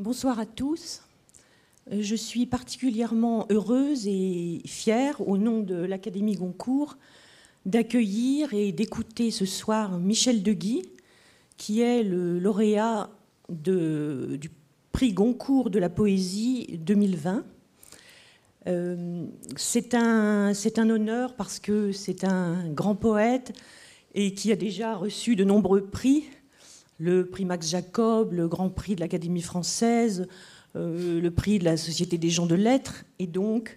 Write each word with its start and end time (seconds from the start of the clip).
Bonsoir 0.00 0.38
à 0.38 0.46
tous. 0.46 1.02
Je 1.90 2.14
suis 2.14 2.46
particulièrement 2.46 3.46
heureuse 3.50 4.06
et 4.06 4.62
fière, 4.64 5.26
au 5.26 5.36
nom 5.38 5.60
de 5.60 5.74
l'Académie 5.74 6.36
Goncourt, 6.36 6.96
d'accueillir 7.66 8.54
et 8.54 8.70
d'écouter 8.70 9.32
ce 9.32 9.44
soir 9.44 9.98
Michel 9.98 10.44
Deguy, 10.44 10.88
qui 11.56 11.80
est 11.80 12.04
le 12.04 12.38
lauréat 12.38 13.10
du 13.48 14.50
prix 14.92 15.12
Goncourt 15.12 15.68
de 15.68 15.80
la 15.80 15.88
poésie 15.88 16.78
2020. 16.78 17.44
Euh, 18.68 19.26
c'est 19.56 19.94
un, 19.94 20.52
honneur 20.78 21.34
parce 21.34 21.58
que 21.58 21.90
c'est 21.90 22.22
un 22.22 22.68
grand 22.68 22.94
poète 22.94 23.52
et 24.14 24.32
qui 24.32 24.52
a 24.52 24.56
déjà 24.56 24.94
reçu 24.94 25.34
de 25.34 25.42
nombreux 25.42 25.86
prix, 25.86 26.22
le 26.98 27.26
prix 27.26 27.44
Max 27.44 27.70
Jacob, 27.70 28.32
le 28.32 28.48
Grand 28.48 28.70
Prix 28.70 28.96
de 28.96 29.00
l'Académie 29.00 29.42
française, 29.42 30.26
euh, 30.76 31.20
le 31.20 31.30
prix 31.30 31.58
de 31.58 31.64
la 31.64 31.76
Société 31.76 32.18
des 32.18 32.30
gens 32.30 32.46
de 32.46 32.54
lettres, 32.54 33.04
et 33.18 33.26
donc 33.26 33.76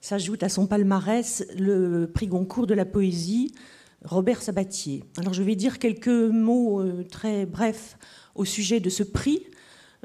s'ajoute 0.00 0.42
à 0.42 0.48
son 0.48 0.66
palmarès 0.66 1.44
le 1.58 2.06
prix 2.06 2.28
Goncourt 2.28 2.66
de 2.66 2.74
la 2.74 2.84
poésie, 2.84 3.52
Robert 4.04 4.42
Sabatier. 4.42 5.02
Alors 5.16 5.32
je 5.32 5.42
vais 5.42 5.56
dire 5.56 5.78
quelques 5.78 6.08
mots 6.08 6.80
euh, 6.80 7.04
très 7.10 7.46
brefs 7.46 7.98
au 8.34 8.44
sujet 8.44 8.80
de 8.80 8.90
ce 8.90 9.02
prix. 9.02 9.42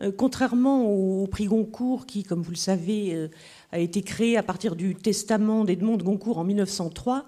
Euh, 0.01 0.11
contrairement 0.11 0.85
au, 0.85 1.27
prix 1.27 1.45
Goncourt, 1.45 2.07
qui, 2.07 2.23
comme 2.23 2.41
vous 2.41 2.51
le 2.51 2.57
savez, 2.57 3.29
a 3.71 3.79
été 3.79 4.01
créé 4.01 4.37
à 4.37 4.43
partir 4.43 4.75
du 4.75 4.95
testament 4.95 5.65
d'Edmond 5.65 5.97
de 5.97 6.03
Goncourt 6.03 6.39
en 6.39 6.43
1903, 6.43 7.25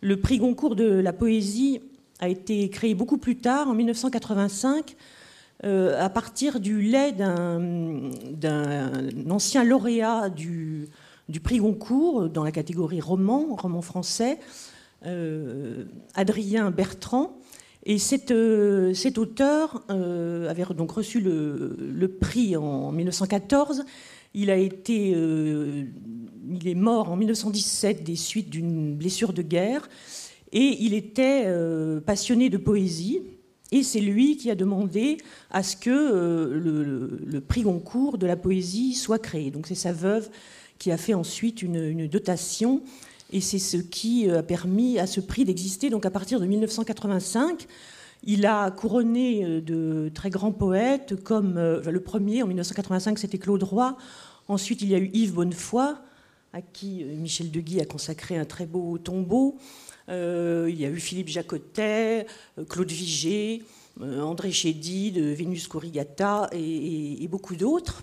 le 0.00 0.18
prix 0.18 0.38
Goncourt 0.38 0.74
de 0.74 0.88
la 0.88 1.12
poésie 1.12 1.80
a 2.20 2.28
été 2.28 2.68
créé 2.70 2.94
beaucoup 2.94 3.18
plus 3.18 3.36
tard, 3.36 3.68
en 3.68 3.74
1985, 3.74 4.96
euh, 5.64 6.00
à 6.00 6.08
partir 6.08 6.60
du 6.60 6.80
lait 6.80 7.12
d'un 7.12 8.10
ancien 9.28 9.64
lauréat 9.64 10.28
du, 10.28 10.88
prix 11.42 11.58
Goncourt 11.58 12.28
dans 12.28 12.44
la 12.44 12.52
catégorie 12.52 13.00
roman, 13.00 13.56
roman 13.56 13.82
français, 13.82 14.38
euh, 15.06 15.84
Adrien 16.14 16.70
Bertrand. 16.70 17.38
Et 17.84 17.98
cet, 17.98 18.30
euh, 18.30 18.92
auteur 19.16 19.84
avait 19.88 20.64
donc 20.76 20.92
reçu 20.92 21.20
le, 21.20 22.08
prix 22.20 22.56
en 22.56 22.92
1914. 22.92 23.84
Il 24.34 24.50
a 24.50 24.56
été, 24.56 25.10
il 25.10 26.68
est 26.68 26.74
mort 26.74 27.10
en 27.10 27.16
1917 27.16 28.04
des 28.04 28.16
suites 28.16 28.50
d'une 28.50 28.94
blessure 28.94 29.32
de 29.32 29.42
guerre. 29.42 29.88
Et 30.52 30.76
il 30.80 30.94
était 30.94 31.44
euh, 31.46 32.00
passionné 32.00 32.48
de 32.50 32.56
poésie. 32.56 33.20
Et 33.70 33.82
c'est 33.82 34.00
lui 34.00 34.38
qui 34.38 34.50
a 34.50 34.54
demandé 34.54 35.18
à 35.50 35.62
ce 35.62 35.76
que 35.76 35.90
euh, 35.90 37.18
le, 37.26 37.40
prix 37.40 37.62
Goncourt 37.62 38.16
de 38.16 38.26
la 38.26 38.36
poésie 38.36 38.94
soit 38.94 39.18
créé. 39.18 39.50
Donc 39.50 39.66
c'est 39.66 39.74
sa 39.74 39.92
veuve 39.92 40.30
qui 40.78 40.90
a 40.90 40.96
fait 40.96 41.14
ensuite 41.14 41.60
une, 41.60 42.06
dotation. 42.06 42.82
Et 43.30 43.42
c'est 43.42 43.58
ce 43.58 43.76
qui 43.76 44.30
a 44.30 44.42
permis 44.42 44.98
à 44.98 45.06
ce 45.06 45.20
prix 45.20 45.44
d'exister. 45.44 45.90
Donc 45.90 46.06
à 46.06 46.10
partir 46.10 46.40
de 46.40 46.46
1985, 46.46 47.66
il 48.24 48.46
a 48.46 48.70
couronné 48.70 49.44
euh, 49.44 49.60
de 49.60 50.10
très 50.14 50.30
grands 50.30 50.52
poètes, 50.52 51.22
comme 51.22 51.56
le 51.58 52.00
premier 52.00 52.42
en 52.42 52.46
1985, 52.46 53.18
c'était 53.18 53.38
Claude 53.38 53.62
Roy. 53.62 53.96
Ensuite, 54.48 54.80
il 54.80 54.88
y 54.88 54.94
a 54.94 54.98
eu 54.98 55.10
Yves 55.12 55.34
Bonnefoy, 55.34 55.94
à 56.54 56.62
qui 56.62 57.04
Michel 57.04 57.50
Deguy 57.50 57.82
a 57.82 57.84
consacré 57.84 58.38
un 58.38 58.46
très 58.46 58.64
beau 58.64 58.96
tombeau. 58.96 59.58
Euh, 60.08 60.66
il 60.68 60.80
y 60.80 60.86
a 60.86 60.88
eu 60.88 60.98
Philippe 60.98 61.28
Jacotet, 61.28 62.26
euh, 62.58 62.64
Claude 62.64 62.90
Vigée, 62.90 63.62
euh, 64.00 64.20
André 64.20 64.50
Chédid, 64.50 65.18
Vénus 65.18 65.68
Corrigata 65.68 66.48
et, 66.52 67.26
beaucoup 67.28 67.56
d'autres. 67.56 68.02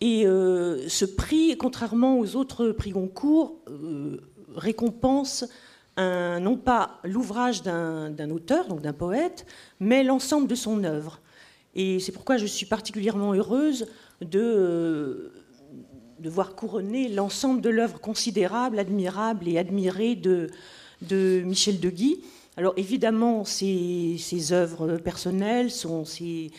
Et 0.00 0.24
ce 0.24 1.04
prix, 1.06 1.56
contrairement 1.56 2.18
aux 2.18 2.36
autres 2.36 2.68
prix 2.68 2.90
Goncourt, 2.90 3.56
récompense 4.54 5.46
non 5.96 6.58
pas 6.62 7.00
l'ouvrage 7.02 7.62
d'un 7.62 8.30
auteur, 8.30 8.68
donc 8.68 8.82
d'un 8.82 8.92
poète, 8.92 9.46
mais 9.80 10.04
l'ensemble 10.04 10.48
de 10.48 10.54
son 10.54 10.84
œuvre. 10.84 11.20
Et 11.74 11.98
c'est 11.98 12.12
pourquoi 12.12 12.36
je 12.36 12.44
suis 12.44 12.66
particulièrement 12.66 13.32
heureuse 13.32 13.86
de 14.20 15.32
de 16.18 16.30
voir 16.30 16.54
couronner 16.54 17.08
l'ensemble 17.08 17.60
de 17.60 17.70
l'œuvre 17.70 18.00
considérable, 18.00 18.78
admirable 18.78 19.48
et 19.48 19.58
admirée 19.58 20.14
de, 20.14 20.50
de 21.02 21.42
Michel 21.44 21.80
Deguy. 21.80 22.20
Alors 22.56 22.72
évidemment, 22.76 23.44
ses, 23.44 24.16
ses 24.18 24.52
œuvres 24.52 24.96
personnelles, 24.96 25.70
sont 25.70 26.04
ses, 26.06 26.50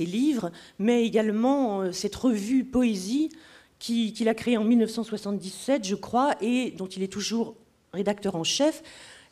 livres, 0.00 0.50
mais 0.78 1.06
également 1.06 1.80
euh, 1.80 1.92
cette 1.92 2.14
revue 2.14 2.64
Poésie 2.64 3.30
qu'il 3.78 4.28
a 4.28 4.34
créée 4.34 4.56
en 4.56 4.64
1977, 4.64 5.86
je 5.86 5.94
crois, 5.94 6.34
et 6.40 6.72
dont 6.72 6.86
il 6.86 7.02
est 7.02 7.12
toujours 7.12 7.54
rédacteur 7.92 8.34
en 8.34 8.44
chef. 8.44 8.82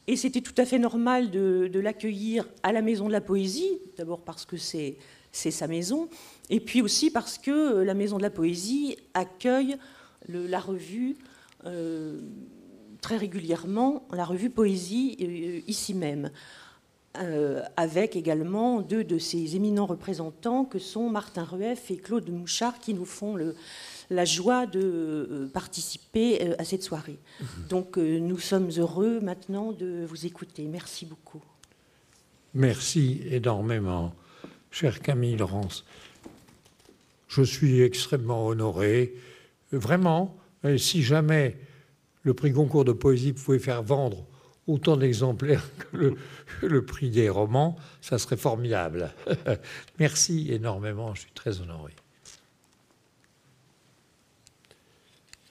Et 0.06 0.16
c'était 0.16 0.43
tout 0.43 0.55
à 0.59 0.66
fait 0.66 0.78
normal 0.78 1.31
de, 1.31 1.69
de 1.72 1.81
l'accueillir 1.81 2.47
à 2.62 2.72
la 2.72 2.83
Maison 2.83 3.06
de 3.06 3.12
la 3.12 3.22
Poésie, 3.22 3.78
d'abord 3.97 4.21
parce 4.21 4.45
que 4.45 4.56
c'est 4.59 4.97
sa 5.34 5.67
maison, 5.67 6.09
et 6.50 6.61
puis 6.61 6.83
aussi 6.83 7.11
parce 7.11 7.39
que 7.39 7.50
euh, 7.50 7.84
la 7.84 7.95
Maison 7.95 8.19
de 8.19 8.22
la 8.22 8.31
Poésie 8.31 8.97
accueille 9.15 9.77
la 10.28 10.61
revue 10.61 11.17
euh, 11.67 12.21
très 13.00 13.17
régulièrement, 13.17 14.06
la 14.12 14.25
revue 14.25 14.50
Poésie 14.50 15.17
euh, 15.21 15.61
ici 15.67 15.95
même. 15.95 16.31
avec 17.77 18.17
également 18.17 18.81
deux 18.81 19.05
de 19.05 19.19
ses 19.19 19.55
éminents 19.55 19.87
représentants 19.87 20.65
que 20.65 20.81
sont 20.81 21.09
Martin 21.11 21.45
Rueff 21.45 21.93
et 21.93 21.97
Claude 21.97 22.28
Mouchard 22.28 22.81
qui 22.81 22.93
nous 22.93 23.05
font 23.05 23.37
la 24.11 24.25
joie 24.25 24.66
de 24.66 25.49
participer 25.55 26.56
à 26.59 26.65
cette 26.65 26.83
soirée. 26.83 27.21
Mhm. 27.41 27.47
Donc 27.69 27.97
nous 27.99 28.41
sommes 28.41 28.71
heureux 28.78 29.21
maintenant 29.21 29.71
de 29.71 30.05
vous 30.09 30.27
écouter. 30.27 30.65
Merci 30.65 31.06
beaucoup. 31.06 31.41
Merci 32.55 33.21
énormément, 33.31 34.12
cher 34.74 35.00
Camille 35.00 35.36
Laurence. 35.36 35.84
Je 37.28 37.42
suis 37.42 37.80
extrêmement 37.80 38.48
honoré. 38.48 39.14
Vraiment, 39.70 40.36
si 40.78 41.04
jamais 41.04 41.56
le 42.24 42.34
prix 42.34 42.50
Goncourt 42.50 42.84
de 42.84 42.92
poésie 42.92 43.32
pouvait 43.32 43.60
faire 43.60 43.84
vendre 43.84 44.26
autant 44.66 44.96
d'exemplaires 44.96 45.64
que 45.92 46.16
le, 46.62 46.84
prix 46.84 47.10
des 47.10 47.28
romans, 47.28 47.76
ça 48.00 48.18
serait 48.18 48.36
formidable. 48.36 49.12
Merci 50.00 50.52
énormément, 50.52 51.14
je 51.14 51.20
suis 51.20 51.32
très 51.32 51.60
honoré. 51.60 51.92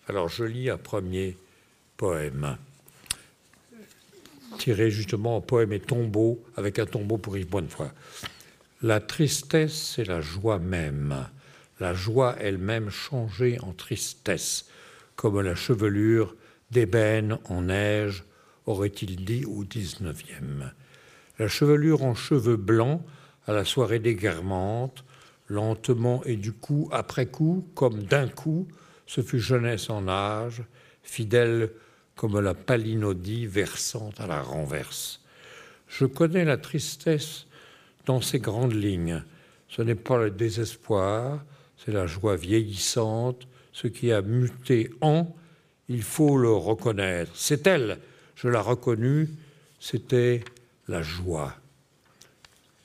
Alors 0.10 0.28
je 0.28 0.44
lis 0.44 0.70
un 0.70 0.78
premier 0.78 1.38
poème, 1.96 2.58
tiré 4.58 4.92
justement 4.92 5.38
en 5.38 5.42
poème 5.42 5.72
et 5.72 5.80
tombeau, 5.80 6.44
avec 6.58 6.78
un 6.78 6.86
tombeau 6.86 7.18
pour 7.18 7.38
Yves 7.38 7.48
Bonnefoy. 7.48 7.88
La 8.84 9.00
tristesse, 9.00 9.94
c'est 9.96 10.06
la 10.06 10.22
joie 10.22 10.60
même 10.60 11.26
la 11.80 11.94
joie 11.94 12.36
elle-même 12.40 12.90
changée 12.90 13.60
en 13.62 13.74
tristesse, 13.74 14.70
comme 15.16 15.42
la 15.42 15.56
chevelure 15.56 16.36
d'ébène 16.72 17.38
en 17.50 17.64
neige, 17.64 18.24
aurait-il 18.66 19.26
dit 19.26 19.46
au 19.46 19.64
XIXe. 19.64 20.14
La 21.40 21.48
chevelure 21.48 22.04
en 22.04 22.16
cheveux 22.16 22.56
blancs 22.56 23.02
à 23.48 23.54
la 23.54 23.66
soirée 23.66 24.00
déguermante, 24.00 25.04
lentement 25.48 26.24
et 26.24 26.38
du 26.38 26.54
coup, 26.54 26.88
après 26.92 27.26
coup, 27.26 27.68
comme 27.76 28.04
d'un 28.04 28.30
coup, 28.30 28.68
ce 29.06 29.22
fut 29.22 29.40
jeunesse 29.40 29.90
en 29.90 30.08
âge, 30.08 30.64
fidèle 31.04 31.72
comme 32.16 32.40
la 32.40 32.54
palinodie 32.54 33.46
versante 33.46 34.22
à 34.22 34.28
la 34.28 34.42
renverse. 34.42 35.22
Je 35.90 36.06
connais 36.06 36.46
la 36.46 36.58
tristesse 36.58 37.46
dans 38.06 38.22
ses 38.22 38.40
grandes 38.40 38.74
lignes. 38.74 39.24
Ce 39.70 39.82
n'est 39.82 39.96
pas 39.96 40.18
le 40.18 40.32
désespoir, 40.32 41.44
c'est 41.78 41.92
la 41.92 42.08
joie 42.08 42.36
vieillissante, 42.36 43.48
ce 43.72 43.88
qui 43.88 44.12
a 44.12 44.22
muté 44.22 44.92
en, 45.02 45.36
il 45.90 46.04
faut 46.04 46.38
le 46.38 46.52
reconnaître. 46.52 47.32
C'est 47.36 47.68
elle, 47.68 48.00
je 48.36 48.48
l'ai 48.48 48.58
reconnue, 48.58 49.30
c'était 49.80 50.44
la 50.88 51.02
joie. 51.02 51.54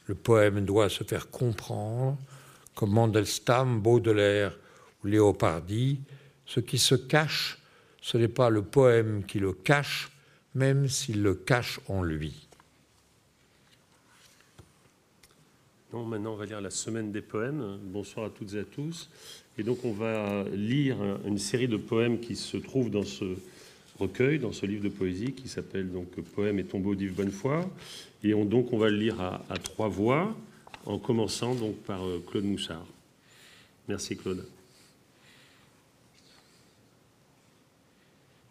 Le 0.07 0.15
poème 0.15 0.65
doit 0.65 0.89
se 0.89 1.05
faire 1.05 1.31
comprendre, 1.31 2.17
comme 2.75 2.93
Mandelstam, 2.93 3.81
Baudelaire 3.81 4.57
ou 5.03 5.09
Léopardi, 5.09 6.01
ce 6.47 6.61
qui 6.61 6.79
se 6.79 6.95
cache, 6.95 7.59
ce 8.01 8.17
n'est 8.17 8.29
pas 8.29 8.49
le 8.49 8.63
poème 8.63 9.25
qui 9.25 9.39
le 9.39 9.53
cache, 9.53 10.11
même 10.55 10.89
s'il 10.89 11.23
le 11.23 11.35
cache 11.35 11.79
en 11.89 12.03
lui. 12.03 12.48
Maintenant, 15.93 16.33
on 16.33 16.37
va 16.37 16.45
lire 16.45 16.61
la 16.61 16.71
semaine 16.71 17.13
des 17.13 17.23
poèmes. 17.23 17.79
Bonsoir 17.83 18.27
à 18.27 18.31
toutes 18.31 18.55
et 18.55 18.61
à 18.61 18.65
tous. 18.65 19.09
Et 19.57 19.63
donc, 19.63 19.85
on 19.85 19.93
va 19.93 20.45
lire 20.53 20.97
une 21.25 21.39
série 21.39 21.69
de 21.69 21.77
poèmes 21.77 22.21
qui 22.21 22.37
se 22.37 22.57
trouvent 22.57 22.91
dans 22.91 23.05
ce 23.05 23.25
recueil, 23.99 24.39
dans 24.39 24.53
ce 24.53 24.67
livre 24.67 24.85
de 24.85 24.89
poésie 24.89 25.33
qui 25.33 25.49
s'appelle 25.49 25.91
donc 25.91 26.09
Poèmes 26.35 26.59
et 26.59 26.65
tombeaux 26.65 26.95
d'Yves 26.95 27.15
Bonnefoy. 27.15 27.65
Et 28.23 28.33
donc, 28.33 28.73
on 28.73 28.79
va 28.79 28.91
le 28.91 28.97
lire 28.97 29.21
à, 29.21 29.59
trois 29.63 29.89
voix, 29.89 30.37
en 30.87 30.99
commençant 30.99 31.55
donc 31.55 31.77
par 31.77 32.05
euh, 32.05 32.23
Claude 32.27 32.45
Moussard. 32.45 32.87
Merci 33.89 34.17
Claude. 34.17 34.47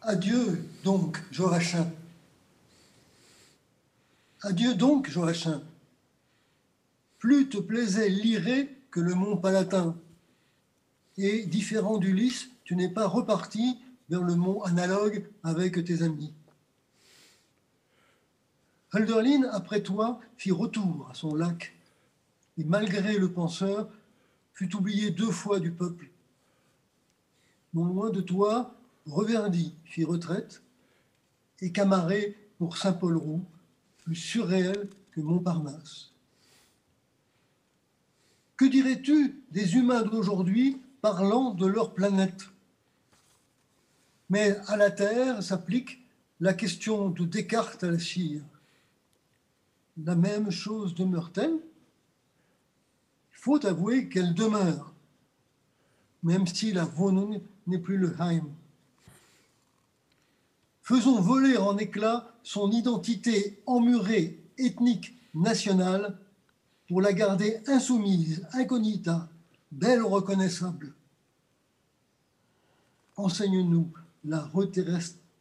Adieu 0.02 0.64
donc, 0.84 1.22
Joachim. 1.32 1.88
Adieu 4.42 4.74
donc, 4.74 5.10
Joachim. 5.10 5.62
Plus 7.20 7.50
te 7.50 7.58
plaisait 7.58 8.10
l'Irée 8.10 8.76
que 8.92 9.00
le 9.00 9.16
mont 9.16 9.38
Palatin. 9.38 9.98
Et 11.18 11.46
différent 11.46 11.98
d'Ulysse, 11.98 12.50
tu 12.64 12.76
n'es 12.76 12.90
pas 12.90 13.08
reparti 13.08 13.80
vers 14.10 14.24
le 14.24 14.36
mont 14.36 14.62
analogue 14.64 15.28
avec 15.44 15.84
tes 15.84 16.04
amis. 16.04 16.34
Hölderlin, 18.94 19.50
après 19.52 19.82
toi, 19.82 20.20
fit 20.38 20.52
retour 20.52 21.08
à 21.12 21.14
son 21.14 21.36
lac, 21.36 21.74
et 22.58 22.64
malgré 22.64 23.18
le 23.18 23.32
penseur, 23.32 23.90
fut 24.54 24.76
oublié 24.76 25.12
deux 25.12 25.32
fois 25.32 25.60
du 25.60 25.72
peuple. 25.72 26.10
Non 27.74 27.86
loin 27.86 28.10
de 28.10 28.22
toi, 28.22 28.74
Reverdy 29.06 29.76
fit 29.86 30.06
retraite, 30.06 30.62
et 31.62 31.72
Camaré 31.72 32.38
pour 32.58 32.78
Saint-Paul-Roux, 32.78 33.46
plus 34.04 34.16
surréel 34.16 34.90
que 35.12 35.22
Montparnasse. 35.22 36.12
Que 38.58 38.66
dirais-tu 38.66 39.44
des 39.52 39.76
humains 39.76 40.02
d'aujourd'hui 40.02 40.82
parlant 41.02 41.54
de 41.54 41.68
leur 41.68 41.94
planète? 41.94 42.50
Mais 44.32 44.58
à 44.66 44.76
la 44.76 44.90
Terre 44.90 45.44
s'applique 45.44 46.04
la 46.40 46.56
question 46.56 47.10
de 47.10 47.24
Descartes 47.24 47.84
à 47.84 47.92
la 47.92 48.00
cire. 48.00 48.42
La 50.04 50.16
même 50.16 50.50
chose 50.50 50.96
demeure-t-elle? 50.96 51.54
Il 53.32 53.38
faut 53.38 53.64
avouer 53.64 54.10
qu'elle 54.10 54.34
demeure, 54.34 54.92
même 56.24 56.48
si 56.48 56.74
la 56.74 56.86
Wohnung 56.86 57.40
n'est 57.68 57.78
plus 57.78 57.98
le 57.98 58.16
Heim. 58.20 58.50
Faisons 60.82 61.22
voler 61.22 61.58
en 61.58 61.78
éclats 61.78 62.34
son 62.42 62.72
identité 62.72 63.62
emmurée, 63.68 64.40
ethnique, 64.58 65.14
nationale, 65.36 66.18
pour 66.88 67.02
la 67.02 67.14
garder 67.14 67.60
insoumise, 67.68 68.48
incognita, 68.54 69.28
belle 69.72 70.04
reconnaissable. 70.04 70.94
Enseigne-nous 73.16 73.92
la 74.24 74.50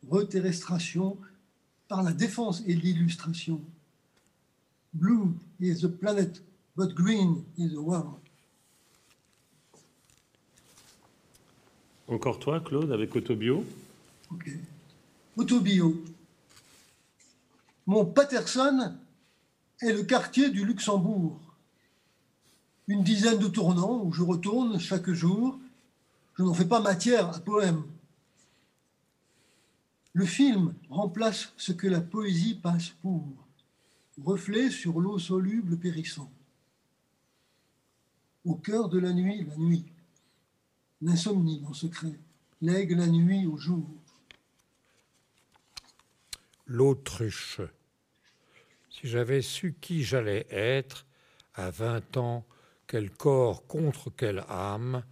reterrestration 0.02 1.16
par 1.88 2.02
la 2.02 2.12
défense 2.12 2.62
et 2.66 2.74
l'illustration. 2.74 3.60
Blue 4.92 5.34
is 5.60 5.80
the 5.82 5.88
planet, 5.88 6.42
but 6.74 6.94
green 6.94 7.44
is 7.58 7.70
the 7.70 7.78
world. 7.78 8.18
Encore 12.08 12.38
toi, 12.38 12.60
Claude, 12.60 12.92
avec 12.92 13.14
Autobio. 13.14 13.64
Ok. 14.30 14.50
Autobio. 15.36 16.02
Mon 17.86 18.04
Patterson 18.06 18.96
est 19.82 19.92
le 19.92 20.02
quartier 20.04 20.50
du 20.50 20.64
Luxembourg. 20.64 21.40
Une 22.88 23.02
dizaine 23.02 23.38
de 23.38 23.48
tournants 23.48 24.02
où 24.04 24.12
je 24.12 24.22
retourne 24.22 24.78
chaque 24.78 25.10
jour. 25.10 25.58
Je 26.34 26.42
n'en 26.42 26.54
fais 26.54 26.66
pas 26.66 26.80
matière 26.80 27.34
à 27.34 27.40
poème. 27.40 27.84
Le 30.12 30.24
film 30.24 30.74
remplace 30.88 31.52
ce 31.56 31.72
que 31.72 31.86
la 31.86 32.00
poésie 32.00 32.54
passe 32.54 32.90
pour, 33.02 33.26
reflet 34.24 34.70
sur 34.70 34.98
l'eau 35.00 35.18
soluble 35.18 35.76
périssant. 35.76 36.30
Au 38.46 38.54
cœur 38.54 38.88
de 38.88 38.98
la 38.98 39.12
nuit, 39.12 39.44
la 39.44 39.56
nuit. 39.56 39.84
L'insomnie 41.02 41.62
en 41.68 41.74
secret 41.74 42.18
lègue 42.62 42.96
la 42.96 43.06
nuit 43.06 43.46
au 43.46 43.58
jour. 43.58 43.86
L'autruche. 46.66 47.60
Si 48.98 49.08
j'avais 49.08 49.42
su 49.42 49.74
qui 49.78 50.02
j'allais 50.02 50.46
être, 50.48 51.04
à 51.54 51.68
vingt 51.68 52.16
ans, 52.16 52.46
quel 52.86 53.10
corps 53.10 53.66
contre 53.66 54.08
quelle 54.08 54.42
âme, 54.48 55.04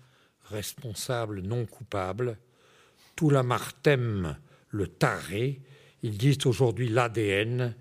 responsable 0.46 1.42
non 1.42 1.66
coupable, 1.66 2.38
tout 3.14 3.28
l'amartème, 3.28 4.38
le 4.70 4.86
taré, 4.86 5.60
ils 6.02 6.16
disent 6.16 6.46
aujourd'hui 6.46 6.88
l'ADN, 6.88 7.74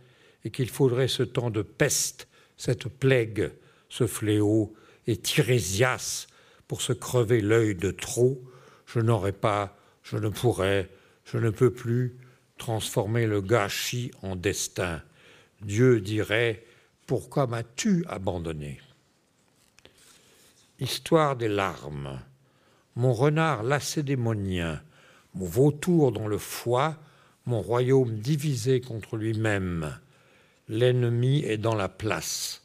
et 0.44 0.52
qu'il 0.52 0.70
faudrait 0.70 1.08
ce 1.08 1.24
temps 1.24 1.50
de 1.50 1.62
peste, 1.62 2.28
cette 2.58 2.90
plague, 2.90 3.54
ce 3.88 4.06
fléau, 4.06 4.74
et 5.08 5.16
Tirésias 5.16 6.28
pour 6.68 6.82
se 6.82 6.92
crever 6.92 7.40
l'œil 7.40 7.76
de 7.76 7.92
trop, 7.92 8.44
je 8.88 9.00
n'aurais 9.00 9.32
pas, 9.32 9.78
je 10.04 10.18
ne 10.18 10.28
pourrais, 10.28 10.90
je 11.24 11.38
ne 11.38 11.50
peux 11.50 11.72
plus 11.72 12.18
transformer 12.58 13.26
le 13.26 13.40
gâchis 13.40 14.12
en 14.22 14.36
destin. 14.36 15.02
Dieu 15.64 16.02
dirait 16.02 16.64
Pourquoi 17.08 17.48
m'as-tu 17.48 18.06
abandonné? 18.08 18.82
Histoire 20.80 21.36
des 21.36 21.48
larmes. 21.48 22.20
Mon 22.96 23.14
renard 23.14 23.64
lacédémonien, 23.64 24.82
mon 25.34 25.46
vautour 25.46 26.12
dans 26.12 26.28
le 26.28 26.38
foie, 26.38 26.98
mon 27.46 27.62
royaume 27.62 28.20
divisé 28.20 28.82
contre 28.82 29.18
lui-même. 29.18 29.98
L'ennemi 30.68 31.44
est 31.46 31.58
dans 31.58 31.76
la 31.76 31.90
place. 31.90 32.64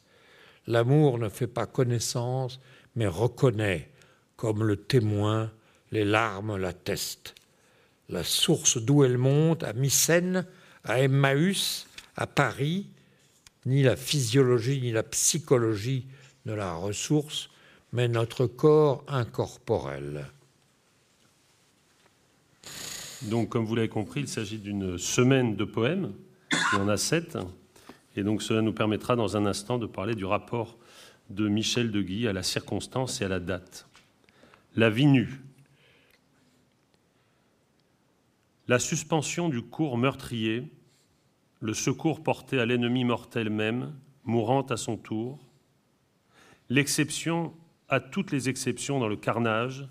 L'amour 0.67 1.17
ne 1.17 1.29
fait 1.29 1.47
pas 1.47 1.65
connaissance, 1.65 2.59
mais 2.95 3.07
reconnaît, 3.07 3.89
comme 4.35 4.63
le 4.63 4.75
témoin, 4.75 5.51
les 5.91 6.05
larmes 6.05 6.57
l'attestent. 6.57 7.33
La 8.09 8.23
source 8.23 8.77
d'où 8.77 9.03
elle 9.03 9.17
monte, 9.17 9.63
à 9.63 9.73
Mycène, 9.73 10.45
à 10.83 11.01
Emmaüs, 11.01 11.87
à 12.19 12.27
Paris, 12.27 12.85
ni 13.65 13.81
la 13.81 13.95
physiologie 13.95 14.81
ni 14.81 14.91
la 14.91 15.03
psychologie 15.03 16.05
ne 16.45 16.53
la 16.53 16.73
ressource, 16.73 17.49
mais 17.93 18.09
notre 18.09 18.45
corps 18.45 19.05
incorporel. 19.07 20.27
Donc, 23.23 23.49
comme 23.49 23.65
vous 23.65 23.75
l'avez 23.75 23.89
compris, 23.89 24.21
il 24.21 24.27
s'agit 24.27 24.57
d'une 24.57 24.97
semaine 24.97 25.55
de 25.55 25.63
poèmes. 25.63 26.13
Il 26.73 26.79
y 26.79 26.81
en 26.81 26.89
a 26.89 26.97
sept. 26.97 27.37
Et 28.17 28.23
donc, 28.23 28.41
cela 28.41 28.61
nous 28.61 28.73
permettra 28.73 29.15
dans 29.15 29.37
un 29.37 29.45
instant 29.45 29.77
de 29.77 29.85
parler 29.85 30.13
du 30.13 30.25
rapport 30.25 30.77
de 31.29 31.47
Michel 31.47 31.89
de 31.91 32.01
Guy 32.01 32.27
à 32.27 32.33
la 32.33 32.43
circonstance 32.43 33.21
et 33.21 33.25
à 33.25 33.29
la 33.29 33.39
date. 33.39 33.87
La 34.75 34.89
vie 34.89 35.05
nue. 35.05 35.41
La 38.67 38.77
suspension 38.77 39.47
du 39.47 39.61
cours 39.61 39.97
meurtrier, 39.97 40.69
le 41.59 41.73
secours 41.73 42.23
porté 42.23 42.59
à 42.59 42.65
l'ennemi 42.65 43.03
mortel 43.03 43.49
même, 43.49 43.93
mourant 44.23 44.61
à 44.63 44.77
son 44.77 44.97
tour, 44.97 45.39
l'exception 46.69 47.53
à 47.89 47.99
toutes 47.99 48.31
les 48.31 48.49
exceptions 48.49 48.99
dans 48.99 49.07
le 49.07 49.17
carnage, 49.17 49.87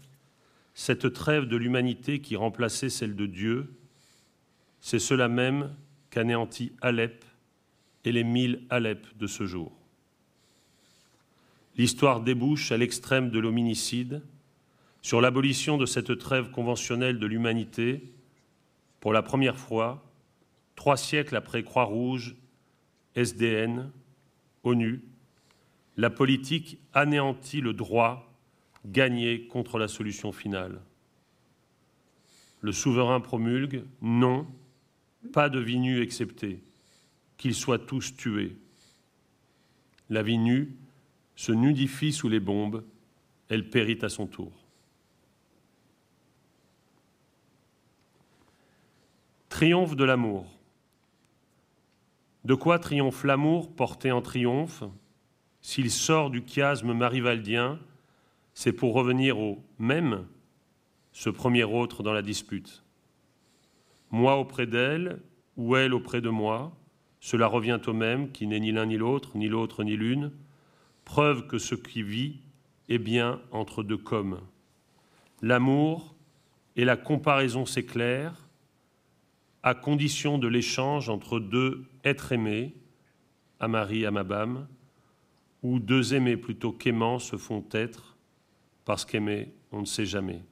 cette 0.74 1.12
trêve 1.12 1.46
de 1.46 1.56
l'humanité 1.56 2.20
qui 2.20 2.36
remplaçait 2.36 2.88
celle 2.88 3.16
de 3.16 3.26
Dieu, 3.26 3.74
c'est 4.80 5.00
cela 5.00 5.28
même 5.28 5.74
qu'anéantit 6.10 6.72
Alep 6.80 7.24
et 8.04 8.12
les 8.12 8.24
mille 8.24 8.64
Alep 8.70 9.06
de 9.18 9.26
ce 9.26 9.44
jour. 9.44 9.72
L'histoire 11.76 12.20
débouche 12.20 12.72
à 12.72 12.76
l'extrême 12.76 13.30
de 13.30 13.38
l'hominicide, 13.38 14.22
sur 15.02 15.20
l'abolition 15.20 15.78
de 15.78 15.86
cette 15.86 16.18
trêve 16.18 16.50
conventionnelle 16.50 17.18
de 17.18 17.26
l'humanité, 17.26 18.02
pour 19.00 19.12
la 19.12 19.22
première 19.22 19.56
fois, 19.56 20.07
trois 20.78 20.96
siècles 20.96 21.34
après 21.34 21.64
Croix-Rouge, 21.64 22.36
SDN, 23.16 23.90
ONU, 24.62 25.02
la 25.96 26.08
politique 26.08 26.78
anéantit 26.94 27.60
le 27.60 27.72
droit 27.72 28.32
gagner 28.86 29.48
contre 29.48 29.76
la 29.80 29.88
solution 29.88 30.30
finale. 30.30 30.80
Le 32.60 32.70
souverain 32.70 33.18
promulgue 33.18 33.82
non, 34.02 34.46
pas 35.32 35.48
de 35.48 35.58
vie 35.58 35.80
nue 35.80 36.00
exceptée, 36.00 36.62
qu'ils 37.38 37.56
soient 37.56 37.80
tous 37.80 38.14
tués. 38.14 38.56
La 40.10 40.22
vie 40.22 40.38
nue 40.38 40.76
se 41.34 41.50
nudifie 41.50 42.12
sous 42.12 42.28
les 42.28 42.40
bombes, 42.40 42.84
elle 43.48 43.68
périt 43.68 43.98
à 44.02 44.08
son 44.08 44.28
tour. 44.28 44.52
Triomphe 49.48 49.96
de 49.96 50.04
l'amour. 50.04 50.57
De 52.44 52.54
quoi 52.54 52.78
triomphe 52.78 53.24
l'amour 53.24 53.74
porté 53.74 54.12
en 54.12 54.22
triomphe 54.22 54.84
s'il 55.60 55.90
sort 55.90 56.30
du 56.30 56.42
chiasme 56.46 56.92
marivaldien 56.92 57.78
c'est 58.58 58.72
pour 58.72 58.92
revenir 58.92 59.38
au 59.38 59.64
même, 59.78 60.26
ce 61.12 61.30
premier 61.30 61.62
autre 61.62 62.02
dans 62.02 62.12
la 62.12 62.22
dispute. 62.22 62.82
Moi 64.10 64.36
auprès 64.36 64.66
d'elle, 64.66 65.20
ou 65.56 65.76
elle 65.76 65.94
auprès 65.94 66.20
de 66.20 66.28
moi, 66.28 66.76
cela 67.20 67.46
revient 67.46 67.78
au 67.86 67.92
même, 67.92 68.32
qui 68.32 68.48
n'est 68.48 68.58
ni 68.58 68.72
l'un 68.72 68.86
ni 68.86 68.96
l'autre, 68.96 69.36
ni 69.36 69.46
l'autre 69.46 69.84
ni 69.84 69.96
l'une, 69.96 70.32
preuve 71.04 71.46
que 71.46 71.58
ce 71.58 71.76
qui 71.76 72.02
vit 72.02 72.40
est 72.88 72.98
bien 72.98 73.40
entre 73.52 73.84
deux 73.84 73.96
comme. 73.96 74.40
L'amour 75.40 76.16
et 76.74 76.84
la 76.84 76.96
comparaison 76.96 77.64
s'éclairent 77.64 78.47
à 79.62 79.74
condition 79.74 80.38
de 80.38 80.48
l'échange 80.48 81.08
entre 81.08 81.40
deux 81.40 81.84
êtres 82.04 82.32
aimés, 82.32 82.74
Amari 83.60 84.06
Amabam, 84.06 84.68
où 85.62 85.80
deux 85.80 86.14
aimés 86.14 86.36
plutôt 86.36 86.72
qu'aimants 86.72 87.18
se 87.18 87.36
font 87.36 87.64
être, 87.72 88.16
parce 88.84 89.04
qu'aimer, 89.04 89.52
on 89.72 89.80
ne 89.80 89.86
sait 89.86 90.06
jamais. 90.06 90.42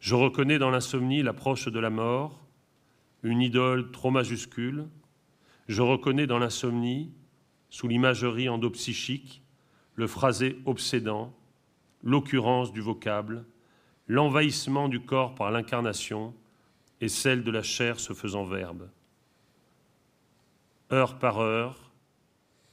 Je 0.00 0.14
reconnais 0.14 0.58
dans 0.58 0.70
l'insomnie 0.70 1.22
l'approche 1.22 1.68
de 1.68 1.78
la 1.78 1.90
mort, 1.90 2.44
une 3.22 3.40
idole 3.40 3.90
trop 3.90 4.10
majuscule. 4.10 4.86
Je 5.68 5.82
reconnais 5.82 6.26
dans 6.26 6.38
l'insomnie, 6.38 7.12
sous 7.70 7.88
l'imagerie 7.88 8.48
endopsychique, 8.48 9.42
le 9.94 10.06
phrasé 10.06 10.58
obsédant, 10.64 11.34
l'occurrence 12.02 12.72
du 12.72 12.80
vocable, 12.80 13.44
l'envahissement 14.08 14.88
du 14.88 15.00
corps 15.00 15.34
par 15.34 15.50
l'incarnation 15.50 16.34
et 17.02 17.08
celle 17.08 17.42
de 17.42 17.50
la 17.50 17.64
chair 17.64 17.98
se 17.98 18.12
faisant 18.12 18.44
verbe. 18.44 18.88
Heure 20.92 21.18
par 21.18 21.40
heure, 21.40 21.90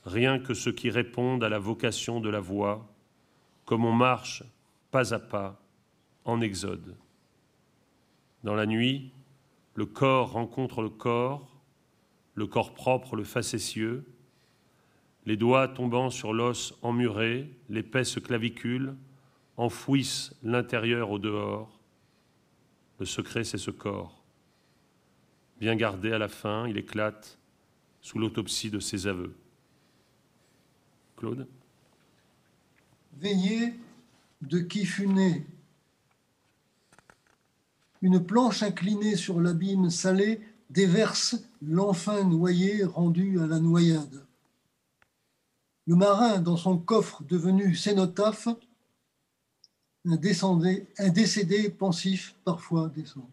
rien 0.05 0.38
que 0.38 0.53
ceux 0.53 0.71
qui 0.71 0.91
répondent 0.91 1.43
à 1.43 1.50
la 1.50 1.57
vocation 1.57 2.21
de 2.21 2.29
la 2.29 2.39
voix, 2.39 2.88
comme 3.65 3.86
on 3.86 3.91
marche 3.91 4.43
pas 4.91 5.15
à 5.15 5.19
pas 5.19 5.59
en 6.25 6.41
exode. 6.41 6.95
Dans 8.43 8.53
la 8.53 8.67
nuit, 8.67 9.12
le 9.74 9.88
corps 9.88 10.33
rencontre 10.33 10.83
le 10.83 10.89
corps, 10.89 11.50
le 12.36 12.45
corps 12.45 12.75
propre 12.75 13.15
le 13.15 13.24
facétieux, 13.24 14.05
les 15.25 15.38
doigts 15.38 15.67
tombant 15.67 16.12
sur 16.12 16.33
l'os 16.33 16.77
emmuré, 16.83 17.50
l'épaisse 17.67 18.19
clavicule, 18.19 18.95
enfouissent 19.57 20.36
l'intérieur 20.43 21.09
au 21.09 21.17
dehors. 21.17 21.79
Le 23.00 23.07
secret, 23.07 23.43
c'est 23.43 23.57
ce 23.57 23.71
corps. 23.71 24.18
Bien 25.60 25.75
gardé 25.75 26.13
à 26.13 26.18
la 26.18 26.30
fin, 26.30 26.68
il 26.68 26.78
éclate 26.78 27.38
sous 28.01 28.18
l'autopsie 28.18 28.70
de 28.70 28.80
ses 28.80 29.08
aveux. 29.08 29.36
Claude? 31.18 31.48
Veillez 33.18 33.74
de 34.42 34.60
qui 34.60 34.86
fut 34.86 35.08
né. 35.08 35.46
Une 38.01 38.25
planche 38.25 38.63
inclinée 38.63 39.18
sur 39.18 39.42
l'abîme 39.42 39.89
salé 39.89 40.39
déverse 40.70 41.36
l'enfin 41.62 42.24
noyé 42.24 42.86
rendu 42.86 43.42
à 43.42 43.48
la 43.48 43.60
noyade. 43.60 44.25
Le 45.88 45.96
marin, 45.96 46.39
dans 46.39 46.56
son 46.56 46.78
coffre 46.78 47.24
devenu 47.24 47.75
cénotaphe, 47.75 48.48
un 50.06 50.16
décédé 50.16 51.70
pensif 51.70 52.36
parfois 52.46 52.88
descend. 52.88 53.28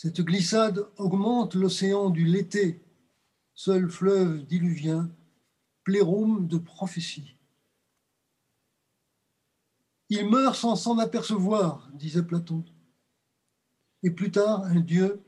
Cette 0.00 0.20
glissade 0.20 0.86
augmente 0.96 1.56
l'océan 1.56 2.10
du 2.10 2.24
l'été, 2.24 2.80
seul 3.52 3.90
fleuve 3.90 4.46
diluvien, 4.46 5.10
plérome 5.82 6.46
de 6.46 6.56
prophétie. 6.56 7.34
Il 10.08 10.30
meurt 10.30 10.54
sans 10.54 10.76
s'en 10.76 10.98
apercevoir, 10.98 11.90
disait 11.94 12.22
Platon. 12.22 12.64
Et 14.04 14.12
plus 14.12 14.30
tard, 14.30 14.62
un 14.66 14.78
Dieu, 14.78 15.20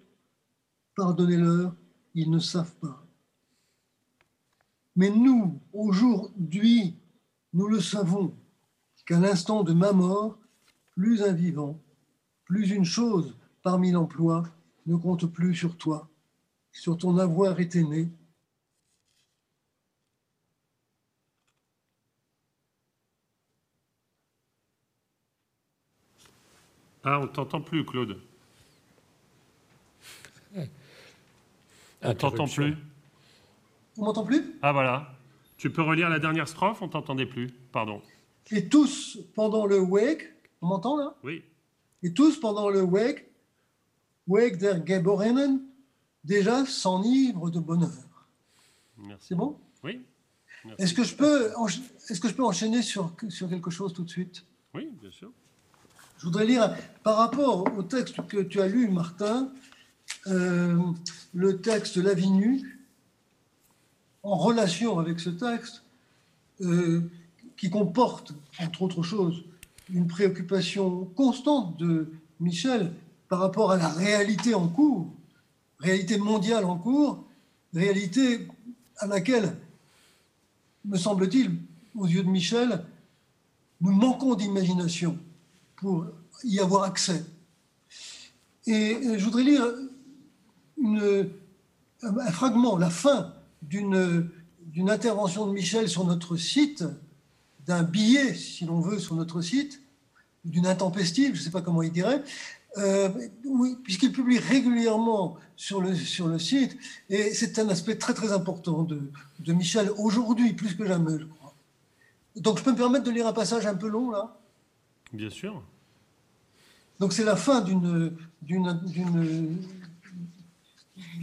pardonnez-leur, 0.94 1.74
ils 2.14 2.30
ne 2.30 2.38
savent 2.38 2.76
pas. 2.76 3.04
Mais 4.94 5.10
nous, 5.10 5.60
aujourd'hui, 5.72 6.94
nous 7.54 7.66
le 7.66 7.80
savons, 7.80 8.36
qu'à 9.04 9.18
l'instant 9.18 9.64
de 9.64 9.72
ma 9.72 9.90
mort, 9.90 10.38
plus 10.92 11.24
un 11.24 11.32
vivant, 11.32 11.76
plus 12.44 12.70
une 12.70 12.84
chose 12.84 13.36
parmi 13.64 13.90
l'emploi 13.90 14.44
ne 14.86 14.96
compte 14.96 15.26
plus 15.26 15.54
sur 15.54 15.76
toi, 15.76 16.08
sur 16.72 16.96
ton 16.96 17.18
avoir 17.18 17.60
été 17.60 17.82
né, 17.84 18.08
Ah, 27.02 27.18
on 27.20 27.26
t'entend 27.28 27.62
plus, 27.62 27.84
Claude. 27.84 28.20
On 32.02 32.14
t'entend 32.14 32.46
plus. 32.46 32.76
On 33.96 34.04
m'entend 34.04 34.24
plus? 34.24 34.54
Ah 34.62 34.72
voilà. 34.72 35.14
Tu 35.56 35.70
peux 35.70 35.82
relire 35.82 36.08
la 36.08 36.18
dernière 36.18 36.48
strophe? 36.48 36.82
On 36.82 36.88
t'entendait 36.88 37.26
plus. 37.26 37.48
Pardon. 37.72 38.02
Et 38.50 38.68
tous 38.68 39.18
pendant 39.34 39.66
le 39.66 39.78
wake, 39.78 40.30
on 40.60 40.68
m'entend 40.68 40.96
là? 40.96 41.14
Oui. 41.22 41.42
Et 42.02 42.12
tous 42.12 42.38
pendant 42.38 42.68
le 42.68 42.82
wake, 42.82 43.29
wake 44.30 44.58
der 44.58 44.80
Geborenen, 44.86 45.60
déjà 46.24 46.64
s'enivrent 46.64 47.50
de 47.50 47.58
bonheur. 47.58 47.90
Merci. 48.96 49.28
C'est 49.28 49.34
bon? 49.34 49.58
Oui. 49.82 50.00
Est-ce 50.78 50.94
que 50.94 51.04
je 51.04 51.14
peux, 51.16 51.50
est-ce 52.08 52.20
que 52.20 52.28
je 52.28 52.34
peux 52.34 52.44
enchaîner 52.44 52.82
sur, 52.82 53.12
sur 53.28 53.48
quelque 53.48 53.70
chose 53.70 53.92
tout 53.92 54.04
de 54.04 54.10
suite? 54.10 54.44
Oui, 54.74 54.88
bien 55.00 55.10
sûr. 55.10 55.30
Je 56.18 56.26
voudrais 56.26 56.46
lire, 56.46 56.76
par 57.02 57.16
rapport 57.16 57.66
au 57.76 57.82
texte 57.82 58.24
que 58.28 58.42
tu 58.42 58.60
as 58.60 58.68
lu, 58.68 58.88
Martin, 58.88 59.50
euh, 60.26 60.78
le 61.32 61.60
texte 61.60 61.96
La 61.96 62.14
vie 62.14 62.30
nue, 62.30 62.78
en 64.22 64.36
relation 64.36 64.98
avec 64.98 65.18
ce 65.18 65.30
texte, 65.30 65.82
euh, 66.60 67.00
qui 67.56 67.70
comporte, 67.70 68.34
entre 68.60 68.82
autres 68.82 69.02
choses, 69.02 69.42
une 69.92 70.06
préoccupation 70.06 71.06
constante 71.16 71.78
de 71.78 72.12
Michel 72.38 72.92
par 73.30 73.38
rapport 73.38 73.70
à 73.70 73.76
la 73.76 73.88
réalité 73.88 74.54
en 74.54 74.66
cours, 74.66 75.06
réalité 75.78 76.18
mondiale 76.18 76.64
en 76.64 76.76
cours, 76.76 77.24
réalité 77.72 78.48
à 78.98 79.06
laquelle, 79.06 79.56
me 80.84 80.98
semble-t-il, 80.98 81.56
aux 81.94 82.08
yeux 82.08 82.24
de 82.24 82.28
Michel, 82.28 82.84
nous 83.80 83.92
manquons 83.92 84.34
d'imagination 84.34 85.16
pour 85.76 86.06
y 86.42 86.58
avoir 86.58 86.82
accès. 86.82 87.24
Et 88.66 88.96
euh, 88.96 89.16
je 89.16 89.24
voudrais 89.24 89.44
lire 89.44 89.64
un 92.02 92.32
fragment, 92.32 92.78
la 92.78 92.90
fin 92.90 93.32
d'une 93.62 94.40
intervention 94.88 95.46
de 95.46 95.52
Michel 95.52 95.88
sur 95.88 96.04
notre 96.04 96.36
site, 96.36 96.82
d'un 97.64 97.84
billet, 97.84 98.34
si 98.34 98.64
l'on 98.64 98.80
veut, 98.80 98.98
sur 98.98 99.14
notre 99.14 99.40
site, 99.40 99.80
d'une 100.44 100.66
intempestive, 100.66 101.34
je 101.34 101.40
ne 101.40 101.44
sais 101.44 101.50
pas 101.50 101.62
comment 101.62 101.82
il 101.82 101.92
dirait, 101.92 102.24
euh, 102.78 103.08
oui, 103.44 103.76
puisqu'il 103.82 104.12
publie 104.12 104.38
régulièrement 104.38 105.36
sur 105.56 105.80
le, 105.80 105.94
sur 105.94 106.28
le 106.28 106.38
site, 106.38 106.76
et 107.08 107.34
c'est 107.34 107.58
un 107.58 107.68
aspect 107.68 107.96
très 107.96 108.14
très 108.14 108.32
important 108.32 108.82
de, 108.82 109.10
de 109.40 109.52
Michel 109.52 109.90
aujourd'hui, 109.98 110.52
plus 110.52 110.76
que 110.76 110.86
jamais, 110.86 111.18
je 111.18 111.24
crois. 111.24 111.54
Donc 112.36 112.58
je 112.58 112.62
peux 112.62 112.72
me 112.72 112.76
permettre 112.76 113.04
de 113.04 113.10
lire 113.10 113.26
un 113.26 113.32
passage 113.32 113.66
un 113.66 113.74
peu 113.74 113.88
long 113.88 114.10
là? 114.10 114.38
Bien 115.12 115.30
sûr. 115.30 115.62
donc 117.00 117.12
c'est 117.12 117.24
la 117.24 117.34
fin 117.34 117.60
d'une 117.62 118.14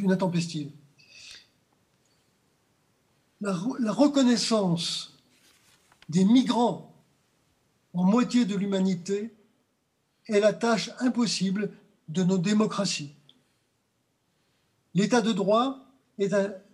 intempestive. 0.10 0.72
La, 3.40 3.56
la 3.80 3.92
reconnaissance 3.92 5.16
des 6.10 6.26
migrants 6.26 6.94
en 7.94 8.04
moitié 8.04 8.46
de 8.46 8.56
l'humanité 8.56 9.32
est 10.30 10.40
la 10.40 10.54
tâche 10.54 10.92
impossible 11.00 11.72
de 12.08 12.24
nos 12.24 12.38
démocraties. 12.38 13.14
L'état 14.94 15.22
de 15.22 15.32
droit 15.32 15.86
est 16.18 16.34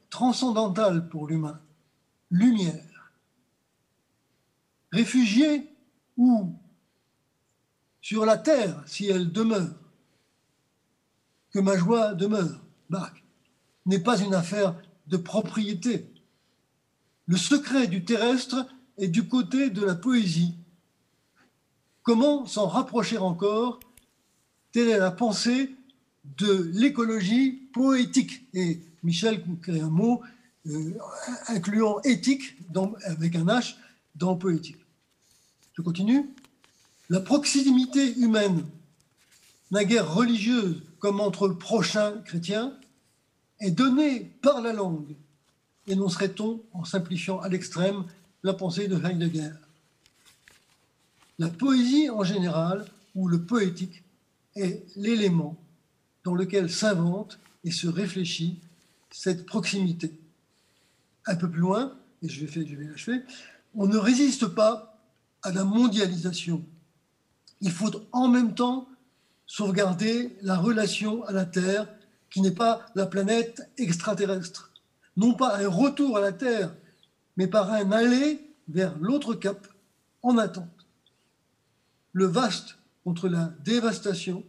transcendantal 0.09 1.09
pour 1.09 1.27
l'humain. 1.27 1.59
Lumière. 2.29 3.11
Réfugiés 4.91 5.69
ou 6.17 6.55
sur 8.01 8.25
la 8.25 8.37
terre 8.37 8.83
si 8.85 9.07
elle 9.07 9.31
demeure. 9.31 9.75
Que 11.51 11.59
ma 11.59 11.77
joie 11.77 12.13
demeure, 12.13 12.61
Bach, 12.89 13.13
n'est 13.85 13.99
pas 13.99 14.19
une 14.19 14.33
affaire 14.33 14.75
de 15.07 15.17
propriété. 15.17 16.11
Le 17.25 17.37
secret 17.37 17.87
du 17.87 18.03
terrestre 18.05 18.67
est 18.97 19.07
du 19.07 19.27
côté 19.27 19.69
de 19.69 19.85
la 19.85 19.95
poésie. 19.95 20.55
Comment 22.03 22.45
s'en 22.45 22.67
rapprocher 22.67 23.17
encore? 23.17 23.79
Telle 24.73 24.89
est 24.89 24.97
la 24.97 25.11
pensée 25.11 25.71
de 26.37 26.69
l'écologie 26.73 27.51
poétique. 27.73 28.45
Et 28.53 28.81
Michel 29.03 29.41
crée 29.61 29.79
un 29.79 29.89
mot 29.89 30.21
euh, 30.67 30.97
incluant 31.47 32.01
éthique 32.01 32.57
avec 33.05 33.35
un 33.35 33.45
H 33.45 33.75
dans 34.15 34.35
poétique. 34.35 34.77
Je 35.73 35.81
continue 35.81 36.29
la 37.09 37.19
proximité 37.19 38.15
humaine, 38.17 38.65
la 39.71 39.85
guerre 39.85 40.13
religieuse 40.13 40.81
comme 40.99 41.19
entre 41.19 41.49
prochains 41.49 42.17
chrétiens, 42.25 42.77
est 43.59 43.71
donnée 43.71 44.31
par 44.41 44.61
la 44.61 44.73
langue, 44.73 45.15
énoncerait-on 45.87 46.61
en 46.73 46.85
simplifiant 46.85 47.39
à 47.39 47.49
l'extrême 47.49 48.05
la 48.41 48.53
pensée 48.53 48.87
de 48.87 48.95
Heidegger? 48.95 49.51
La 51.39 51.49
poésie 51.49 52.09
en 52.09 52.23
général, 52.23 52.85
ou 53.15 53.27
le 53.27 53.43
poétique, 53.43 54.03
est 54.55 54.85
l'élément 54.95 55.57
dans 56.23 56.35
lequel 56.35 56.69
s'invente 56.69 57.39
et 57.63 57.71
se 57.71 57.87
réfléchit 57.87 58.59
cette 59.11 59.45
proximité. 59.45 60.11
Un 61.25 61.35
peu 61.35 61.49
plus 61.49 61.61
loin, 61.61 61.95
et 62.21 62.29
je 62.29 62.45
vais, 62.45 62.67
je 62.67 62.75
vais 62.75 62.85
l'achever, 62.85 63.21
on 63.75 63.87
ne 63.87 63.97
résiste 63.97 64.47
pas 64.47 64.99
à 65.41 65.51
la 65.51 65.63
mondialisation. 65.63 66.63
Il 67.61 67.71
faut 67.71 67.91
en 68.11 68.27
même 68.27 68.53
temps 68.53 68.87
sauvegarder 69.45 70.35
la 70.41 70.57
relation 70.57 71.23
à 71.25 71.31
la 71.31 71.45
Terre, 71.45 71.87
qui 72.29 72.41
n'est 72.41 72.51
pas 72.51 72.85
la 72.95 73.05
planète 73.05 73.69
extraterrestre. 73.77 74.71
Non 75.17 75.33
pas 75.33 75.57
un 75.57 75.67
retour 75.67 76.17
à 76.17 76.21
la 76.21 76.31
Terre, 76.31 76.73
mais 77.37 77.47
par 77.47 77.71
un 77.71 77.91
aller 77.91 78.39
vers 78.67 78.97
l'autre 78.99 79.33
cap 79.33 79.67
en 80.21 80.37
attente. 80.37 80.82
Le 82.13 82.25
vaste 82.25 82.77
contre 83.03 83.27
la 83.27 83.53
dévastation, 83.63 84.43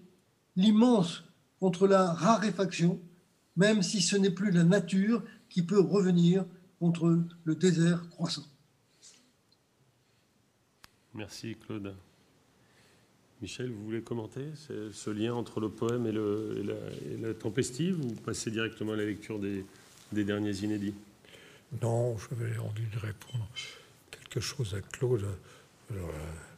l'immense 0.57 1.25
contre 1.59 1.87
la 1.87 2.13
raréfaction, 2.13 3.01
même 3.57 3.83
si 3.83 4.01
ce 4.01 4.17
n'est 4.17 4.31
plus 4.31 4.51
la 4.51 4.65
nature 4.65 5.23
qui 5.49 5.63
peut 5.63 5.81
revenir 5.81 6.45
contre 6.79 7.21
le 7.45 7.55
désert 7.55 8.09
croissant. 8.11 8.45
Merci 11.15 11.57
Claude. 11.57 11.95
Michel, 13.41 13.71
vous 13.71 13.85
voulez 13.85 14.03
commenter 14.03 14.47
ce 14.57 15.11
lien 15.11 15.35
entre 15.35 15.61
le 15.61 15.69
poème 15.69 16.07
et, 16.07 16.13
la, 16.13 17.35
tempestive 17.35 18.01
ou 18.05 18.15
passer 18.15 18.51
directement 18.51 18.93
à 18.93 18.97
la 18.97 19.05
lecture 19.05 19.39
des, 19.39 19.65
derniers 20.13 20.57
inédits? 20.59 20.95
Non, 21.83 22.17
j'avais 22.19 22.57
envie 22.59 22.87
de 22.93 22.99
répondre 22.99 23.49
quelque 24.11 24.41
chose 24.41 24.75
à 24.75 24.81
Claude, 24.81 25.27
alors 25.91 26.11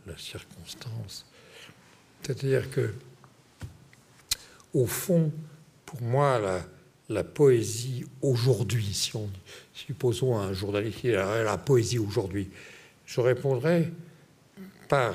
la, 0.06 0.16
circonstance. 0.16 1.26
C'est-à-dire 2.22 2.70
que, 2.70 2.92
au 4.74 4.86
fond, 4.86 5.32
pour 5.84 6.02
moi, 6.02 6.40
la, 7.08 7.24
poésie 7.24 8.04
aujourd'hui, 8.22 8.92
si 8.92 9.14
on 9.16 9.28
supposons 9.72 10.38
un 10.38 10.52
journaliste 10.52 11.04
la 11.04 11.58
poésie 11.58 11.98
aujourd'hui, 11.98 12.50
je 13.04 13.20
répondrais 13.20 13.92
par 14.88 15.14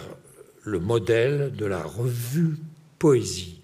le 0.64 0.80
modèle 0.80 1.54
de 1.56 1.66
la 1.66 1.84
revue 1.84 2.58
Poésie, 3.00 3.62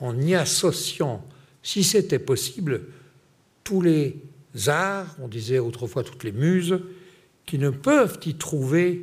en 0.00 0.20
y 0.20 0.34
associant, 0.34 1.26
si 1.62 1.82
c'était 1.82 2.18
possible, 2.18 2.82
tous 3.64 3.80
les 3.80 4.20
arts, 4.66 5.16
on 5.18 5.28
disait 5.28 5.58
autrefois 5.58 6.04
toutes 6.04 6.24
les 6.24 6.32
muses, 6.32 6.78
qui 7.46 7.58
ne 7.58 7.70
peuvent 7.70 8.18
y 8.26 8.34
trouver 8.34 9.02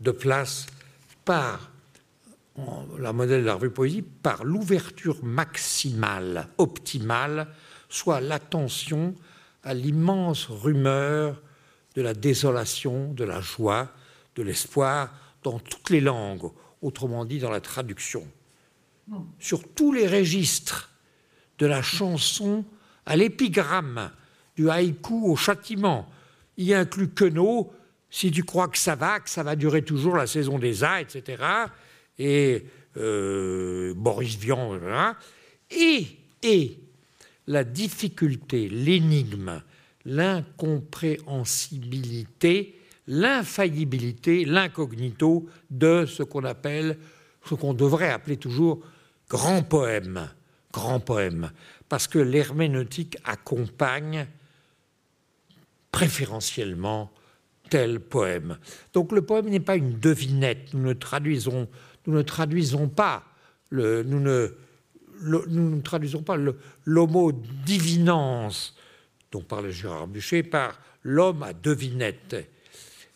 de 0.00 0.10
place 0.10 0.66
par 1.30 1.70
la 2.98 3.12
modèle 3.12 3.42
de 3.42 3.46
la 3.46 3.54
revue 3.54 3.70
Poésie, 3.70 4.02
par 4.02 4.42
l'ouverture 4.42 5.22
maximale, 5.22 6.48
optimale, 6.58 7.46
soit 7.88 8.20
l'attention 8.20 9.14
à 9.62 9.72
l'immense 9.72 10.46
rumeur 10.46 11.40
de 11.94 12.02
la 12.02 12.14
désolation, 12.14 13.12
de 13.12 13.22
la 13.22 13.40
joie, 13.40 13.92
de 14.34 14.42
l'espoir 14.42 15.14
dans 15.44 15.60
toutes 15.60 15.90
les 15.90 16.00
langues, 16.00 16.50
autrement 16.82 17.24
dit 17.24 17.38
dans 17.38 17.52
la 17.52 17.60
traduction, 17.60 18.26
sur 19.38 19.72
tous 19.72 19.92
les 19.92 20.08
registres, 20.08 20.90
de 21.58 21.66
la 21.66 21.80
chanson 21.80 22.64
à 23.06 23.14
l'épigramme, 23.14 24.10
du 24.56 24.68
haïku 24.68 25.30
au 25.30 25.36
châtiment, 25.36 26.10
y 26.56 26.74
inclut 26.74 27.10
Queneau, 27.10 27.72
si 28.10 28.30
tu 28.30 28.44
crois 28.44 28.68
que 28.68 28.78
ça 28.78 28.94
va, 28.94 29.18
que 29.20 29.30
ça 29.30 29.42
va 29.42 29.56
durer 29.56 29.82
toujours 29.82 30.16
la 30.16 30.26
saison 30.26 30.58
des 30.58 30.84
A, 30.84 31.00
etc., 31.00 31.42
et 32.18 32.66
euh, 32.96 33.94
Boris 33.94 34.36
Vian, 34.36 34.78
et, 35.70 36.06
et 36.42 36.78
la 37.46 37.64
difficulté, 37.64 38.68
l'énigme, 38.68 39.62
l'incompréhensibilité 40.04 42.76
l'infaillibilité, 43.10 44.44
l'incognito 44.44 45.46
de 45.68 46.06
ce 46.06 46.22
qu'on 46.22 46.44
appelle, 46.44 46.96
ce 47.44 47.54
qu'on 47.54 47.74
devrait 47.74 48.10
appeler 48.10 48.36
toujours 48.36 48.80
grand 49.28 49.62
poème, 49.62 50.30
grand 50.72 51.00
poème, 51.00 51.50
parce 51.88 52.06
que 52.06 52.20
l'herméneutique 52.20 53.18
accompagne 53.24 54.28
préférentiellement 55.90 57.10
tel 57.70 58.00
poème. 58.00 58.58
Donc 58.92 59.12
le 59.12 59.22
poème 59.22 59.48
n'est 59.48 59.60
pas 59.60 59.76
une 59.76 59.98
devinette, 59.98 60.74
nous 60.74 60.82
ne 60.82 60.92
traduisons, 60.92 61.68
nous 62.06 62.14
ne 62.14 62.22
traduisons 62.22 62.88
pas 62.88 63.24
le, 63.70 64.02
nous 64.02 64.20
ne, 64.20 64.54
nous 65.22 65.80
traduisons 65.80 66.22
pas 66.22 66.36
l'homo 66.84 67.32
divinance 67.64 68.76
dont 69.32 69.42
parlait 69.42 69.72
Gérard 69.72 70.08
Bûcher 70.08 70.42
par 70.42 70.78
l'homme 71.02 71.42
à 71.42 71.52
devinette 71.52 72.36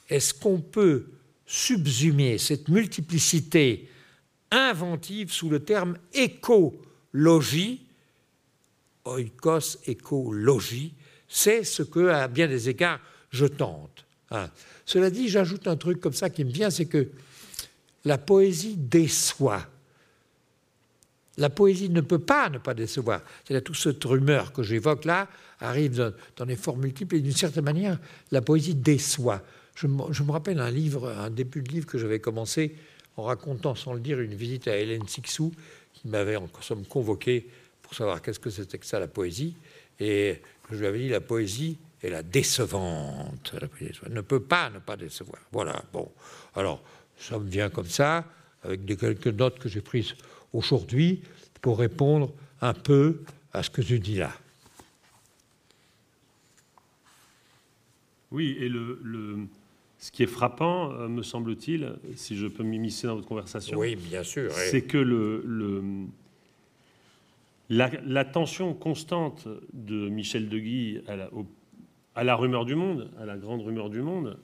est-ce 0.08 0.34
qu'on 0.34 0.60
peut 0.60 1.06
subsumer 1.46 2.38
cette 2.38 2.68
multiplicité 2.68 3.88
inventive 4.50 5.32
sous 5.32 5.48
le 5.48 5.60
terme 5.60 5.98
écologie? 6.12 7.80
Oikos, 9.04 9.78
écologie, 9.86 10.94
c'est 11.28 11.62
ce 11.62 11.82
que, 11.82 12.08
à 12.08 12.26
bien 12.26 12.48
des 12.48 12.70
égards, 12.70 13.00
je 13.30 13.44
tente. 13.44 14.06
Hein. 14.34 14.50
Cela 14.84 15.10
dit, 15.10 15.28
j'ajoute 15.28 15.66
un 15.66 15.76
truc 15.76 16.00
comme 16.00 16.12
ça 16.12 16.30
qui 16.30 16.44
me 16.44 16.50
vient, 16.50 16.70
c'est 16.70 16.86
que 16.86 17.08
la 18.04 18.18
poésie 18.18 18.76
déçoit. 18.76 19.66
La 21.36 21.50
poésie 21.50 21.88
ne 21.88 22.00
peut 22.00 22.18
pas 22.18 22.48
ne 22.50 22.58
pas 22.58 22.74
décevoir. 22.74 23.22
C'est-à-dire 23.44 23.64
toute 23.64 23.76
cette 23.76 24.04
rumeur 24.04 24.52
que 24.52 24.62
j'évoque 24.62 25.04
là 25.04 25.28
arrive 25.60 25.96
dans, 25.96 26.12
dans 26.36 26.46
des 26.46 26.56
formes 26.56 26.82
multiples 26.82 27.16
et 27.16 27.20
d'une 27.20 27.32
certaine 27.32 27.64
manière, 27.64 27.98
la 28.30 28.42
poésie 28.42 28.74
déçoit. 28.74 29.42
Je 29.74 29.88
me, 29.88 30.30
rappelle 30.30 30.60
un 30.60 30.70
livre, 30.70 31.08
un 31.10 31.30
début 31.30 31.62
de 31.62 31.68
livre 31.68 31.86
que 31.86 31.98
j'avais 31.98 32.20
commencé 32.20 32.76
en 33.16 33.24
racontant, 33.24 33.74
sans 33.74 33.92
le 33.92 34.00
dire, 34.00 34.20
une 34.20 34.34
visite 34.34 34.68
à 34.68 34.76
Hélène 34.76 35.06
Sixou, 35.08 35.52
qui 35.92 36.08
m'avait 36.08 36.36
en 36.36 36.48
somme 36.60 36.84
convoqué 36.84 37.48
pour 37.82 37.94
savoir 37.94 38.22
qu'est-ce 38.22 38.38
que 38.38 38.50
c'était 38.50 38.78
que 38.78 38.86
ça, 38.86 39.00
la 39.00 39.08
poésie. 39.08 39.56
Et 39.98 40.40
je 40.70 40.76
lui 40.76 40.86
avais 40.86 40.98
dit, 40.98 41.08
la 41.08 41.20
poésie 41.20 41.76
est 42.04 42.10
la 42.10 42.22
décevante. 42.22 43.54
La 43.60 44.08
ne 44.08 44.20
peut 44.20 44.42
pas 44.42 44.70
ne 44.70 44.78
pas 44.78 44.96
décevoir. 44.96 45.40
Voilà, 45.52 45.82
bon. 45.92 46.10
Alors, 46.54 46.82
ça 47.16 47.38
me 47.38 47.48
vient 47.48 47.70
comme 47.70 47.86
ça, 47.86 48.24
avec 48.62 48.84
des 48.84 48.96
quelques 48.96 49.28
notes 49.28 49.58
que 49.58 49.68
j'ai 49.68 49.80
prises 49.80 50.14
aujourd'hui, 50.52 51.22
pour 51.60 51.78
répondre 51.78 52.32
un 52.60 52.74
peu 52.74 53.22
à 53.52 53.62
ce 53.62 53.70
que 53.70 53.82
je 53.82 53.96
dis 53.96 54.16
là. 54.16 54.32
Oui, 58.30 58.56
et 58.58 58.68
le, 58.68 59.46
ce 59.98 60.10
qui 60.10 60.24
est 60.24 60.28
frappant, 60.28 60.92
euh, 60.92 61.08
me 61.08 61.22
semble-t-il, 61.22 61.94
si 62.16 62.36
je 62.36 62.48
peux 62.48 62.64
m'immiscer 62.64 63.06
dans 63.06 63.14
votre 63.14 63.28
conversation, 63.28 63.78
oui, 63.78 63.94
bien 63.94 64.24
sûr, 64.24 64.50
c'est 64.52 64.82
que 64.82 64.98
le, 64.98 66.08
la, 67.68 68.24
tension 68.24 68.74
constante 68.74 69.46
de 69.72 70.08
Michel 70.08 70.48
Deguy 70.48 71.00
à 71.06 71.16
la, 71.16 71.30
à 72.14 72.24
la 72.24 72.37
rumeur 72.37 72.64
du 72.64 72.74
monde, 72.74 73.11
à 73.20 73.27
la 73.27 73.37
grande 73.37 73.62
rumeur 73.62 73.90
du 73.90 74.03
monde, 74.03 74.38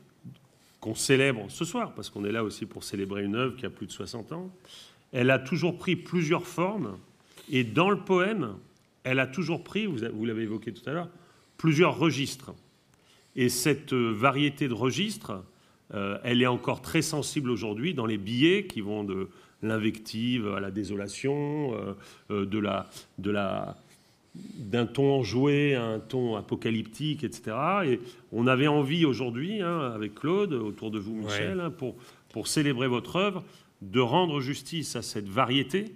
qu'on 0.81 0.95
célèbre 0.95 1.47
ce 1.49 1.65
soir, 1.65 1.93
parce 1.95 2.11
qu'on 2.11 2.25
est 2.25 2.33
là 2.33 2.43
aussi 2.43 2.67
pour 2.67 2.85
célébrer 2.85 3.25
une 3.25 3.37
œuvre 3.37 3.57
qui 3.57 3.67
a 3.67 3.71
plus 3.71 3.87
de 3.87 3.93
60 3.93 4.33
ans, 4.33 4.51
elle 5.13 5.31
a 5.31 5.39
toujours 5.39 5.79
pris 5.79 5.97
plusieurs 5.97 6.47
formes, 6.47 6.97
et 7.51 7.65
dans 7.65 7.91
le 7.91 7.99
poème, 7.99 8.55
elle 9.05 9.19
a 9.19 9.27
toujours 9.27 9.63
pris, 9.65 9.87
vous 9.87 10.25
l'avez 10.25 10.43
évoqué 10.43 10.73
tout 10.73 10.89
à 10.89 10.93
l'heure, 10.93 11.09
plusieurs 11.57 11.99
registres. 11.99 12.53
Et 13.37 13.49
cette 13.49 13.93
euh, 13.93 14.13
variété 14.13 14.69
de 14.69 14.75
registres, 14.75 15.33
euh, 15.95 16.19
elle 16.25 16.43
est 16.43 16.47
encore 16.47 16.83
très 16.83 17.03
sensible 17.03 17.51
aujourd'hui 17.51 17.95
dans 17.95 18.07
les 18.07 18.19
billets 18.19 18.67
qui 18.67 18.81
vont 18.81 19.05
de 19.05 19.29
l'invective 19.63 20.49
à 20.49 20.61
la 20.61 20.71
désolation, 20.71 21.75
euh, 22.31 22.47
de 22.47 22.59
la, 22.59 22.89
de 23.19 23.31
la, 23.31 23.77
d'un 24.35 24.87
ton 24.87 25.12
enjoué 25.12 25.75
à 25.75 25.85
un 25.85 25.99
ton 25.99 26.37
apocalyptique, 26.37 27.25
etc. 27.25 27.57
Et 27.85 28.01
on 28.33 28.47
avait 28.47 28.69
envie 28.69 29.05
aujourd'hui, 29.05 29.61
hein, 29.61 29.93
avec 29.95 30.14
Claude, 30.14 30.53
autour 30.53 30.90
de 30.90 30.99
vous, 30.99 31.14
Michel, 31.14 31.61
hein, 31.61 31.71
pour, 31.71 31.97
pour 32.33 32.47
célébrer 32.47 32.87
votre 32.87 33.16
œuvre, 33.16 33.45
de 33.83 34.01
rendre 34.01 34.40
justice 34.40 34.95
à 34.95 35.03
cette 35.03 35.29
variété 35.29 35.95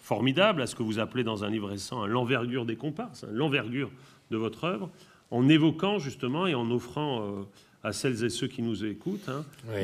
formidable, 0.00 0.62
à 0.62 0.66
ce 0.66 0.74
que 0.74 0.82
vous 0.82 0.98
appelez 0.98 1.24
dans 1.24 1.44
un 1.44 1.50
livre 1.50 1.68
récent 1.68 2.06
l'envergure 2.06 2.64
des 2.64 2.76
comparses, 2.76 3.24
hein, 3.24 3.28
l'envergure 3.30 3.90
de 4.30 4.36
votre 4.36 4.64
œuvre, 4.64 4.90
en 5.30 5.48
évoquant 5.48 5.98
justement 5.98 6.46
et 6.46 6.54
en 6.54 6.70
offrant 6.70 7.20
euh, 7.20 7.42
à 7.82 7.92
celles 7.92 8.24
et 8.24 8.30
ceux 8.30 8.48
qui 8.48 8.62
nous 8.62 8.84
écoutent 8.84 9.30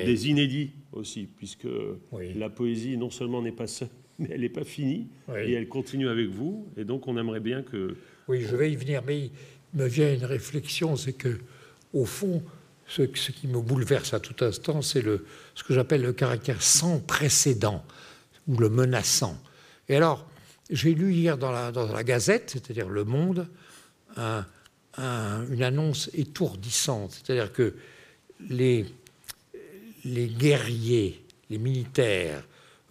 des 0.04 0.28
inédits 0.28 0.70
aussi, 0.92 1.28
puisque 1.36 1.68
la 2.34 2.50
poésie 2.50 2.96
non 2.96 3.10
seulement 3.10 3.42
n'est 3.42 3.52
pas 3.52 3.66
seule, 3.66 3.88
mais 4.22 4.28
elle 4.34 4.40
n'est 4.42 4.48
pas 4.48 4.64
finie 4.64 5.08
et 5.36 5.52
elle 5.52 5.68
continue 5.68 6.08
avec 6.08 6.28
vous. 6.28 6.66
Et 6.76 6.84
donc 6.84 7.06
on 7.08 7.16
aimerait 7.16 7.40
bien 7.40 7.62
que... 7.62 7.96
Oui, 8.28 8.42
je 8.42 8.56
vais 8.56 8.70
y 8.70 8.76
venir, 8.76 9.02
mais 9.06 9.18
il 9.26 9.30
me 9.74 9.86
vient 9.86 10.12
une 10.12 10.24
réflexion, 10.24 10.96
c'est 10.96 11.12
que 11.12 11.40
au 11.92 12.04
fond, 12.04 12.42
ce, 12.86 13.02
qui 13.02 13.46
me 13.46 13.60
bouleverse 13.60 14.14
à 14.14 14.20
tout 14.20 14.44
instant, 14.44 14.82
c'est 14.82 15.02
ce 15.02 15.64
que 15.64 15.74
j'appelle 15.74 16.02
le 16.02 16.12
caractère 16.12 16.62
sans 16.62 17.00
précédent 17.00 17.84
ou 18.48 18.56
le 18.56 18.68
menaçant. 18.68 19.36
Et 19.88 19.96
alors, 19.96 20.26
j'ai 20.70 20.94
lu 20.94 21.12
hier 21.12 21.38
dans 21.38 21.50
la, 21.50 21.72
dans 21.72 21.90
la 21.92 22.04
Gazette, 22.04 22.50
c'est-à-dire 22.50 22.88
Le 22.88 23.04
Monde, 23.04 23.46
une 24.16 25.62
annonce 25.62 26.10
étourdissante. 26.14 27.12
C'est-à-dire 27.12 27.52
que 27.52 27.74
les, 28.48 28.86
les 30.04 30.26
guerriers, 30.26 31.22
les 31.50 31.58
militaires 31.58 32.44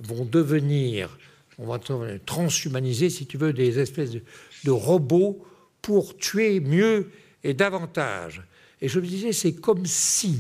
vont 0.04 0.26
devenir, 0.26 1.18
on 1.58 1.68
va 1.68 1.80
transhumaniser, 2.26 3.10
si 3.10 3.26
tu 3.26 3.38
veux, 3.38 3.54
des 3.54 3.80
espèces 3.80 4.12
de 4.12 4.72
robots 4.72 5.46
pour 5.82 6.18
tuer 6.18 6.60
mieux 6.60 7.12
et 7.44 7.54
davantage. 7.54 8.42
Et 8.82 8.88
je 8.88 9.00
me 9.00 9.06
disais, 9.06 9.32
c'est 9.32 9.54
comme 9.54 9.86
si, 9.86 10.40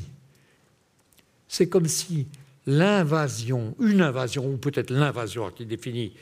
c'est 1.47 1.69
comme 1.69 1.87
si 1.87 2.27
l'invasion, 2.65 3.75
une 3.79 4.01
invasion, 4.01 4.47
ou 4.47 4.57
peut-être 4.57 4.89
l'invasion 4.89 5.49
qui 5.51 5.65
définit, 5.65 6.13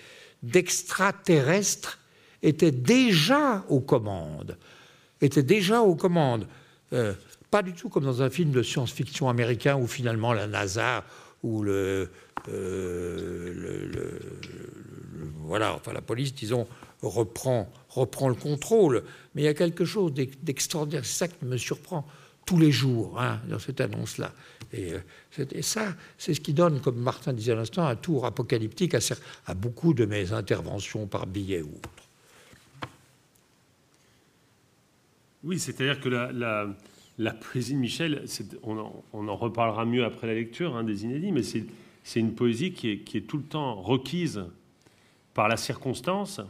d'extraterrestres 0.44 2.00
était 2.42 2.72
déjà 2.72 3.66
aux 3.70 3.82
commandes, 3.82 4.58
était 5.22 5.44
déjà 5.44 5.82
aux 5.82 5.96
commandes. 5.96 6.48
Euh, 6.94 7.14
pas 7.52 7.62
du 7.62 7.74
tout 7.74 7.90
comme 7.90 8.06
dans 8.06 8.22
un 8.22 8.30
film 8.30 8.52
de 8.52 8.64
science-fiction 8.64 9.28
américain 9.30 9.76
où 9.76 9.88
finalement 9.88 10.34
la 10.34 10.48
NASA 10.48 11.04
ou 11.44 11.64
le, 11.64 12.10
euh, 12.50 14.20
voilà, 15.42 15.74
enfin 15.74 15.94
la 15.94 16.02
police, 16.02 16.34
disons, 16.34 16.68
reprend, 17.02 17.72
reprend 17.90 18.30
le 18.30 18.36
contrôle. 18.36 19.04
Mais 19.34 19.44
il 19.44 19.46
y 19.46 19.50
a 19.50 19.54
quelque 19.54 19.86
chose 19.86 20.14
d'extraordinaire. 20.14 21.06
C'est 21.06 21.18
ça 21.18 21.28
qui 21.28 21.46
me 21.46 21.58
surprend 21.58 22.06
tous 22.46 22.58
les 22.58 22.72
jours 22.72 23.20
hein, 23.20 23.40
dans 23.48 23.60
cette 23.60 23.80
annonce-là. 23.82 24.34
Et, 24.74 24.94
euh, 24.94 25.62
ça, 25.62 25.96
c'est 26.18 26.34
ce 26.34 26.42
qui 26.42 26.54
donne, 26.54 26.82
comme 26.82 26.98
Martin 26.98 27.34
disait 27.34 27.52
à 27.52 27.56
l'instant, 27.56 27.86
un 27.86 27.96
tour 27.96 28.26
apocalyptique 28.26 28.96
à, 28.96 29.54
beaucoup 29.54 29.94
de 29.94 30.06
mes 30.06 30.34
interventions 30.34 31.08
par 31.08 31.28
billet 31.28 31.62
ou 31.62 31.70
autre. 31.70 31.90
Oui, 35.44 35.60
c'est-à-dire 35.60 36.02
que 36.02 36.10
la, 36.10 36.68
poésie 37.34 37.74
de 37.74 37.80
Michel, 37.80 38.24
on 38.64 38.78
en, 38.78 39.36
reparlera 39.36 39.86
mieux 39.86 40.06
après 40.06 40.28
la 40.28 40.34
lecture 40.34 40.76
hein, 40.76 40.84
des 40.84 41.04
inédits, 41.04 41.34
mais 41.34 41.44
c'est 41.44 42.20
une 42.20 42.34
poésie 42.34 42.72
qui 42.72 42.90
est, 42.90 42.98
qui 43.00 43.18
est, 43.18 43.22
tout 43.22 43.38
le 43.38 43.44
temps 43.44 43.76
requise 43.76 44.46
par 45.34 45.50
la 45.50 45.58
circonstance 45.58 46.42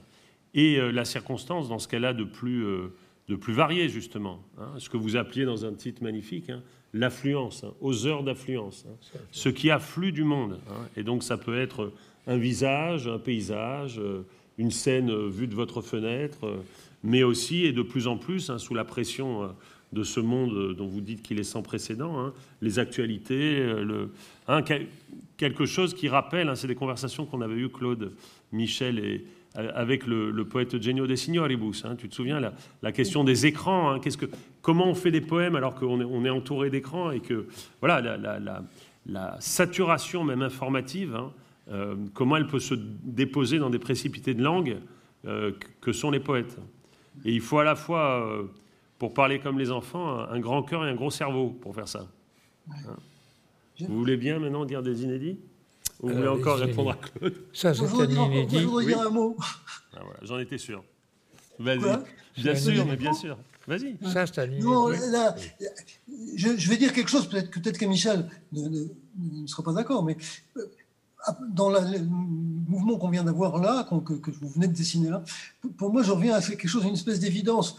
et 0.54 0.78
euh, 0.80 0.92
la 0.92 1.06
circonstance 1.06 1.70
dans 1.70 1.80
ce 1.80 1.88
qu'elle 1.88 2.06
a 2.06 2.14
de 2.14 2.24
plus, 2.24 2.64
euh, 2.64 2.94
de 3.28 3.36
plus 3.36 3.54
varié, 3.54 3.90
justement. 3.90 4.44
Hein, 4.60 4.70
ce 4.78 4.90
que 4.90 4.98
vous 4.98 5.16
appeliez 5.16 5.46
dans 5.46 5.66
un 5.66 5.74
titre 5.74 6.04
magnifique, 6.04 6.52
hein, 6.52 6.62
l'affluence, 6.94 7.66
aux 7.82 8.06
heures 8.06 8.24
d'affluence, 8.24 8.86
ce 9.32 9.50
qui 9.50 9.72
afflue 9.72 10.12
du 10.12 10.24
monde. 10.24 10.60
et 10.96 11.04
donc 11.04 11.24
ça 11.24 11.38
peut 11.38 11.60
être 11.60 11.92
un 12.28 12.38
visage, 12.38 13.08
un 13.08 13.20
paysage, 13.20 14.00
euh, 14.00 14.26
une 14.60 14.72
scène 14.72 15.28
vue 15.28 15.48
de 15.48 15.56
votre 15.56 15.82
fenêtre, 15.82 16.62
mais 17.04 17.24
aussi, 17.24 17.66
et 17.66 17.72
de 17.72 17.82
plus 17.82 18.08
en 18.08 18.18
plus, 18.18 18.56
sous 18.58 18.74
la 18.74 18.84
pression 18.84 19.56
de 19.94 20.04
ce 20.04 20.20
monde 20.20 20.74
dont 20.76 20.88
vous 20.88 21.02
dites 21.02 21.22
qu'il 21.22 21.40
est 21.40 21.44
sans 21.44 21.62
précédent, 21.62 22.32
les 22.62 22.80
actualités, 22.80 23.58
le, 23.60 24.12
quelque 25.38 25.66
chose 25.66 25.94
qui 25.94 26.10
rappelle, 26.10 26.52
c'est 26.56 26.68
des 26.68 26.76
conversations 26.76 27.26
qu'on 27.26 27.42
avait 27.42 27.56
eues, 27.56 27.70
Claude, 27.70 28.14
Michel 28.52 29.00
et, 29.00 29.26
euh, 29.58 29.72
avec 29.74 30.06
le, 30.06 30.44
poète 30.46 30.80
Genio 30.80 31.08
de 31.08 31.16
Signoribus. 31.16 31.84
Hein, 31.84 31.96
tu 31.96 32.08
te 32.08 32.14
souviens, 32.14 32.40
la, 32.82 32.92
question 32.92 33.24
des 33.24 33.48
écrans. 33.48 33.94
Hein, 33.94 34.02
comment 34.62 34.88
on 34.88 34.94
fait 34.94 35.10
des 35.10 35.22
poèmes 35.22 35.56
alors 35.56 35.74
qu'on 35.74 36.24
est, 36.26 36.30
entouré 36.30 36.70
d'écrans 36.70 37.10
et 37.10 37.20
que 37.20 37.48
voilà, 37.80 38.18
la, 39.08 39.38
saturation 39.40 40.24
même 40.24 40.44
informative, 40.44 41.16
hein, 41.16 41.32
euh, 41.72 41.96
comment 42.14 42.38
elle 42.38 42.46
peut 42.46 42.60
se 42.60 42.76
déposer 42.76 43.58
dans 43.58 43.72
des 43.72 43.80
précipités 43.80 44.36
de 44.36 44.44
langue 44.44 44.78
euh, 45.26 45.52
que 45.82 45.94
sont 45.94 46.12
les 46.12 46.20
poètes. 46.20 46.58
Et 47.26 47.34
il 47.34 47.42
faut 47.42 47.58
à 47.58 47.64
la 47.64 47.76
fois, 47.76 48.44
pour 49.00 49.14
parler 49.14 49.40
comme 49.40 49.58
les 49.58 49.72
enfants, 49.72 50.20
un 50.20 50.40
grand 50.40 50.62
cœur 50.62 50.86
et 50.86 50.90
un 50.90 50.96
gros 50.96 51.10
cerveau 51.10 51.50
pour 51.50 51.74
faire 51.74 51.88
ça. 51.88 52.06
Vous 53.80 53.98
voulez 53.98 54.18
bien 54.18 54.40
maintenant 54.40 54.66
dire 54.66 54.84
des 54.84 55.04
inédits? 55.04 55.40
Vous 56.02 56.10
voulez 56.10 56.28
encore 56.28 56.58
répondre 56.58 56.92
à 56.92 56.96
Claude? 56.96 57.34
Ça, 57.54 57.74
c'est 57.74 57.84
un 57.84 58.10
inédit. 58.10 58.60
Je 58.60 58.66
voudrais 58.66 58.86
dire 58.86 59.02
un 59.02 59.10
mot? 59.10 59.36
Ah, 59.94 60.02
voilà, 60.04 60.20
J'en 60.22 60.38
étais 60.38 60.58
sûr. 60.58 60.84
Vas-y. 61.58 61.80
Bien 62.38 62.56
sûr, 62.56 62.86
mais 62.86 62.96
bien 62.98 63.14
sûr. 63.14 63.38
Vas-y. 63.68 63.98
Ça, 64.12 64.26
c'est 64.28 64.42
un 64.42 64.46
inédit. 64.46 64.66
Non, 64.66 64.88
là, 64.90 65.36
je, 66.36 66.58
je, 66.58 66.70
vais 66.70 66.78
dire 66.78 66.94
quelque 66.94 67.10
chose, 67.10 67.28
peut-être 67.30 67.52
peut 67.52 67.72
que 67.72 67.86
Michel 67.86 68.30
ne, 68.52 68.68
ne, 68.68 68.86
ne, 69.42 69.48
sera 69.48 69.64
pas 69.64 69.74
d'accord, 69.74 70.04
mais 70.04 70.18
euh, 70.58 70.62
dans 71.50 71.70
la, 71.70 71.82
le 71.82 72.00
mouvement 72.00 72.98
qu'on 72.98 73.10
vient 73.10 73.24
d'avoir 73.24 73.60
là, 73.60 73.88
que, 74.06 74.14
que, 74.14 74.32
vous 74.32 74.50
venez 74.50 74.68
de 74.68 74.74
dessiner 74.74 75.10
là, 75.10 75.24
pour 75.78 75.92
moi, 75.92 76.04
je 76.04 76.12
reviens 76.12 76.36
à 76.36 76.42
quelque 76.42 76.68
chose, 76.68 76.84
une 76.84 76.94
espèce 76.94 77.20
d'évidence 77.20 77.78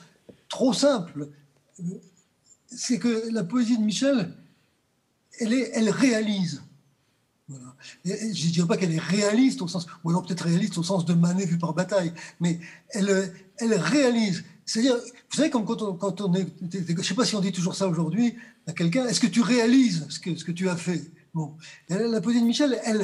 trop 0.50 0.74
simple. 0.74 1.30
C'est 2.66 2.98
que 2.98 3.32
la 3.32 3.42
poésie 3.42 3.78
de 3.78 3.82
Michel, 3.82 4.34
elle, 5.38 5.88
réalise. 5.88 6.62
je 7.48 8.12
ne 8.12 8.52
dirais 8.52 8.68
pas 8.68 8.76
qu'elle 8.76 8.92
est 8.92 8.98
réaliste 8.98 9.62
au 9.62 9.68
sens, 9.68 9.86
ou 10.04 10.10
alors 10.10 10.26
peut-être 10.26 10.44
réaliste 10.44 10.76
au 10.76 10.82
sens 10.82 11.06
de 11.06 11.14
Manet 11.14 11.46
vu 11.46 11.56
par 11.56 11.72
bataille, 11.72 12.12
mais 12.40 12.60
elle, 12.90 13.32
réalise. 13.58 14.44
C'est-à-dire, 14.66 14.96
vous 14.96 15.36
savez, 15.36 15.50
comme 15.50 15.64
quand 15.64 15.80
on, 15.82 15.94
quand 15.94 16.20
on 16.20 16.34
est, 16.34 16.46
je 16.70 16.92
ne 16.92 17.02
sais 17.02 17.14
pas 17.14 17.24
si 17.24 17.34
on 17.34 17.40
dit 17.40 17.52
toujours 17.52 17.74
ça 17.74 17.88
aujourd'hui 17.88 18.36
à 18.66 18.72
quelqu'un, 18.72 19.06
est-ce 19.06 19.20
que 19.20 19.26
tu 19.26 19.40
réalises 19.40 20.06
ce 20.10 20.20
que, 20.20 20.52
tu 20.52 20.68
as 20.68 20.76
fait? 20.76 21.10
Bon, 21.32 21.56
la 21.88 22.20
poésie 22.20 22.40
de 22.40 22.46
Michel, 22.46 22.78
elle, 22.84 23.02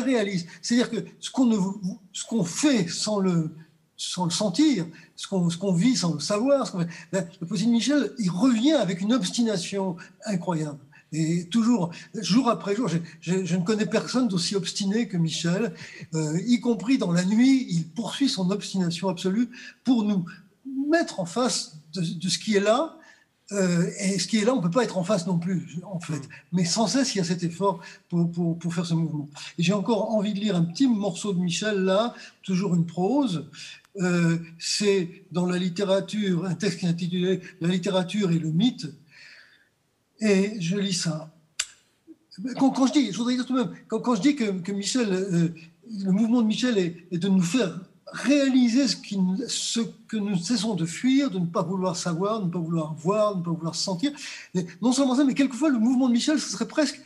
réalise. 0.00 0.46
C'est-à-dire 0.62 0.90
que 0.90 1.04
ce 1.20 1.30
qu'on 1.30 2.44
fait 2.44 2.88
sans 2.88 3.18
le, 3.18 3.50
sans 3.98 4.24
le 4.24 4.30
sentir, 4.30 4.86
ce 5.16 5.26
qu'on 5.26 5.48
qu'on 5.48 5.72
vit 5.72 5.96
sans 5.96 6.14
le 6.14 6.20
savoir, 6.20 6.72
la 7.12 7.22
poésie 7.46 7.66
de 7.66 7.72
Michel, 7.72 8.12
il 8.18 8.30
revient 8.30 8.72
avec 8.72 9.00
une 9.00 9.12
obstination 9.12 9.96
incroyable. 10.24 10.78
Et 11.12 11.46
toujours, 11.46 11.90
jour 12.14 12.48
après 12.48 12.76
jour, 12.76 12.88
je, 13.20 13.56
ne 13.56 13.64
connais 13.64 13.86
personne 13.86 14.28
d'aussi 14.28 14.54
obstiné 14.56 15.08
que 15.08 15.16
Michel, 15.16 15.74
euh, 16.14 16.38
y 16.46 16.60
compris 16.60 16.98
dans 16.98 17.12
la 17.12 17.24
nuit, 17.24 17.66
il 17.70 17.88
poursuit 17.88 18.28
son 18.28 18.50
obstination 18.50 19.08
absolue 19.08 19.48
pour 19.84 20.04
nous 20.04 20.26
mettre 20.88 21.18
en 21.18 21.24
face 21.24 21.78
de, 21.94 22.28
ce 22.28 22.38
qui 22.38 22.56
est 22.56 22.60
là. 22.60 22.94
Euh, 23.50 23.90
et 24.00 24.18
ce 24.18 24.28
qui 24.28 24.36
est 24.36 24.44
là, 24.44 24.52
on 24.52 24.58
ne 24.58 24.62
peut 24.62 24.70
pas 24.70 24.84
être 24.84 24.98
en 24.98 25.04
face 25.04 25.26
non 25.26 25.38
plus, 25.38 25.80
en 25.90 25.98
fait. 25.98 26.20
Mais 26.52 26.66
sans 26.66 26.86
cesse, 26.86 27.14
il 27.14 27.18
y 27.18 27.20
a 27.22 27.24
cet 27.24 27.42
effort 27.42 27.80
pour, 28.10 28.30
pour, 28.30 28.58
pour 28.58 28.74
faire 28.74 28.84
ce 28.84 28.92
mouvement. 28.92 29.26
Et 29.56 29.62
j'ai 29.62 29.72
encore 29.72 30.10
envie 30.10 30.34
de 30.34 30.38
lire 30.38 30.54
un 30.54 30.64
petit 30.64 30.86
morceau 30.86 31.32
de 31.32 31.40
Michel, 31.40 31.78
là, 31.78 32.14
toujours 32.42 32.74
une 32.74 32.84
prose. 32.84 33.48
Euh, 34.00 34.38
c'est 34.58 35.24
dans 35.32 35.46
la 35.46 35.58
littérature, 35.58 36.44
un 36.44 36.54
texte 36.54 36.80
qui 36.80 36.86
est 36.86 36.88
intitulé 36.88 37.40
La 37.60 37.68
littérature 37.68 38.30
et 38.30 38.38
le 38.38 38.50
mythe 38.50 38.86
et 40.20 40.60
je 40.60 40.76
lis 40.76 40.94
ça. 40.94 41.32
Quand, 42.56 42.86
je 42.86 42.92
dis, 42.92 43.12
je 43.12 43.18
voudrais 43.18 43.34
dire 43.34 43.46
tout 43.46 43.54
de 43.54 43.62
même, 43.64 43.74
quand, 43.88 44.14
je 44.14 44.20
dis 44.20 44.36
que, 44.36 44.72
Michel, 44.72 45.12
euh, 45.12 45.48
le 46.04 46.12
mouvement 46.12 46.42
de 46.42 46.46
Michel 46.46 46.78
est, 46.78 47.16
de 47.16 47.28
nous 47.28 47.42
faire 47.42 47.80
réaliser 48.12 48.86
ce, 48.86 49.80
que 50.08 50.16
nous 50.16 50.36
cessons 50.36 50.74
de 50.74 50.86
fuir, 50.86 51.30
de 51.30 51.38
ne 51.38 51.46
pas 51.46 51.62
vouloir 51.62 51.96
savoir, 51.96 52.40
de 52.40 52.46
ne 52.46 52.50
pas 52.50 52.58
vouloir 52.58 52.94
voir, 52.94 53.34
de 53.34 53.40
ne 53.40 53.44
pas 53.44 53.50
vouloir 53.50 53.74
sentir. 53.74 54.12
non 54.80 54.92
seulement 54.92 55.16
ça, 55.16 55.24
mais 55.24 55.34
quelquefois 55.34 55.68
le 55.68 55.78
mouvement 55.78 56.08
de 56.08 56.12
Michel, 56.12 56.38
ce 56.38 56.48
serait 56.48 56.68
presque 56.68 57.00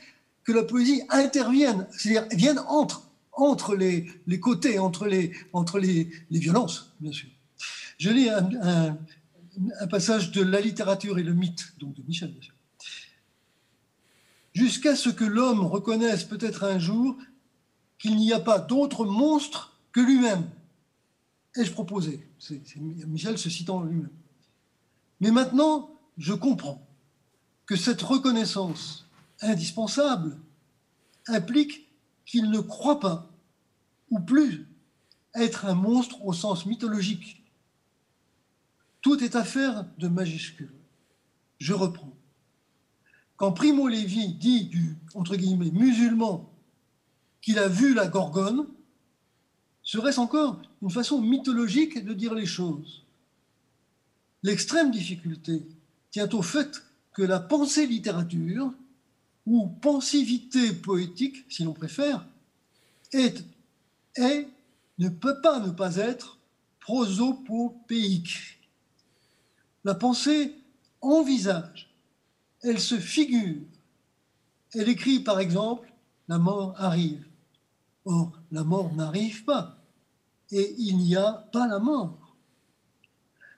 que 0.44 0.52
la 0.52 0.62
poésie 0.62 1.02
intervienne, 1.08 1.86
c'est-à-dire 1.92 2.26
vienne 2.32 2.60
entre, 2.68 3.08
entre 3.32 3.74
les, 3.74 4.06
côtés, 4.40 4.78
entre, 4.78 5.06
les, 5.06 5.32
entre 5.52 5.78
les, 5.78 6.10
violences, 6.30 6.92
bien 7.00 7.12
sûr. 7.12 7.28
Je 7.98 8.10
lis 8.10 8.28
un, 8.28 8.98
passage 9.90 10.32
de 10.32 10.42
La 10.42 10.60
littérature 10.60 11.18
et 11.18 11.22
le 11.22 11.34
mythe, 11.34 11.74
donc 11.78 11.94
de 11.94 12.02
Michel, 12.02 12.30
bien 12.32 12.42
sûr 12.42 12.54
jusqu'à 14.54 14.96
ce 14.96 15.08
que 15.08 15.24
l'homme 15.24 15.66
reconnaisse 15.66 16.24
peut-être 16.24 16.64
un 16.64 16.78
jour 16.78 17.16
qu'il 17.98 18.16
n'y 18.16 18.32
a 18.32 18.40
pas 18.40 18.58
d'autre 18.58 19.04
monstre 19.04 19.76
que 19.92 20.00
lui-même. 20.00 20.48
Ai-je 21.56 21.72
proposé? 21.72 22.26
Michel 23.06 23.38
se 23.38 23.50
citant 23.50 23.82
lui-même. 23.82 24.10
Mais 25.20 25.30
maintenant, 25.30 25.90
je 26.18 26.32
comprends 26.32 26.84
que 27.66 27.76
cette 27.76 28.02
reconnaissance 28.02 29.06
indispensable 29.40 30.38
implique 31.28 31.81
qu'il 32.32 32.48
ne 32.48 32.60
croit 32.60 32.98
pas, 32.98 33.30
ou 34.08 34.18
plus, 34.18 34.66
être 35.34 35.66
un 35.66 35.74
monstre 35.74 36.24
au 36.24 36.32
sens 36.32 36.64
mythologique. 36.64 37.44
Tout 39.02 39.22
est 39.22 39.36
affaire 39.36 39.84
de 39.98 40.08
majuscule. 40.08 40.72
Je 41.58 41.74
reprends. 41.74 42.16
Quand 43.36 43.52
Primo 43.52 43.86
Levi 43.86 44.32
dit 44.32 44.64
du 44.64 44.96
entre 45.14 45.36
guillemets 45.36 45.72
musulman 45.72 46.50
qu'il 47.42 47.58
a 47.58 47.68
vu 47.68 47.92
la 47.92 48.08
Gorgone, 48.08 48.66
serait-ce 49.82 50.18
encore 50.18 50.62
une 50.80 50.90
façon 50.90 51.20
mythologique 51.20 52.02
de 52.02 52.14
dire 52.14 52.32
les 52.32 52.46
choses? 52.46 53.04
L'extrême 54.42 54.90
difficulté 54.90 55.66
tient 56.10 56.30
au 56.30 56.40
fait 56.40 56.82
que 57.12 57.20
la 57.20 57.40
pensée 57.40 57.86
littérature, 57.86 58.72
ou 59.46 59.66
pensivité 59.66 60.72
poétique, 60.72 61.44
si 61.48 61.64
l'on 61.64 61.72
préfère, 61.72 62.26
est, 63.12 63.44
ne 64.98 65.08
peut 65.08 65.40
pas 65.40 65.60
ne 65.60 65.70
pas 65.70 65.96
être 65.96 66.38
prosopopéique. 66.80 68.60
La 69.84 69.94
pensée 69.94 70.54
envisage, 71.00 71.90
elle 72.62 72.80
se 72.80 72.98
figure. 72.98 73.62
Elle 74.74 74.88
écrit 74.88 75.20
par 75.20 75.40
exemple 75.40 75.92
La 76.28 76.38
mort 76.38 76.74
arrive. 76.78 77.26
Or, 78.04 78.32
la 78.50 78.64
mort 78.64 78.94
n'arrive 78.94 79.44
pas 79.44 79.82
et 80.52 80.74
il 80.78 80.98
n'y 80.98 81.16
a 81.16 81.48
pas 81.52 81.66
la 81.66 81.78
mort. 81.78 82.36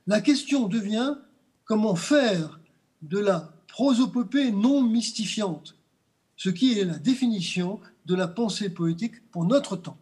La 0.07 0.20
question 0.20 0.68
devient 0.68 1.16
comment 1.64 1.97
faire 1.97 2.61
de 3.03 3.18
la 3.18 3.54
prosopopée 3.74 4.52
non 4.52 4.84
mystifiante, 4.84 5.76
ce 6.37 6.48
qui 6.48 6.78
est 6.78 6.84
la 6.84 6.96
définition 6.96 7.80
de 8.06 8.14
la 8.14 8.28
pensée 8.28 8.70
poétique 8.70 9.28
pour 9.32 9.44
notre 9.46 9.74
temps. 9.74 9.98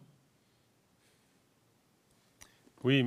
Oui, 2.83 3.03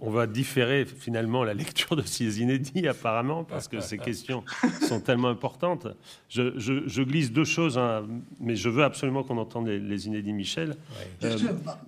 on 0.00 0.10
va 0.10 0.26
différer 0.26 0.86
finalement 0.86 1.44
la 1.44 1.54
lecture 1.54 1.94
de 1.94 2.02
ces 2.02 2.40
inédits 2.40 2.88
apparemment 2.88 3.44
parce 3.44 3.68
que 3.68 3.80
ces 3.80 3.96
questions 3.96 4.42
sont 4.88 5.00
tellement 5.00 5.28
importantes. 5.28 5.86
Je, 6.28 7.02
glisse 7.02 7.30
deux 7.30 7.44
choses, 7.44 7.78
hein, 7.78 8.04
mais 8.40 8.56
je 8.56 8.68
veux 8.68 8.82
absolument 8.82 9.22
qu'on 9.22 9.38
entende 9.38 9.68
les, 9.68 10.06
inédits 10.08 10.32
Michel. 10.32 10.74
Euh, 11.22 11.38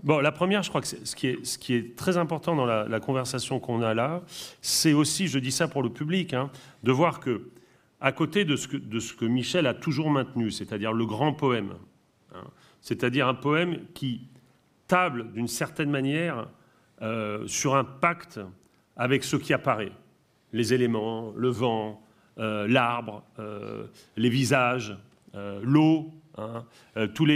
bon, 0.05 0.21
la 0.21 0.31
première, 0.31 0.63
je 0.63 0.69
crois 0.69 0.83
que 0.83 0.87
ce 0.87 1.17
qui, 1.17 1.27
est, 1.27 1.45
ce 1.45 1.59
qui 1.59 1.75
est 1.75 1.97
très 1.97 2.17
important 2.17 2.55
dans 2.55 2.67
la, 2.67 3.01
conversation 3.01 3.59
qu'on 3.59 3.83
a 3.83 3.93
là, 3.93 4.23
c'est 4.63 4.93
aussi, 4.93 5.27
je 5.27 5.41
dis 5.41 5.51
ça 5.51 5.67
pour 5.67 5.83
le 5.83 5.91
public, 5.91 6.33
hein, 6.33 6.49
de 6.85 6.93
voir 6.93 7.19
que 7.19 7.51
à 8.05 8.13
côté 8.13 8.45
de 8.45 8.55
ce 8.55 8.69
que, 8.69 9.25
Michel 9.25 9.67
a 9.67 9.73
toujours 9.73 10.11
maintenu, 10.11 10.51
c'est-à-dire 10.51 10.93
le 10.93 11.07
grand 11.07 11.33
poème, 11.33 11.73
hein, 12.35 12.45
c'est-à-dire 12.83 13.27
un 13.27 13.35
poème 13.35 13.79
qui 13.95 14.29
table 14.87 15.33
d'une 15.33 15.49
certaine 15.49 15.91
manière 15.91 16.47
euh, 17.01 17.47
sur 17.47 17.75
un 17.75 17.85
pacte 17.85 18.41
avec 18.95 19.25
ce 19.25 19.37
qui 19.37 19.55
apparaît, 19.55 19.93
les 20.53 20.75
éléments, 20.75 21.33
le 21.35 21.49
vent, 21.49 22.03
euh, 22.37 22.69
l'arbre, 22.69 23.25
euh, 23.39 23.87
les 24.19 24.29
visages, 24.29 24.95
l'eau, 25.63 26.13
toutes 27.01 27.27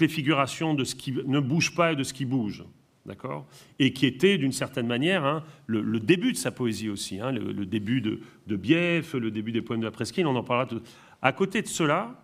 les 0.00 0.08
figurations 0.08 0.74
de 0.74 0.82
ce 0.82 0.96
qui 0.96 1.12
ne 1.12 1.38
bouge 1.38 1.76
pas 1.76 1.92
et 1.92 1.96
de 1.96 2.02
ce 2.02 2.12
qui 2.12 2.24
bouge. 2.24 2.64
D'accord? 3.08 3.46
Et 3.78 3.94
qui 3.94 4.04
était, 4.04 4.36
d'une 4.36 4.52
certaine 4.52 4.86
manière, 4.86 5.24
hein, 5.24 5.42
le, 5.66 5.98
début 5.98 6.32
de 6.32 6.36
sa 6.36 6.50
poésie 6.50 6.90
aussi, 6.90 7.18
hein, 7.18 7.32
le, 7.32 7.64
début 7.64 8.02
de, 8.02 8.20
de, 8.46 8.56
Bief, 8.56 9.14
le 9.14 9.30
début 9.30 9.50
des 9.50 9.62
poèmes 9.62 9.80
de 9.80 9.86
la 9.86 9.90
Presqu'île, 9.90 10.26
on 10.26 10.36
en 10.36 10.44
parlera 10.44 10.66
tout. 10.66 10.82
À 11.22 11.32
côté 11.32 11.62
de 11.62 11.68
cela, 11.68 12.22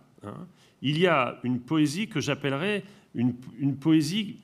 il 0.83 0.99
y 0.99 1.07
a 1.07 1.39
une 1.43 1.59
poésie 1.59 2.07
que 2.07 2.21
j'appellerais 2.21 2.83
une, 3.15 3.75
poésie 3.77 4.37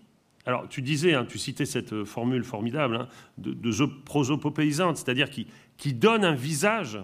alors, 0.47 0.67
tu 0.67 0.81
disais, 0.81 1.13
hein, 1.13 1.27
tu 1.29 1.37
citais 1.37 1.65
cette 1.65 1.93
euh, 1.93 2.03
formule 2.03 2.43
formidable 2.43 2.95
hein, 2.95 3.07
de, 3.37 3.85
prosopopéisante, 4.05 4.97
c'est-à-dire 4.97 5.29
qui 5.29 5.93
donne 5.93 6.25
un 6.25 6.33
visage 6.33 6.99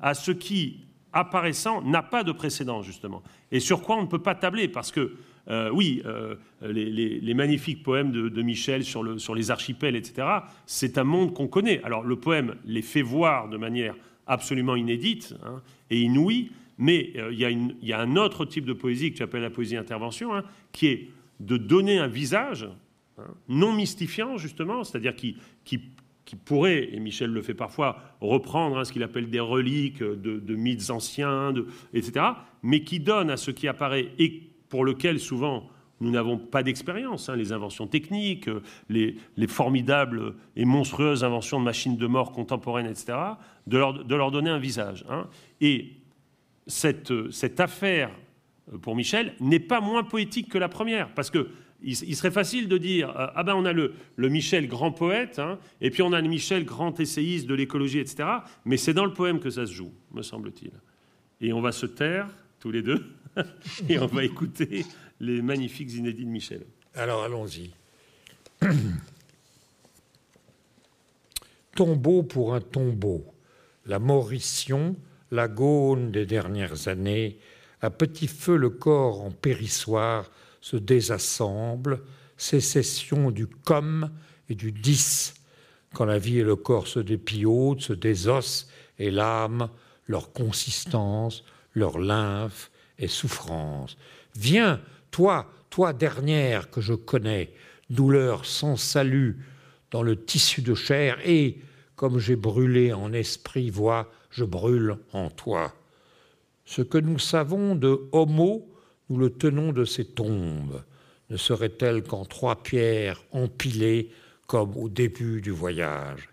à 0.00 0.14
ce 0.14 0.30
qui, 0.30 0.86
apparaissant, 1.12 1.82
n'a 1.82 2.02
pas 2.02 2.22
de 2.22 2.30
précédent, 2.30 2.82
justement. 2.82 3.22
Et 3.50 3.58
sur 3.58 3.82
quoi 3.82 3.96
on 3.96 4.02
ne 4.02 4.06
peut 4.06 4.22
pas 4.22 4.36
tabler, 4.36 4.68
parce 4.68 4.92
que, 4.92 5.16
euh, 5.50 5.70
oui, 5.72 6.02
euh, 6.04 6.34
les, 6.62 7.34
magnifiques 7.34 7.82
poèmes 7.82 8.12
de, 8.12 8.42
Michel 8.42 8.84
sur, 8.84 9.02
le, 9.02 9.18
sur, 9.18 9.34
les 9.34 9.50
archipels, 9.50 9.96
etc., 9.96 10.26
c'est 10.66 10.98
un 10.98 11.04
monde 11.04 11.32
qu'on 11.32 11.48
connaît. 11.48 11.82
Alors, 11.84 12.02
le 12.02 12.16
poème 12.16 12.56
les 12.66 12.82
fait 12.82 13.02
voir 13.02 13.48
de 13.48 13.56
manière 13.56 13.94
absolument 14.26 14.76
inédite 14.76 15.34
hein, 15.44 15.62
et 15.90 16.00
inouïe, 16.00 16.50
mais 16.76 17.12
il 17.32 17.38
y, 17.82 17.92
a 17.92 18.00
un 18.00 18.16
autre 18.16 18.44
type 18.44 18.64
de 18.64 18.72
poésie 18.72 19.10
que 19.10 19.16
tu 19.16 19.22
appelles 19.22 19.42
la 19.42 19.50
poésie 19.50 19.76
intervention, 19.76 20.30
qui 20.70 20.86
est 20.86 21.08
de 21.40 21.56
donner 21.56 21.98
un 21.98 22.06
visage 22.06 22.68
hein, 23.18 23.24
non 23.48 23.72
mystifiant, 23.72 24.36
justement, 24.36 24.84
c'est-à-dire 24.84 25.16
qui, 25.16 25.36
pourrait, 26.44 26.90
et 26.92 27.00
Michel 27.00 27.30
le 27.30 27.40
fait 27.40 27.54
parfois, 27.54 28.00
reprendre 28.20 28.78
hein, 28.78 28.84
ce 28.84 28.92
qu'il 28.92 29.02
appelle 29.02 29.30
des 29.30 29.40
reliques 29.40 30.02
de, 30.02 30.54
mythes 30.54 30.90
anciens, 30.90 31.54
etc., 31.94 32.26
mais 32.62 32.84
qui 32.84 33.00
donne 33.00 33.30
à 33.30 33.38
ce 33.38 33.50
qui 33.50 33.66
apparaît 33.66 34.10
et 34.18 34.47
pour 34.68 34.84
lequel 34.84 35.18
souvent 35.18 35.68
nous 36.00 36.10
n'avons 36.10 36.38
pas 36.38 36.62
d'expérience, 36.62 37.28
hein, 37.28 37.34
les 37.34 37.52
inventions 37.52 37.88
techniques, 37.88 38.48
les, 38.88 39.16
formidables 39.48 40.34
et 40.54 40.64
monstrueuses 40.64 41.24
inventions 41.24 41.58
de 41.58 41.64
machines 41.64 41.96
de 41.96 42.06
mort 42.06 42.30
contemporaines, 42.30 42.86
etc., 42.86 43.18
de 43.66 43.78
leur, 43.78 44.30
donner 44.30 44.50
un 44.50 44.58
visage. 44.58 45.04
Et 45.60 45.96
cette, 46.66 47.30
cette 47.30 47.58
affaire 47.58 48.10
pour 48.82 48.96
Michel, 48.96 49.34
n'est 49.40 49.60
pas 49.60 49.80
moins 49.80 50.04
poétique 50.04 50.48
que 50.48 50.58
la 50.58 50.68
première. 50.68 51.12
Parce 51.14 51.30
que 51.30 51.48
il, 51.80 51.94
serait 52.16 52.32
facile 52.32 52.68
de 52.68 52.76
dire 52.76 53.10
euh, 53.10 53.28
ah 53.36 53.44
ben 53.44 53.54
on 53.54 53.64
a 53.64 53.72
le, 53.72 53.94
le 54.16 54.28
Michel 54.28 54.66
grand 54.66 54.90
poète, 54.90 55.38
hein, 55.38 55.58
et 55.80 55.90
puis 55.90 56.02
on 56.02 56.12
a 56.12 56.20
le 56.20 56.28
Michel 56.28 56.64
grand 56.64 56.98
essayiste 56.98 57.46
de 57.46 57.54
l'écologie, 57.54 58.00
etc. 58.00 58.28
Mais 58.64 58.76
c'est 58.76 58.94
dans 58.94 59.04
le 59.04 59.12
poème 59.12 59.38
que 59.38 59.50
ça 59.50 59.64
se 59.64 59.72
joue, 59.72 59.92
me 60.12 60.22
semble-t-il. 60.22 60.72
Et 61.40 61.52
on 61.52 61.60
va 61.60 61.70
se 61.70 61.86
taire 61.86 62.26
tous 62.58 62.72
les 62.72 62.82
deux 62.82 63.06
et 63.88 63.98
on 63.98 64.06
va 64.06 64.24
écouter 64.24 64.84
les 65.20 65.42
magnifiques 65.42 65.94
inédits 65.94 66.24
de 66.24 66.30
Michel. 66.30 66.62
Alors 66.94 67.22
allons-y. 67.22 67.70
tombeau 71.74 72.22
pour 72.24 72.54
un 72.54 72.60
tombeau, 72.60 73.24
la 73.86 74.00
morition, 74.00 74.96
la 75.30 75.46
gaune 75.46 76.10
des 76.10 76.26
dernières 76.26 76.88
années, 76.88 77.38
à 77.80 77.90
petit 77.90 78.26
feu, 78.26 78.56
le 78.56 78.70
corps 78.70 79.22
en 79.22 79.30
périssoire 79.30 80.28
se 80.60 80.76
désassemble, 80.76 82.02
sécession 82.36 83.30
du 83.30 83.46
comme 83.46 84.10
et 84.48 84.56
du 84.56 84.72
dis, 84.72 85.32
quand 85.94 86.04
la 86.04 86.18
vie 86.18 86.40
et 86.40 86.44
le 86.44 86.56
corps 86.56 86.88
se 86.88 86.98
dépiotent, 86.98 87.82
se 87.82 87.92
désossent, 87.92 88.68
et 88.98 89.12
l'âme, 89.12 89.68
leur 90.08 90.32
consistance, 90.32 91.44
leur 91.74 91.98
lymphe 91.98 92.72
et 92.98 93.08
souffrance. 93.08 93.96
Viens, 94.36 94.80
toi, 95.10 95.50
toi 95.70 95.92
dernière 95.92 96.70
que 96.70 96.80
je 96.80 96.94
connais, 96.94 97.52
douleur 97.90 98.44
sans 98.44 98.76
salut 98.76 99.38
dans 99.90 100.02
le 100.02 100.16
tissu 100.16 100.62
de 100.62 100.74
chair, 100.74 101.18
et, 101.24 101.58
comme 101.96 102.18
j'ai 102.18 102.36
brûlé 102.36 102.92
en 102.92 103.12
esprit, 103.12 103.70
vois, 103.70 104.10
je 104.30 104.44
brûle 104.44 104.98
en 105.12 105.30
toi. 105.30 105.74
Ce 106.64 106.82
que 106.82 106.98
nous 106.98 107.18
savons 107.18 107.74
de 107.74 108.08
Homo, 108.12 108.68
nous 109.08 109.16
le 109.16 109.30
tenons 109.30 109.72
de 109.72 109.84
ses 109.84 110.04
tombes. 110.04 110.82
Ne 111.30 111.36
serait-elle 111.36 112.02
qu'en 112.02 112.24
trois 112.24 112.62
pierres 112.62 113.24
empilées 113.32 114.10
comme 114.46 114.76
au 114.76 114.88
début 114.88 115.40
du 115.40 115.50
voyage? 115.50 116.28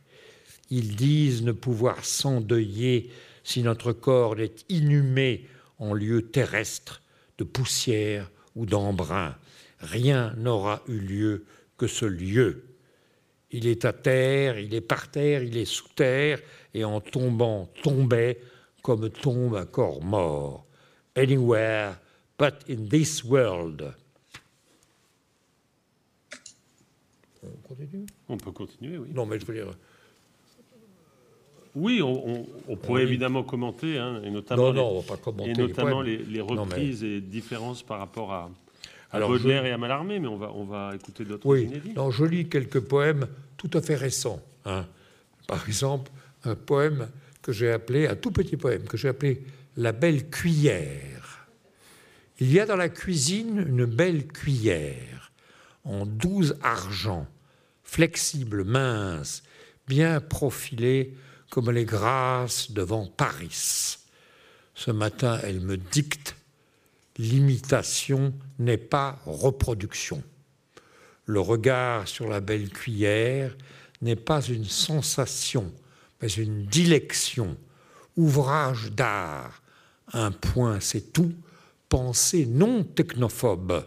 Ils 0.70 0.96
disent 0.96 1.44
ne 1.44 1.52
pouvoir 1.52 2.04
s'endeuiller 2.04 3.12
si 3.44 3.62
notre 3.62 3.94
corps 3.94 4.40
est 4.40 4.66
inhumé 4.68 5.48
en 5.80 5.94
lieu 5.94 6.30
terrestre 6.30 7.02
de 7.38 7.44
poussière 7.44 8.32
ou 8.56 8.66
d'embrun. 8.66 9.36
Rien 9.80 10.34
n'aura 10.38 10.82
eu 10.88 11.00
lieu 11.00 11.46
que 11.78 11.88
ce 11.88 12.06
lieu. 12.06 12.64
Il 13.52 13.68
est 13.68 13.86
à 13.86 13.94
terre, 13.94 14.60
il 14.60 14.74
est 14.74 14.82
par 14.82 15.10
terre, 15.10 15.44
il 15.44 15.58
est 15.58 15.66
sous 15.66 15.90
terre, 15.90 16.40
et 16.74 16.84
en 16.84 17.00
tombant 17.02 17.70
tombait 17.84 18.40
comme 18.82 19.10
tombe 19.10 19.56
un 19.56 19.66
corps 19.66 20.04
mort. 20.04 20.66
Anywhere 21.16 21.98
but 22.38 22.54
in 22.70 22.88
this 22.90 23.24
world. 23.24 23.94
On 27.44 27.68
continue? 27.68 28.06
On 28.28 28.38
peut 28.38 28.52
continuer, 28.52 28.98
oui. 28.98 29.10
Non, 29.14 29.26
mais 29.26 29.40
je 29.40 29.46
veux 29.46 29.54
dire. 29.54 29.76
Oui, 31.76 32.02
on, 32.02 32.46
pourrait 32.78 33.04
évidemment 33.04 33.44
commenter, 33.44 33.98
hein, 33.98 34.22
et 34.24 34.32
notamment, 34.32 34.72
non, 34.72 34.94
non, 34.96 35.02
pas 35.02 35.18
commenter 35.18 35.52
et 35.52 35.54
notamment 35.54 36.02
les, 36.02 36.42
reprises 36.42 37.04
et 37.04 37.20
différences 37.20 37.84
par 37.84 38.00
rapport 38.00 38.32
à, 38.32 38.50
à 39.12 39.20
Baudelaire 39.20 39.66
et 39.66 39.72
à 39.72 39.78
Mallarmé, 39.78 40.20
mais 40.20 40.28
on 40.28 40.38
va, 40.38 40.52
on 40.54 40.64
va 40.64 40.94
écouter 40.96 41.26
d'autres 41.26 41.46
oui. 41.46 41.70
Non, 41.96 42.12
je 42.12 42.24
lis 42.24 42.48
quelques 42.48 42.80
poèmes 42.80 43.28
tout 43.58 43.70
à 43.74 43.82
fait 43.82 43.96
récents. 43.96 44.42
Hein. 44.66 44.86
Par 45.48 45.68
exemple, 45.68 46.12
un 46.46 46.56
poème 46.56 47.10
que 47.42 47.52
j'ai 47.52 47.72
appelé, 47.72 48.08
un 48.08 48.16
tout 48.16 48.32
petit 48.32 48.56
poème, 48.56 48.84
que 48.84 48.96
j'ai 48.96 49.10
appelé 49.10 49.44
La 49.76 49.92
belle 49.92 50.30
cuillère. 50.30 51.48
Il 52.40 52.52
y 52.52 52.60
a 52.60 52.66
dans 52.66 52.76
la 52.76 52.90
cuisine 52.90 53.66
une 53.68 53.86
belle 53.86 54.28
cuillère 54.28 55.32
en 55.84 56.06
douze 56.06 56.58
argent, 56.62 57.28
flexible, 57.84 58.64
mince, 58.64 59.44
bien 59.88 60.20
profilée 60.20 61.14
comme 61.50 61.72
les 61.72 61.86
grâces 61.86 62.72
devant 62.72 63.06
Paris. 63.06 63.98
Ce 64.74 64.92
matin, 64.92 65.40
elle 65.44 65.62
me 65.62 65.78
dicte 65.78 66.36
L'imitation 67.18 68.34
n'est 68.60 68.78
pas 68.78 69.20
reproduction. 69.26 70.22
Le 71.26 71.40
regard 71.40 72.08
sur 72.08 72.28
la 72.28 72.42
belle 72.42 72.70
cuillère 72.70 73.56
n'est 74.02 74.18
pas 74.18 74.42
une 74.42 74.66
sensation, 74.66 75.72
mais 76.22 76.28
une 76.28 76.66
dilection 76.66 77.56
ouvrage 78.18 78.92
d'art, 78.92 79.62
un 80.14 80.32
point 80.32 80.80
c'est 80.80 81.14
tout, 81.14 81.34
pensée 81.90 82.46
non 82.46 82.84
technophobe, 82.84 83.86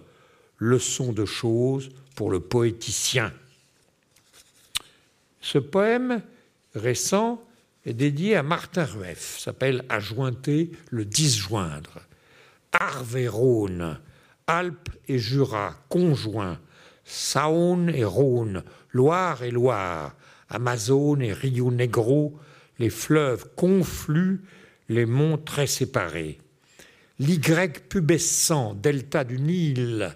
leçon 0.58 1.12
de 1.12 1.24
choses 1.24 1.90
pour 2.14 2.30
le 2.30 2.40
poéticien. 2.40 3.32
Ce 5.40 5.58
poème 5.58 6.22
récent 6.74 7.42
est 7.84 7.94
dédié 7.94 8.36
à 8.36 8.42
Martin 8.42 8.84
Rueff, 8.84 9.38
s'appelle 9.38 9.84
Ajointer 9.88 10.70
le 10.90 11.04
disjoindre. 11.04 12.00
Arve 12.72 13.16
et 13.16 13.28
Rhône, 13.28 13.98
Alpes 14.46 14.90
et 15.08 15.18
Jura, 15.18 15.74
conjoints, 15.88 16.60
Saône 17.04 17.88
et 17.88 18.04
Rhône, 18.04 18.62
Loire 18.92 19.42
et 19.42 19.50
Loire, 19.50 20.16
Amazone 20.50 21.22
et 21.22 21.32
Rio 21.32 21.70
Negro, 21.70 22.38
les 22.78 22.90
fleuves 22.90 23.46
confluent, 23.56 24.42
les 24.88 25.06
monts 25.06 25.38
très 25.38 25.66
séparés. 25.66 26.38
L'Y 27.18 27.40
pubescent, 27.88 28.74
delta 28.74 29.24
du 29.24 29.40
Nil, 29.40 30.14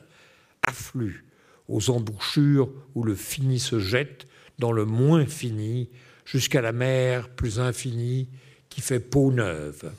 afflue 0.67 1.25
aux 1.69 1.91
embouchures 1.91 2.71
où 2.95 3.03
le 3.03 3.15
fini 3.15 3.59
se 3.59 3.81
jette 3.81 4.27
dans 4.59 4.73
le 4.73 4.85
moins 4.85 5.27
fini, 5.27 5.89
jusqu'à 6.25 6.61
la 6.61 6.73
mer 6.73 7.29
plus 7.29 7.61
infinie 7.61 8.29
qui 8.69 8.81
fait 8.81 9.01
peau 9.01 9.33
neuve. 9.33 9.93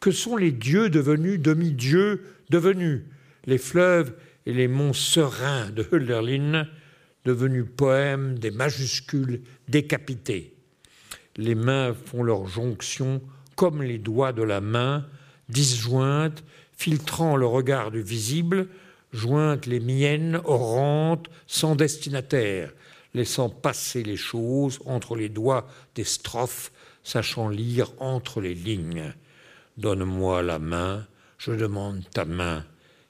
Que 0.00 0.10
sont 0.10 0.36
les 0.36 0.52
dieux 0.52 0.88
devenus 0.88 1.40
demi-dieux 1.40 2.24
devenus, 2.50 3.02
les 3.46 3.58
fleuves 3.58 4.14
et 4.46 4.52
les 4.52 4.68
monts 4.68 4.92
sereins 4.92 5.70
de 5.70 5.86
Hölderlin, 5.92 6.66
devenus 7.24 7.66
poèmes 7.76 8.38
des 8.38 8.50
majuscules 8.50 9.42
décapités. 9.68 10.54
Les 11.36 11.54
mains 11.54 11.94
font 11.94 12.22
leur 12.22 12.46
jonction 12.46 13.22
comme 13.56 13.82
les 13.82 13.98
doigts 13.98 14.32
de 14.32 14.42
la 14.42 14.60
main, 14.60 15.06
disjointes, 15.48 16.44
filtrant 16.76 17.36
le 17.36 17.46
regard 17.46 17.90
du 17.90 18.02
visible, 18.02 18.68
jointes 19.12 19.66
les 19.66 19.80
miennes, 19.80 20.40
orantes, 20.44 21.28
sans 21.46 21.76
destinataire, 21.76 22.72
laissant 23.14 23.48
passer 23.48 24.02
les 24.02 24.16
choses 24.16 24.80
entre 24.86 25.16
les 25.16 25.28
doigts 25.28 25.68
des 25.94 26.04
strophes, 26.04 26.72
sachant 27.02 27.48
lire 27.48 27.92
entre 27.98 28.40
les 28.40 28.54
lignes. 28.54 29.12
Donne-moi 29.76 30.42
la 30.42 30.58
main, 30.58 31.06
je 31.38 31.52
demande 31.52 32.02
ta 32.12 32.24
main, 32.24 32.64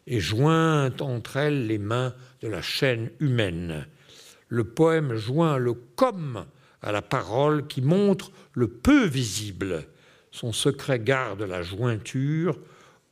et 0.06 0.20
jointe 0.20 1.02
entre 1.02 1.36
elles 1.36 1.66
les 1.66 1.78
mains 1.78 2.14
de 2.40 2.48
la 2.48 2.62
chaîne 2.62 3.10
humaine. 3.20 3.86
Le 4.48 4.64
poème 4.64 5.14
joint 5.14 5.56
le 5.56 5.74
comme 5.74 6.44
à 6.82 6.92
la 6.92 7.02
parole 7.02 7.66
qui 7.66 7.80
montre 7.80 8.32
le 8.52 8.68
peu 8.68 9.06
visible. 9.06 9.86
Son 10.30 10.52
secret 10.52 10.98
garde 10.98 11.42
la 11.42 11.62
jointure, 11.62 12.58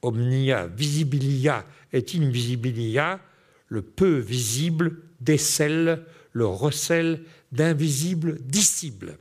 omnia 0.02 0.66
visibilia 0.66 1.64
et 1.92 2.04
invisibilia, 2.14 3.20
le 3.68 3.82
peu 3.82 4.18
visible 4.18 4.96
décèle 5.20 6.04
le 6.32 6.46
recel 6.46 7.22
d'invisibles 7.52 8.40
disciples. 8.42 9.16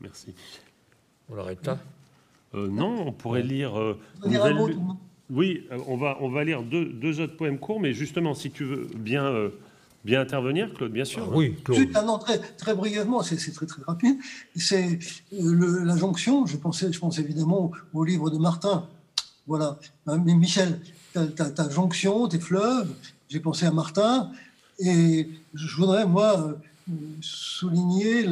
Merci. 0.00 0.34
On 1.28 1.34
l'arrête 1.34 1.66
là 1.66 1.78
euh, 2.54 2.68
Non, 2.68 3.08
on 3.08 3.12
pourrait 3.12 3.42
lire. 3.42 3.78
Euh, 3.78 3.98
oui, 5.28 5.66
euh, 5.72 5.78
on 5.88 5.96
va, 5.96 6.18
on 6.20 6.28
va 6.28 6.44
lire 6.44 6.62
deux, 6.62 6.86
deux, 6.86 7.20
autres 7.20 7.36
poèmes 7.36 7.58
courts, 7.58 7.80
mais 7.80 7.92
justement, 7.92 8.34
si 8.34 8.50
tu 8.50 8.64
veux 8.64 8.88
bien, 8.96 9.50
bien 10.04 10.20
intervenir, 10.20 10.72
Claude, 10.72 10.92
bien 10.92 11.04
sûr. 11.04 11.26
Ah 11.28 11.36
oui, 11.36 11.56
Claude. 11.64 11.90
très, 12.20 12.38
très 12.38 12.74
brièvement, 12.74 13.22
c'est 13.22 13.36
très 13.52 13.66
très 13.66 13.82
rapide. 13.82 14.18
C'est 14.54 14.98
la 15.32 15.96
jonction. 15.96 16.46
Je 16.46 16.56
pensais, 16.56 16.92
je 16.92 16.98
pense 17.00 17.18
évidemment 17.18 17.72
au, 17.92 18.04
livre 18.04 18.30
de 18.30 18.38
Martin. 18.38 18.86
Voilà, 19.48 19.78
mais 20.06 20.34
Michel, 20.34 20.80
ta 21.12 21.70
jonction, 21.70 22.28
tes 22.28 22.40
fleuves. 22.40 22.92
J'ai 23.28 23.40
pensé 23.40 23.66
à 23.66 23.72
Martin. 23.72 24.30
Et 24.78 25.28
je 25.54 25.76
voudrais, 25.76 26.06
moi, 26.06 26.58
souligner 27.20 28.26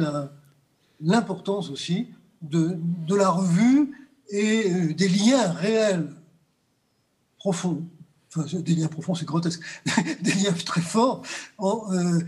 l'importance 1.01 1.69
aussi 1.69 2.07
de, 2.41 2.77
de, 3.07 3.15
la 3.15 3.29
revue 3.29 3.91
et 4.29 4.71
euh, 4.71 4.93
des 4.93 5.09
liens 5.09 5.51
réels, 5.51 6.09
profonds. 7.37 7.83
Enfin, 8.35 8.59
des 8.59 8.75
liens 8.75 8.87
profonds, 8.87 9.15
c'est 9.15 9.25
grotesque. 9.25 9.61
des 10.21 10.33
liens 10.33 10.53
très 10.65 10.81
forts. 10.81 11.23
Euh, 11.61 12.19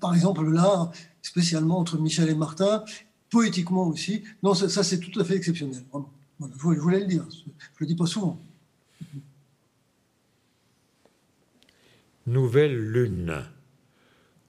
par 0.00 0.14
exemple, 0.14 0.50
là, 0.50 0.90
spécialement 1.22 1.78
entre 1.78 1.98
Michel 1.98 2.28
et 2.28 2.34
Martin, 2.34 2.84
poétiquement 3.30 3.86
aussi. 3.86 4.22
Non, 4.42 4.54
ça, 4.54 4.82
c'est 4.82 4.98
tout 4.98 5.18
à 5.20 5.24
fait 5.24 5.36
exceptionnel. 5.36 5.82
je 6.40 6.46
voulais 6.62 7.00
le 7.00 7.06
dire. 7.06 7.24
Je 7.30 7.44
ne 7.46 7.52
le 7.80 7.86
dis 7.86 7.96
pas 7.96 8.06
souvent. 8.06 8.38
Nouvelle 12.32 12.76
lune. 12.76 13.44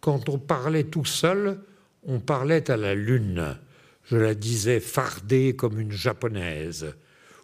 Quand 0.01 0.29
on 0.29 0.39
parlait 0.39 0.85
tout 0.85 1.05
seul, 1.05 1.59
on 2.03 2.19
parlait 2.19 2.71
à 2.71 2.77
la 2.77 2.95
lune. 2.95 3.57
Je 4.05 4.17
la 4.17 4.33
disais 4.33 4.79
fardée 4.79 5.55
comme 5.55 5.79
une 5.79 5.91
japonaise. 5.91 6.95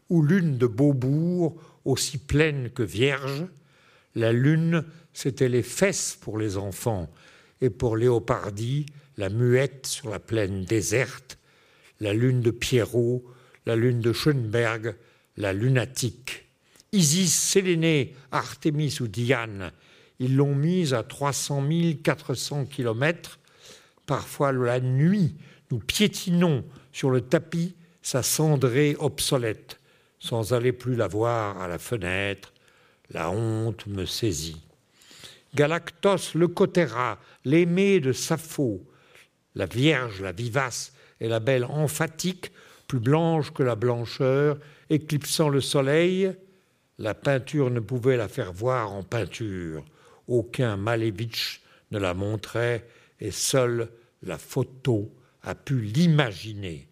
Ou 0.10 0.22
lune 0.22 0.58
de 0.58 0.68
Beaubourg, 0.68 1.62
aussi 1.84 2.18
pleine 2.18 2.70
que 2.70 2.84
vierge. 2.84 3.46
La 4.16 4.32
lune, 4.32 4.86
c'était 5.14 5.50
les 5.50 5.64
fesses 5.64 6.18
pour 6.20 6.38
les 6.38 6.58
enfants, 6.58 7.12
et 7.62 7.70
pour 7.70 7.98
Léopardi, 7.98 8.86
la 9.18 9.30
muette 9.30 9.88
sur 9.88 10.10
la 10.10 10.20
plaine 10.20 10.66
déserte, 10.66 11.38
la 12.00 12.14
lune 12.14 12.42
de 12.42 12.52
Pierrot, 12.52 13.24
la 13.66 13.76
lune 13.76 14.00
de 14.00 14.14
Schoenberg, 14.14 14.96
la 15.38 15.54
lunatique. 15.54 16.46
Isis, 16.92 17.34
Sélénée, 17.34 18.16
Artémis 18.32 18.98
ou 19.02 19.08
Diane, 19.08 19.72
ils 20.20 20.36
l'ont 20.36 20.56
mise 20.56 20.94
à 20.94 21.04
300 21.04 21.64
000, 21.68 21.94
400 22.04 22.66
kilomètres. 22.66 23.40
Parfois, 24.06 24.52
la 24.52 24.80
nuit, 24.80 25.36
nous 25.72 25.80
piétinons 25.80 26.64
sur 26.92 27.10
le 27.10 27.22
tapis 27.22 27.76
sa 28.02 28.22
cendrée 28.22 28.96
obsolète, 29.00 29.80
sans 30.20 30.54
aller 30.54 30.72
plus 30.72 30.96
la 30.96 31.08
voir 31.08 31.60
à 31.60 31.68
la 31.68 31.80
fenêtre. 31.80 32.54
La 33.10 33.32
honte 33.32 33.88
me 33.88 34.06
saisit. 34.06 34.62
Galactos, 35.56 36.36
le 36.36 36.48
Cotera, 36.48 37.20
l'aimé 37.46 38.00
de 38.00 38.12
Sappho, 38.12 38.84
la 39.56 39.66
Vierge, 39.66 40.22
la 40.22 40.32
vivace 40.32 40.94
et 41.20 41.28
la 41.28 41.40
belle 41.40 41.66
emphatique, 41.66 42.52
plus 42.88 43.00
blanche 43.00 43.52
que 43.52 43.64
la 43.64 43.76
blancheur, 43.76 44.60
éclipsant 44.90 45.50
le 45.50 45.62
soleil, 45.62 46.32
la 47.00 47.14
peinture 47.14 47.72
ne 47.72 47.80
pouvait 47.80 48.18
la 48.18 48.28
faire 48.28 48.54
voir 48.54 48.92
en 48.92 49.04
peinture 49.04 49.84
aucun 50.28 50.78
Malevitch 50.78 51.62
ne 51.92 52.00
la 52.00 52.14
montrait 52.14 52.88
et 53.20 53.32
seule 53.32 53.90
la 54.24 54.38
photo 54.38 55.12
a 55.44 55.56
pu 55.56 55.82
l'imaginer. 55.82 56.88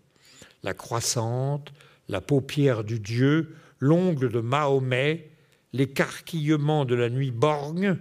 La 0.63 0.73
croissante, 0.73 1.73
la 2.07 2.21
paupière 2.21 2.83
du 2.83 2.99
Dieu, 2.99 3.55
l'ongle 3.79 4.29
de 4.29 4.39
Mahomet, 4.39 5.29
l'écarquillement 5.73 6.85
de 6.85 6.95
la 6.95 7.09
nuit 7.09 7.31
borgne, 7.31 7.97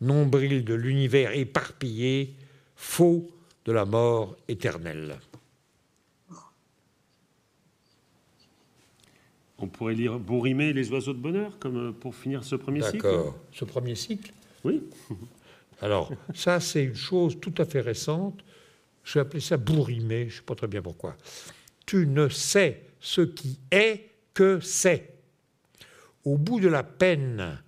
nombril 0.00 0.64
de 0.64 0.74
l'univers 0.74 1.32
éparpillé, 1.36 2.34
faux 2.76 3.30
de 3.64 3.72
la 3.72 3.84
mort 3.84 4.36
éternelle. 4.48 5.18
On 9.58 9.68
pourrait 9.68 9.94
lire 9.94 10.18
Bourrimé 10.18 10.72
les 10.72 10.90
oiseaux 10.92 11.14
de 11.14 11.18
bonheur, 11.18 11.58
comme 11.58 11.94
pour 11.94 12.14
finir 12.14 12.44
ce 12.44 12.56
premier 12.56 12.82
cycle? 12.82 13.02
D'accord. 13.02 13.36
Ce 13.52 13.64
premier 13.64 13.94
cycle 13.94 14.32
oui. 14.66 14.82
Alors, 15.80 16.12
ça, 16.34 16.60
c'est 16.60 16.84
une 16.84 16.94
chose 16.94 17.38
tout 17.40 17.54
à 17.58 17.64
fait 17.64 17.80
récente. 17.80 18.40
Je 19.04 19.14
vais 19.14 19.20
appeler 19.20 19.40
ça 19.40 19.56
bourrimé, 19.56 20.22
je 20.28 20.34
ne 20.34 20.38
sais 20.38 20.42
pas 20.44 20.54
très 20.54 20.66
bien 20.66 20.82
pourquoi. 20.82 21.16
Tu 21.84 22.06
ne 22.06 22.28
sais 22.28 22.82
ce 22.98 23.20
qui 23.20 23.58
est 23.70 24.10
que 24.34 24.58
c'est. 24.60 25.14
Au 26.24 26.36
bout 26.36 26.60
de 26.60 26.68
la 26.68 26.82
peine, 26.82 27.58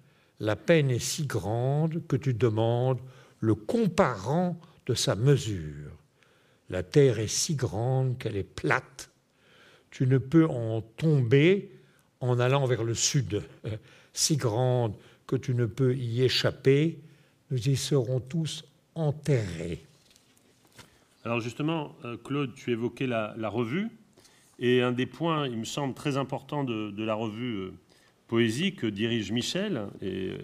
la 0.40 0.56
peine 0.56 0.90
est 0.90 0.98
si 0.98 1.26
grande 1.26 2.02
que 2.08 2.16
tu 2.16 2.34
demandes 2.34 3.00
le 3.40 3.54
comparant 3.54 4.58
de 4.86 4.94
sa 4.94 5.14
mesure. 5.14 5.92
La 6.70 6.82
terre 6.82 7.18
est 7.18 7.28
si 7.28 7.54
grande 7.54 8.18
qu'elle 8.18 8.36
est 8.36 8.42
plate. 8.42 9.10
Tu 9.90 10.06
ne 10.06 10.18
peux 10.18 10.46
en 10.46 10.80
tomber 10.80 11.70
en 12.20 12.40
allant 12.40 12.66
vers 12.66 12.82
le 12.82 12.94
sud, 12.94 13.42
si 14.12 14.36
grande 14.36 14.94
que 15.28 15.36
tu 15.36 15.54
ne 15.54 15.66
peux 15.66 15.94
y 15.94 16.22
échapper, 16.24 16.98
nous 17.52 17.68
y 17.68 17.76
serons 17.76 18.18
tous 18.18 18.64
enterrés. 18.96 19.84
Alors 21.24 21.40
justement, 21.40 21.94
euh, 22.04 22.16
Claude, 22.16 22.54
tu 22.54 22.72
évoquais 22.72 23.06
la, 23.06 23.48
revue, 23.48 23.90
et 24.58 24.82
un 24.82 24.90
des 24.90 25.04
points, 25.06 25.46
il 25.46 25.58
me 25.58 25.64
semble, 25.64 25.94
très 25.94 26.16
important 26.16 26.64
de, 26.64 27.04
la 27.04 27.14
revue 27.14 27.56
euh, 27.56 27.72
Poésie 28.26 28.74
que 28.74 28.86
dirige 28.86 29.30
Michel, 29.30 29.86
et 30.00 30.30
euh, 30.30 30.38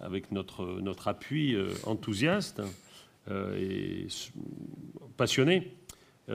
avec 0.00 0.30
notre, 0.30 0.80
notre 0.80 1.08
appui 1.08 1.56
enthousiaste 1.84 2.60
et 3.30 4.06
passionné, 5.16 5.72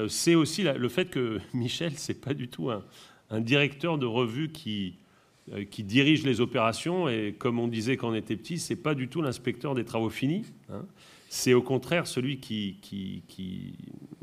c'est 0.09 0.33
aussi 0.33 0.63
le 0.63 0.89
fait 0.89 1.05
que 1.05 1.39
Michel, 1.53 1.93
c'est 1.95 2.19
pas 2.19 2.33
du 2.33 2.47
tout 2.47 2.71
un, 2.71 3.39
directeur 3.39 3.99
de 3.99 4.07
revue 4.07 4.51
qui, 4.51 4.95
qui 5.69 5.83
dirige 5.83 6.23
les 6.23 6.39
opérations 6.39 7.09
et 7.09 7.35
comme 7.37 7.59
on 7.59 7.67
disait 7.67 7.97
quand 7.97 8.09
on 8.09 8.13
était 8.13 8.35
petit, 8.35 8.57
c'est 8.57 8.75
pas 8.75 8.95
du 8.95 9.07
tout 9.07 9.21
l'inspecteur 9.21 9.75
des 9.75 9.83
travaux 9.83 10.09
finis. 10.09 10.45
Hein. 10.71 10.85
C'est 11.29 11.53
au 11.53 11.61
contraire 11.61 12.07
celui 12.07 12.37
qui 12.39 13.75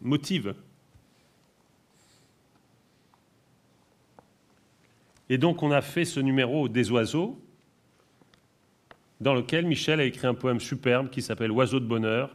motive. 0.03 0.55
Et 5.29 5.39
donc 5.39 5.63
on 5.63 5.71
a 5.71 5.83
fait 5.83 6.05
ce 6.05 6.21
numéro 6.21 6.69
des 6.69 6.91
oiseaux 6.91 7.39
dans 9.21 9.35
lequel 9.35 9.67
Michel 9.67 10.01
a 10.01 10.05
écrit 10.05 10.27
un 10.27 10.35
poème 10.35 10.61
superbe 10.61 11.11
qui 11.11 11.23
s'appelle 11.23 11.51
Oiseau 11.51 11.81
de 11.81 11.87
bonheur, 11.87 12.35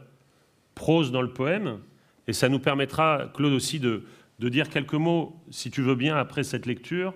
prose 0.74 1.12
dans 1.12 1.22
le 1.22 1.32
poème, 1.32 1.78
et 2.26 2.32
ça 2.32 2.48
nous 2.48 2.58
permettra, 2.58 3.30
Claude 3.34 3.52
aussi, 3.52 3.80
de, 3.80 4.04
dire 4.38 4.68
quelques 4.68 4.94
mots, 4.94 5.40
si 5.50 5.70
tu 5.70 5.80
veux 5.80 5.94
bien, 5.94 6.16
après 6.16 6.42
cette 6.42 6.66
lecture, 6.66 7.14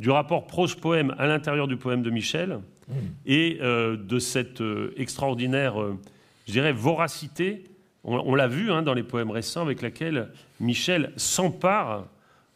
du 0.00 0.10
rapport 0.10 0.46
prose-poème 0.46 1.14
à 1.18 1.26
l'intérieur 1.26 1.68
du 1.68 1.76
poème 1.76 2.02
de 2.02 2.10
Michel, 2.10 2.58
mmh. 2.88 2.92
et 3.26 3.58
euh, 3.60 3.96
de 3.98 4.18
cette 4.18 4.62
euh, 4.62 4.94
extraordinaire, 4.96 5.80
euh, 5.80 5.98
je 6.46 6.52
dirais, 6.52 6.72
voracité, 6.72 7.64
on, 8.02 8.34
l'a 8.34 8.48
vu 8.48 8.72
hein, 8.72 8.80
dans 8.80 8.94
les 8.94 9.02
poèmes 9.02 9.30
récents, 9.30 9.60
avec 9.60 9.82
laquelle 9.82 10.30
Michel 10.58 11.12
s'empare 11.16 12.06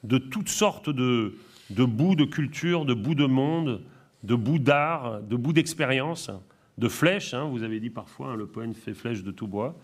de 0.02 0.16
toutes 0.16 0.48
sortes 0.48 0.88
de, 0.88 1.34
de 1.68 1.84
bouts 1.84 2.16
de 2.16 2.24
culture, 2.24 2.86
de 2.86 2.94
bouts 2.94 3.14
de 3.14 3.26
monde, 3.26 3.82
de 4.22 4.34
bouts 4.34 4.58
d'art, 4.58 5.20
de 5.20 5.36
bouts 5.36 5.52
d'expérience 5.52 6.30
de 6.78 6.88
flèches. 6.88 7.34
Hein, 7.34 7.44
vous 7.50 7.62
avez 7.62 7.78
dit 7.78 7.90
parfois, 7.90 8.28
hein, 8.28 8.36
le 8.36 8.46
poème 8.46 8.72
fait 8.72 8.94
flèche 8.94 9.22
de 9.22 9.30
tout 9.30 9.46
bois, 9.46 9.76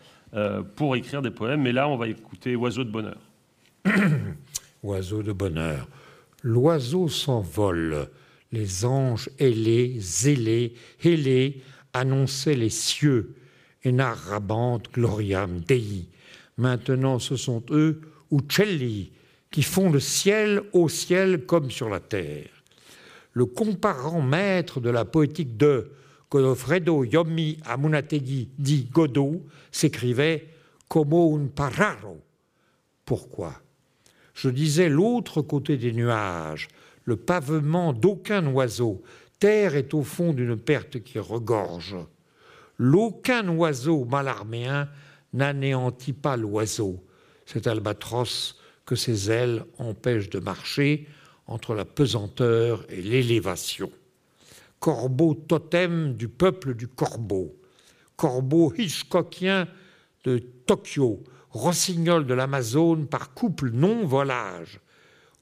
pour 0.77 0.97
écrire 0.97 1.21
des 1.21 1.31
poèmes. 1.31 1.61
Mais 1.61 1.73
là, 1.73 1.89
on 1.89 1.99
va 1.99 2.09
écouter 2.09 2.57
Oiseau 2.57 2.85
de 2.85 2.91
bonheur. 2.91 3.19
Oiseau 4.83 5.23
de 5.23 5.33
bonheur. 5.33 5.87
L'oiseau 6.43 7.09
s'envole, 7.09 8.09
les 8.53 8.85
anges 8.85 9.29
ailés, 9.39 9.97
zélés, 9.99 10.75
ailés, 11.05 11.63
annonçaient 11.93 12.55
les 12.55 12.71
cieux, 12.71 13.35
et 13.83 13.93
narrabant 13.93 14.81
gloriam 14.93 15.61
dei. 15.61 16.09
Maintenant, 16.57 17.19
ce 17.19 17.37
sont 17.37 17.63
eux, 17.71 18.01
uccelli, 18.31 19.13
qui 19.51 19.63
font 19.63 19.91
le 19.91 20.01
ciel 20.01 20.63
au 20.73 20.89
ciel 20.89 21.47
comme 21.47 21.71
sur 21.71 21.89
la 21.89 22.01
terre. 22.01 22.49
Le 23.33 23.47
comparant 23.47 24.21
maître 24.21 24.81
de 24.81 24.91
la 24.91 25.05
poétique 25.05 25.57
de 25.57 25.91
Godofredo 26.31 27.05
Yomi 27.05 27.59
Amunategui 27.65 28.51
di 28.59 28.89
Godot 28.93 29.43
s'écrivait 29.73 30.47
Como 30.89 31.37
un 31.37 31.47
pararo. 31.47 32.21
Pourquoi? 33.05 33.55
Je 34.41 34.49
disais 34.49 34.89
l'autre 34.89 35.43
côté 35.43 35.77
des 35.77 35.93
nuages, 35.93 36.69
le 37.05 37.17
pavement 37.17 37.93
d'aucun 37.93 38.47
oiseau. 38.47 39.03
Terre 39.39 39.75
est 39.75 39.93
au 39.93 40.03
fond 40.03 40.33
d'une 40.33 40.57
perte 40.57 41.03
qui 41.03 41.19
regorge. 41.19 41.97
L'aucun 42.79 43.47
oiseau 43.49 44.07
malarméen 44.07 44.89
n'anéantit 45.35 46.15
pas 46.15 46.39
l'oiseau. 46.39 47.05
Cet 47.45 47.67
albatros 47.67 48.57
que 48.87 48.97
ses 48.97 49.31
ailes 49.31 49.65
empêchent 49.77 50.31
de 50.31 50.39
marcher 50.39 51.07
entre 51.47 51.75
la 51.75 51.85
pesanteur 51.85 52.87
et 52.89 53.03
l'élévation 53.03 53.91
corbeau 54.79 55.35
totem 55.35 56.15
du 56.15 56.29
peuple 56.29 56.75
du 56.75 56.89
corbeau, 56.89 57.55
corbeau 58.17 58.73
hitchcockien 58.79 59.69
de 60.25 60.39
Tokyo, 60.39 61.23
rossignol 61.51 62.27
de 62.27 62.35
l'Amazone 62.35 63.07
par 63.07 63.35
couple 63.35 63.71
non-volage, 63.71 64.81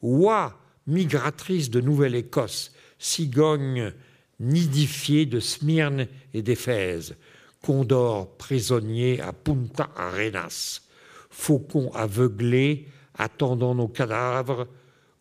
oie 0.03 0.59
migratrice 0.87 1.71
de 1.71 1.81
Nouvelle-Écosse, 1.81 2.73
cigogne 2.99 3.93
nidifiée 4.41 5.27
de 5.27 5.41
Smyrne 5.41 6.07
et 6.33 6.43
d'Éphèse, 6.43 7.17
condor 7.63 8.37
prisonnier 8.37 9.21
à 9.21 9.33
Punta 9.33 9.91
Arenas, 9.97 10.83
faucon 11.31 11.91
aveuglé 11.93 12.87
attendant 13.17 13.75
nos 13.75 13.89
cadavres, 13.89 14.69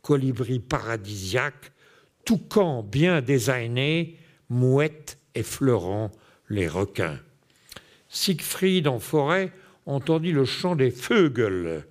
colibri 0.01 0.59
paradisiaque, 0.59 1.71
toucan 2.25 2.83
bien 2.83 3.21
designé, 3.21 4.17
mouette 4.49 5.17
effleurant 5.35 6.11
les 6.49 6.67
requins. 6.67 7.19
Siegfried 8.09 8.87
en 8.87 8.99
forêt 8.99 9.51
entendit 9.87 10.33
le 10.33 10.45
chant 10.45 10.75
des 10.75 10.89
Vögel. 10.89 11.85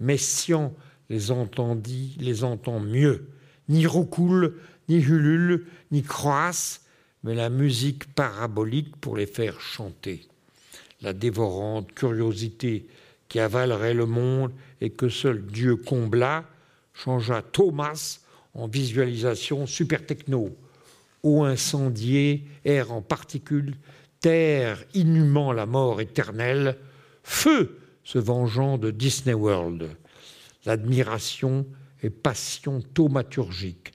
Messian 0.00 0.74
les 1.08 1.30
entendit, 1.30 2.16
les 2.18 2.42
entend 2.42 2.80
mieux. 2.80 3.28
Ni 3.68 3.86
roucoule, 3.86 4.56
ni 4.88 4.96
hulule, 4.96 5.66
ni 5.92 6.02
croasse, 6.02 6.80
mais 7.22 7.34
la 7.34 7.50
musique 7.50 8.12
parabolique 8.14 8.96
pour 8.96 9.16
les 9.16 9.26
faire 9.26 9.60
chanter. 9.60 10.26
La 11.02 11.12
dévorante 11.12 11.92
curiosité 11.92 12.86
qui 13.28 13.38
avalerait 13.38 13.94
le 13.94 14.06
monde 14.06 14.52
et 14.80 14.90
que 14.90 15.08
seul 15.08 15.46
Dieu 15.46 15.76
combla 15.76 16.44
changea 16.94 17.42
Thomas 17.42 18.20
en 18.54 18.66
visualisation 18.66 19.66
super 19.66 20.04
techno, 20.04 20.56
eau 21.22 21.44
incendiée, 21.44 22.44
air 22.64 22.92
en 22.92 23.00
particules, 23.00 23.76
terre 24.20 24.84
inhumant 24.94 25.52
la 25.52 25.66
mort 25.66 26.00
éternelle, 26.00 26.76
feu 27.22 27.78
se 28.04 28.18
vengeant 28.18 28.78
de 28.78 28.90
Disney 28.90 29.34
World, 29.34 29.90
l'admiration 30.64 31.66
et 32.02 32.10
passion 32.10 32.80
thaumaturgique. 32.94 33.92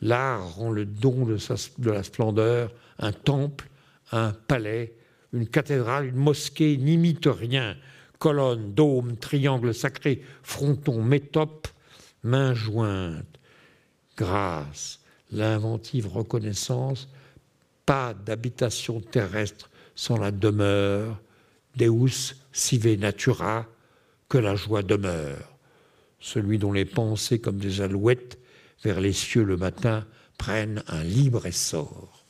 L'art 0.00 0.54
rend 0.54 0.70
le 0.70 0.86
don 0.86 1.26
de, 1.26 1.36
de 1.78 1.90
la 1.90 2.02
splendeur, 2.02 2.72
un 2.98 3.12
temple, 3.12 3.68
un 4.12 4.32
palais, 4.32 4.94
une 5.32 5.46
cathédrale, 5.46 6.06
une 6.06 6.16
mosquée 6.16 6.76
n'imite 6.76 7.26
rien. 7.26 7.76
Colonne, 8.18 8.72
dôme, 8.72 9.16
triangle 9.16 9.74
sacré, 9.74 10.22
fronton, 10.42 11.02
métope, 11.02 11.68
mains 12.22 12.54
jointes 12.54 13.40
grâce, 14.20 15.00
l'inventive 15.32 16.06
reconnaissance, 16.06 17.08
pas 17.86 18.12
d'habitation 18.12 19.00
terrestre 19.00 19.70
sans 19.94 20.18
la 20.18 20.30
demeure, 20.30 21.18
Deus 21.76 22.34
sive 22.52 22.98
natura, 22.98 23.66
que 24.28 24.38
la 24.38 24.54
joie 24.54 24.82
demeure. 24.82 25.56
Celui 26.20 26.58
dont 26.58 26.72
les 26.72 26.84
pensées 26.84 27.40
comme 27.40 27.58
des 27.58 27.80
alouettes 27.80 28.38
vers 28.82 29.00
les 29.00 29.12
cieux 29.12 29.44
le 29.44 29.56
matin 29.56 30.06
prennent 30.38 30.82
un 30.88 31.02
libre 31.02 31.46
essor. 31.46 32.24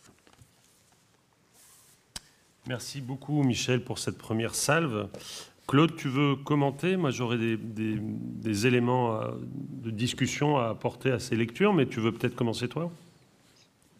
Merci 2.66 3.01
beaucoup 3.01 3.43
Michel 3.43 3.82
pour 3.84 3.99
cette 3.99 4.18
première 4.18 4.55
salve. 4.55 5.09
Claude, 5.66 5.95
tu 5.97 6.09
veux 6.09 6.36
commenter? 6.36 6.97
Moi, 6.97 7.11
j'aurais 7.11 7.38
des, 7.38 8.66
éléments 8.66 9.20
de 9.84 9.91
discussion 9.91 10.59
à 10.59 10.70
apporter 10.70 11.12
à 11.12 11.20
ces 11.20 11.36
lectures, 11.36 11.72
mais 11.72 11.86
tu 11.86 12.01
veux 12.01 12.11
peut-être 12.12 12.34
commencer 12.34 12.68
toi? 12.68 12.91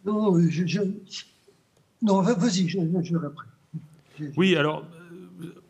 Non, 0.05 0.37
je, 0.49 0.81
non 2.01 2.21
vas-y, 2.21 2.67
je, 2.67 2.79
je 3.03 3.15
après. 3.15 3.47
Oui, 4.35 4.55
alors, 4.55 4.79
euh, 4.79 5.00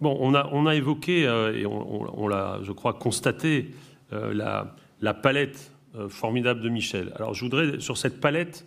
on 0.01 0.65
a, 0.65 0.75
évoqué, 0.75 1.27
euh, 1.27 1.57
et 1.57 1.65
on, 1.65 2.27
l'a, 2.27 2.59
je 2.63 2.71
crois, 2.71 2.93
constaté, 2.93 3.71
euh, 4.13 4.33
la, 4.33 5.13
palette 5.13 5.71
formidable 6.09 6.61
de 6.61 6.69
Michel. 6.69 7.11
Alors, 7.15 7.33
je 7.33 7.43
voudrais, 7.43 7.79
sur 7.79 7.97
cette 7.97 8.21
palette 8.21 8.65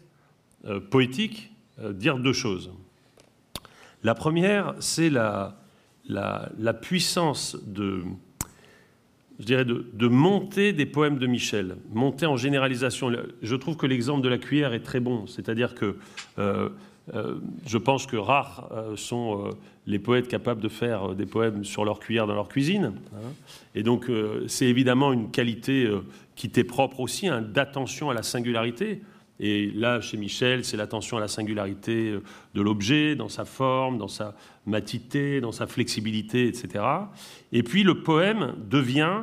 poétique, 0.90 1.52
dire 1.78 2.18
deux 2.18 2.32
choses. 2.32 2.70
La 4.02 4.14
première, 4.14 4.74
c'est 4.78 5.08
la 5.08 5.54
puissance 6.82 7.56
de, 7.66 8.02
je 9.38 9.44
dirais, 9.44 9.64
de, 9.64 10.08
monter 10.08 10.72
des 10.72 10.86
poèmes 10.86 11.18
de 11.18 11.26
Michel, 11.26 11.76
monter 11.92 12.26
en 12.26 12.36
généralisation. 12.36 13.10
Je 13.42 13.56
trouve 13.56 13.76
que 13.76 13.86
l'exemple 13.86 14.22
de 14.22 14.28
la 14.28 14.38
cuillère 14.38 14.72
est 14.72 14.82
très 14.82 15.00
bon, 15.00 15.26
c'est-à-dire 15.26 15.74
que 15.74 15.96
euh, 16.38 16.68
euh, 17.12 17.36
je 17.66 17.76
pense 17.76 18.06
que 18.06 18.16
rares 18.16 18.68
euh, 18.72 18.96
sont 18.96 19.50
les 19.86 19.98
poètes 19.98 20.28
capables 20.28 20.62
de 20.62 20.68
faire 20.68 21.14
des 21.14 21.26
poèmes 21.26 21.64
sur 21.64 21.84
leur 21.84 21.98
cuillère 21.98 22.26
dans 22.26 22.34
leur 22.34 22.48
cuisine. 22.48 22.94
Et 23.74 23.82
donc, 23.82 24.10
c'est 24.46 24.66
évidemment 24.66 25.12
une 25.12 25.30
qualité 25.30 25.90
qui 26.36 26.48
t'est 26.48 26.64
propre 26.64 27.00
aussi, 27.00 27.28
hein, 27.28 27.42
d'attention 27.42 28.08
à 28.08 28.14
la 28.14 28.22
singularité. 28.22 29.02
Et 29.40 29.70
là, 29.74 30.00
chez 30.00 30.16
Michel, 30.16 30.64
c'est 30.64 30.76
l'attention 30.76 31.16
à 31.16 31.20
la 31.20 31.28
singularité 31.28 32.10
euh, 32.10 32.22
de 32.54 32.62
l'objet, 32.62 33.16
dans 33.16 33.28
sa 33.28 33.44
forme, 33.44 33.98
dans 33.98 34.08
sa 34.08 34.34
matité, 34.66 35.40
dans 35.40 35.52
sa 35.52 35.66
flexibilité, 35.66 36.46
etc. 36.46 36.84
Et 37.52 37.62
puis 37.62 37.82
le 37.82 38.02
poème 38.02 38.54
devient, 38.70 39.22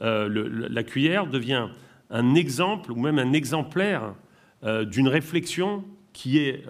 euh, 0.00 0.68
la 0.70 0.82
cuillère 0.84 1.26
devient 1.26 1.68
un 2.10 2.34
exemple 2.34 2.92
ou 2.92 2.96
même 2.96 3.18
un 3.18 3.32
exemplaire 3.32 4.14
euh, 4.62 4.84
d'une 4.84 5.08
réflexion 5.08 5.84
qui 6.12 6.38
est, 6.38 6.64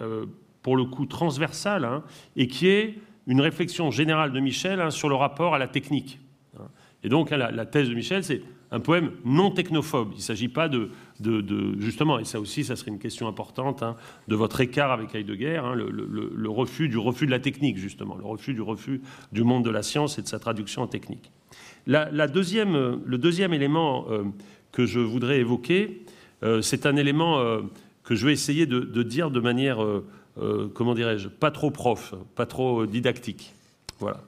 pour 0.61 0.77
le 0.77 0.85
coup, 0.85 1.05
transversale 1.05 1.85
hein, 1.85 2.03
et 2.35 2.47
qui 2.47 2.67
est 2.67 2.99
une 3.27 3.41
réflexion 3.41 3.91
générale 3.91 4.31
de 4.31 4.39
Michel 4.39 4.81
hein, 4.81 4.89
sur 4.89 5.09
le 5.09 5.15
rapport 5.15 5.55
à 5.55 5.59
la 5.59 5.67
technique. 5.67 6.19
Et 7.03 7.09
donc, 7.09 7.29
la 7.29 7.65
thèse 7.65 7.87
de 7.87 7.95
Michel, 7.95 8.25
c'est 8.25 8.41
un 8.71 8.79
poème 8.79 9.11
non 9.25 9.51
technophobe. 9.51 10.09
Il 10.13 10.17
ne 10.17 10.21
s'agit 10.21 10.47
pas 10.47 10.69
de, 10.69 10.89
justement, 11.79 12.19
et 12.19 12.25
ça 12.25 12.39
aussi, 12.39 12.63
ça 12.63 12.75
serait 12.75 12.91
une 12.91 12.99
question 12.99 13.27
importante, 13.27 13.83
hein, 13.83 13.95
de 14.27 14.35
votre 14.35 14.61
écart 14.61 14.91
avec 14.91 15.15
Heidegger, 15.15 15.57
hein, 15.57 15.75
le, 15.75 16.49
refus 16.49 16.89
du 16.89 16.97
refus 16.97 17.25
de 17.25 17.31
la 17.31 17.39
technique, 17.39 17.77
justement, 17.77 18.15
le 18.15 18.25
refus 18.25 18.53
du 18.53 18.61
refus 18.61 19.01
du 19.31 19.43
monde 19.43 19.65
de 19.65 19.69
la 19.69 19.83
science 19.83 20.19
et 20.19 20.21
de 20.21 20.27
sa 20.27 20.39
traduction 20.39 20.83
en 20.83 20.87
technique. 20.87 21.31
La, 21.87 22.27
deuxième, 22.27 23.01
le 23.03 23.17
deuxième 23.17 23.53
élément 23.53 24.05
euh, 24.09 24.23
que 24.71 24.85
je 24.85 24.99
voudrais 24.99 25.39
évoquer, 25.39 26.03
euh, 26.43 26.61
c'est 26.61 26.85
un 26.85 26.95
élément 26.95 27.39
euh, 27.39 27.61
que 28.03 28.13
je 28.13 28.25
vais 28.27 28.33
essayer 28.33 28.65
de, 28.65 29.03
dire 29.03 29.31
de 29.31 29.39
manière, 29.39 29.79
comment 30.73 30.93
dirais-je, 30.93 31.27
pas 31.27 31.51
trop 31.51 31.71
prof, 31.71 32.13
pas 32.35 32.45
trop 32.45 32.85
didactique. 32.85 33.53
Voilà. 33.99 34.21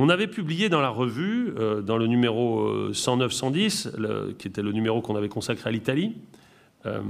On 0.00 0.08
avait 0.08 0.28
publié 0.28 0.68
dans 0.68 0.80
la 0.80 0.90
revue, 0.90 1.52
euh, 1.58 1.82
dans 1.82 1.96
le 1.96 2.06
numéro 2.06 2.90
109-110, 2.92 3.90
euh, 3.98 4.32
qui 4.38 4.46
était 4.46 4.62
le 4.62 4.70
numéro 4.70 5.00
qu'on 5.00 5.16
avait 5.16 5.28
consacré 5.28 5.68
à 5.68 5.72
l'Italie, 5.72 6.14
euh, 6.86 7.00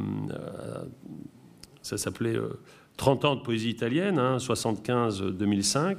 ça 1.82 1.98
s'appelait 1.98 2.36
30 2.96 3.24
ans 3.24 3.36
de 3.36 3.42
poésie 3.42 3.70
italienne, 3.70 4.18
75-2005, 4.38 5.76
hein, 5.76 5.96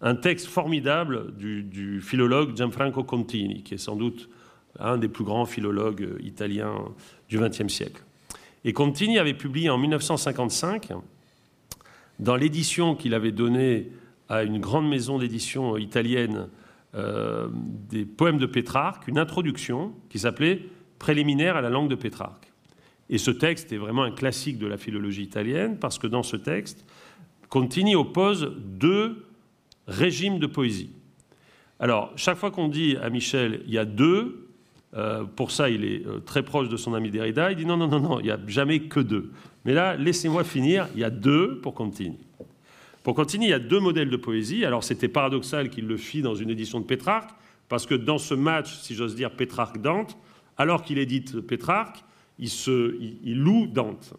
un 0.00 0.14
texte 0.16 0.46
formidable 0.46 1.34
du, 1.36 2.00
philologue 2.00 2.56
Gianfranco 2.56 3.04
Contini, 3.04 3.62
qui 3.62 3.74
est 3.74 3.78
sans 3.78 3.96
doute 3.96 4.28
un 4.78 4.98
des 4.98 5.08
plus 5.08 5.24
grands 5.24 5.46
philologues 5.46 6.18
italiens 6.20 6.74
du 7.28 7.38
XXe 7.38 7.68
siècle. 7.68 8.02
Et 8.64 8.72
Contini 8.72 9.18
avait 9.18 9.34
publié 9.34 9.68
en 9.70 9.78
1955, 9.78 10.88
dans 12.18 12.36
l'édition 12.36 12.94
qu'il 12.94 13.14
avait 13.14 13.32
donnée 13.32 13.90
à 14.28 14.42
une 14.42 14.58
grande 14.58 14.88
maison 14.88 15.18
d'édition 15.18 15.76
italienne 15.76 16.48
euh, 16.94 17.48
des 17.90 18.04
poèmes 18.04 18.38
de 18.38 18.46
Pétrarque, 18.46 19.08
une 19.08 19.18
introduction 19.18 19.92
qui 20.08 20.18
s'appelait 20.18 20.62
Préliminaire 20.98 21.56
à 21.56 21.60
la 21.60 21.68
langue 21.68 21.90
de 21.90 21.96
Pétrarque. 21.96 22.52
Et 23.10 23.18
ce 23.18 23.30
texte 23.30 23.72
est 23.72 23.76
vraiment 23.76 24.04
un 24.04 24.12
classique 24.12 24.58
de 24.58 24.66
la 24.66 24.78
philologie 24.78 25.22
italienne 25.22 25.76
parce 25.78 25.98
que 25.98 26.06
dans 26.06 26.22
ce 26.22 26.36
texte, 26.36 26.86
Contini 27.50 27.94
oppose 27.94 28.52
deux 28.58 29.26
régimes 29.86 30.38
de 30.38 30.46
poésie. 30.46 30.90
Alors, 31.78 32.12
chaque 32.16 32.38
fois 32.38 32.50
qu'on 32.50 32.68
dit 32.68 32.96
à 32.96 33.10
Michel, 33.10 33.62
il 33.66 33.72
y 33.72 33.78
a 33.78 33.84
deux, 33.84 34.43
euh, 34.96 35.24
pour 35.24 35.50
ça 35.50 35.70
il 35.70 35.84
est 35.84 36.06
euh, 36.06 36.20
très 36.20 36.42
proche 36.42 36.68
de 36.68 36.76
son 36.76 36.94
ami 36.94 37.10
Derrida, 37.10 37.50
il 37.50 37.56
dit 37.56 37.66
non, 37.66 37.76
non, 37.76 37.88
non, 37.88 38.00
non, 38.00 38.20
il 38.20 38.24
n'y 38.24 38.30
a 38.30 38.38
jamais 38.46 38.80
que 38.80 39.00
deux. 39.00 39.32
Mais 39.64 39.72
là, 39.72 39.96
laissez-moi 39.96 40.44
finir, 40.44 40.88
il 40.94 41.00
y 41.00 41.04
a 41.04 41.10
deux 41.10 41.58
pour 41.60 41.74
Contini. 41.74 42.18
Pour 43.04 43.14
continuer, 43.14 43.46
il 43.46 43.50
y 43.50 43.54
a 43.54 43.58
deux 43.58 43.80
modèles 43.80 44.08
de 44.08 44.16
poésie. 44.16 44.64
Alors 44.64 44.82
c'était 44.82 45.08
paradoxal 45.08 45.68
qu'il 45.68 45.86
le 45.86 45.98
fit 45.98 46.22
dans 46.22 46.34
une 46.34 46.48
édition 46.48 46.80
de 46.80 46.86
Pétrarque, 46.86 47.30
parce 47.68 47.86
que 47.86 47.94
dans 47.94 48.18
ce 48.18 48.34
match, 48.34 48.78
si 48.80 48.94
j'ose 48.94 49.14
dire, 49.14 49.30
Pétrarque-Dante, 49.30 50.16
alors 50.56 50.82
qu'il 50.82 50.98
édite 50.98 51.40
Pétrarque, 51.40 52.02
il, 52.38 52.48
se, 52.48 52.96
il, 53.00 53.38
loue 53.38 53.66
Dante. 53.66 54.14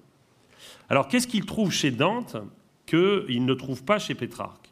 Alors 0.87 1.07
qu'est-ce 1.07 1.27
qu'il 1.27 1.45
trouve 1.45 1.71
chez 1.71 1.89
Dante 1.89 2.37
qu'il 2.85 3.43
ne 3.43 3.53
trouve 3.55 3.83
pas 3.83 3.97
chez 3.97 4.13
Pétrarque? 4.13 4.69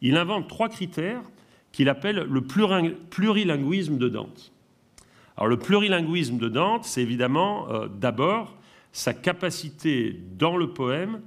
Il 0.00 0.16
invente 0.16 0.48
trois 0.48 0.70
critères 0.70 1.22
qu'il 1.70 1.90
appelle 1.90 2.26
le 2.28 2.40
plurilinguisme 2.40 3.98
de 3.98 4.08
Dante. 4.08 4.52
Alors 5.40 5.48
le 5.48 5.58
plurilinguisme 5.58 6.36
de 6.36 6.50
Dante, 6.50 6.84
c'est 6.84 7.00
évidemment 7.00 7.70
euh, 7.70 7.88
d'abord 7.88 8.58
sa 8.92 9.14
capacité 9.14 10.20
dans 10.36 10.58
le 10.58 10.74
poème 10.74 11.22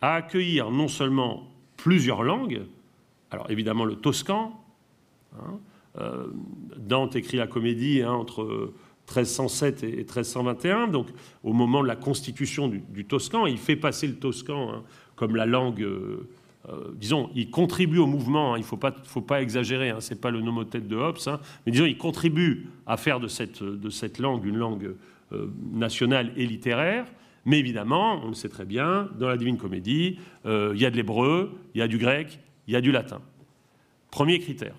à 0.00 0.14
accueillir 0.14 0.70
non 0.70 0.88
seulement 0.88 1.46
plusieurs 1.76 2.22
langues. 2.22 2.62
Alors 3.30 3.50
évidemment 3.50 3.84
le 3.84 3.96
toscan. 3.96 4.58
Hein, 5.38 5.58
euh, 6.00 6.28
Dante 6.78 7.14
écrit 7.14 7.36
la 7.36 7.46
comédie 7.46 8.00
hein, 8.00 8.12
entre 8.12 8.72
1307 9.06 9.82
et 9.82 9.96
1321, 9.96 10.88
donc 10.88 11.08
au 11.44 11.52
moment 11.52 11.82
de 11.82 11.88
la 11.88 11.96
constitution 11.96 12.68
du, 12.68 13.04
toscan, 13.04 13.44
il 13.44 13.58
fait 13.58 13.76
passer 13.76 14.06
le 14.06 14.16
toscan 14.16 14.72
hein, 14.72 14.82
comme 15.14 15.36
la 15.36 15.44
langue, 15.44 15.82
euh, 15.82 16.28
euh, 16.68 16.90
disons, 16.94 17.30
il 17.34 17.50
contribue 17.50 17.98
au 17.98 18.06
mouvement, 18.06 18.56
il 18.56 18.60
ne 18.60 18.64
faut 18.64 18.76
pas, 18.76 19.42
exagérer, 19.42 19.94
ce 20.00 20.14
n'est 20.14 20.20
pas 20.20 20.30
le 20.30 20.40
nomothète 20.40 20.88
de 20.88 20.96
Hobbes, 20.96 21.18
mais 21.64 21.72
disons, 21.72 21.86
il 21.86 21.96
contribue 21.96 22.68
à 22.86 22.96
faire 22.96 23.20
de 23.20 23.28
cette, 23.28 23.62
de 23.62 24.22
langue 24.22 24.44
une 24.44 24.56
langue 24.56 24.94
nationale 25.72 26.32
et 26.36 26.46
littéraire, 26.46 27.04
mais 27.48 27.58
évidemment, 27.58 28.20
on 28.22 28.28
le 28.28 28.34
sait 28.34 28.50
très 28.50 28.66
bien, 28.66 29.08
dans 29.18 29.26
la 29.26 29.38
Divine 29.38 29.56
Comédie, 29.56 30.18
euh, 30.44 30.72
il 30.74 30.80
y 30.82 30.84
a 30.84 30.90
de 30.90 30.96
l'hébreu, 30.96 31.58
il 31.74 31.78
y 31.78 31.82
a 31.82 31.88
du 31.88 31.96
grec, 31.96 32.38
il 32.66 32.74
y 32.74 32.76
a 32.76 32.82
du 32.82 32.92
latin. 32.92 33.22
Premier 34.10 34.38
critère. 34.38 34.74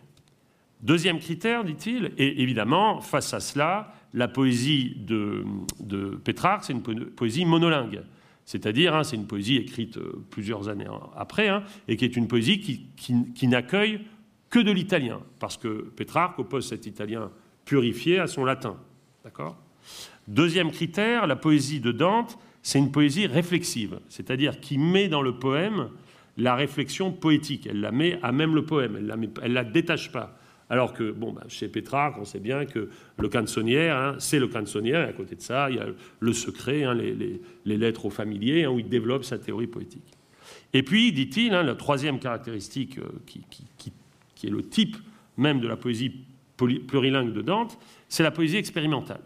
Deuxième 0.82 1.18
critère, 1.18 1.64
dit-il, 1.64 2.12
et 2.20 2.44
évidemment, 2.44 3.02
face 3.02 3.34
à 3.34 3.40
cela, 3.40 3.96
la 4.14 4.28
poésie 4.28 4.96
de, 5.00 5.46
Pétrarque, 6.24 6.64
c'est 6.66 6.74
une 6.74 6.82
poésie 6.82 7.44
monolingue. 7.44 8.04
C'est-à-dire, 8.50 8.96
hein, 8.96 9.04
c'est 9.04 9.16
une 9.16 9.28
poésie 9.28 9.58
écrite 9.58 9.98
euh, 9.98 10.26
plusieurs 10.32 10.70
années 10.70 10.88
après, 11.16 11.50
hein, 11.50 11.62
et 11.88 11.96
qui 11.98 12.04
est 12.04 12.16
une 12.16 12.28
poésie 12.28 12.60
qui, 12.60 13.48
n'accueille 13.48 14.02
que 14.50 14.58
de 14.58 14.72
l'italien, 14.72 15.20
parce 15.38 15.56
que 15.56 15.92
Pétrarque 15.96 16.40
oppose 16.40 16.68
cet 16.68 16.88
italien 16.88 17.30
purifié 17.64 18.18
à 18.18 18.26
son 18.26 18.46
latin. 18.46 18.76
Deuxième 20.28 20.72
critère, 20.72 21.28
la 21.28 21.36
poésie 21.36 21.80
de 21.80 21.92
Dante, 21.92 22.40
c'est 22.64 22.80
une 22.80 22.92
poésie 22.92 23.28
réflexive, 23.28 24.00
c'est-à-dire 24.10 24.60
qui 24.60 24.80
met 24.80 25.10
dans 25.10 25.22
le 25.22 25.38
poème 25.38 25.92
la 26.36 26.56
réflexion 26.56 27.12
poétique. 27.12 27.68
Elle 27.70 27.82
la 27.82 27.92
met 27.92 28.18
à 28.24 28.32
même 28.32 28.56
le 28.56 28.66
poème, 28.66 28.96
elle 28.96 29.06
ne 29.06 29.54
la, 29.54 29.64
détache 29.64 30.12
pas. 30.12 30.39
Alors 30.70 30.94
que, 30.94 31.12
bon, 31.12 31.34
bah, 31.34 31.44
chez 31.48 31.68
Pétrarque, 31.68 32.18
on 32.20 32.26
sait 32.26 32.40
bien 32.40 32.66
que 32.66 32.90
le 33.18 33.30
canzonière, 33.30 33.98
hein, 33.98 34.16
c'est 34.20 34.40
le 34.40 34.48
canzonière, 34.48 35.02
et 35.02 35.10
à 35.10 35.14
côté 35.14 35.36
de 35.36 35.42
ça, 35.42 35.70
il 35.70 35.78
y 35.78 35.80
a 35.80 35.88
le 36.20 36.34
secret, 36.34 36.84
hein, 36.84 36.94
les, 36.94 37.78
lettres 37.78 38.06
aux 38.06 38.12
familiers, 38.12 38.66
hein, 38.66 38.70
où 38.70 38.80
il 38.80 38.88
développe 38.88 39.24
sa 39.24 39.40
théorie 39.40 39.68
poétique. 39.68 40.14
Et 40.74 40.84
puis, 40.84 41.12
dit-il, 41.12 41.52
la 41.52 41.76
troisième 41.76 42.20
caractéristique 42.20 43.00
euh, 43.00 43.10
qui, 43.26 44.48
est 44.48 44.52
le 44.52 44.62
type 44.62 44.98
même 45.38 45.60
de 45.60 45.68
la 45.68 45.76
poésie 45.76 46.26
plurilingue 46.56 47.34
de 47.34 47.42
Dante, 47.42 47.80
c'est 48.08 48.24
la 48.24 48.32
poésie 48.32 48.58
expérimentale. 48.58 49.22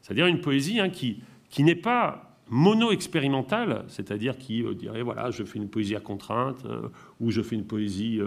C'est-à-dire 0.00 0.26
une 0.26 0.40
poésie 0.40 0.80
qui, 0.90 1.62
n'est 1.62 1.76
pas 1.76 2.40
mono-expérimentale, 2.48 3.84
c'est-à-dire 3.86 4.36
qui 4.36 4.64
euh, 4.64 4.74
dirait 4.74 5.02
voilà, 5.02 5.30
je 5.30 5.44
fais 5.44 5.58
une 5.58 5.68
poésie 5.68 5.94
à 5.94 6.00
contrainte, 6.00 6.64
euh, 6.66 6.88
ou 7.20 7.30
je 7.30 7.40
fais 7.40 7.54
une 7.54 7.66
poésie, 7.66 8.20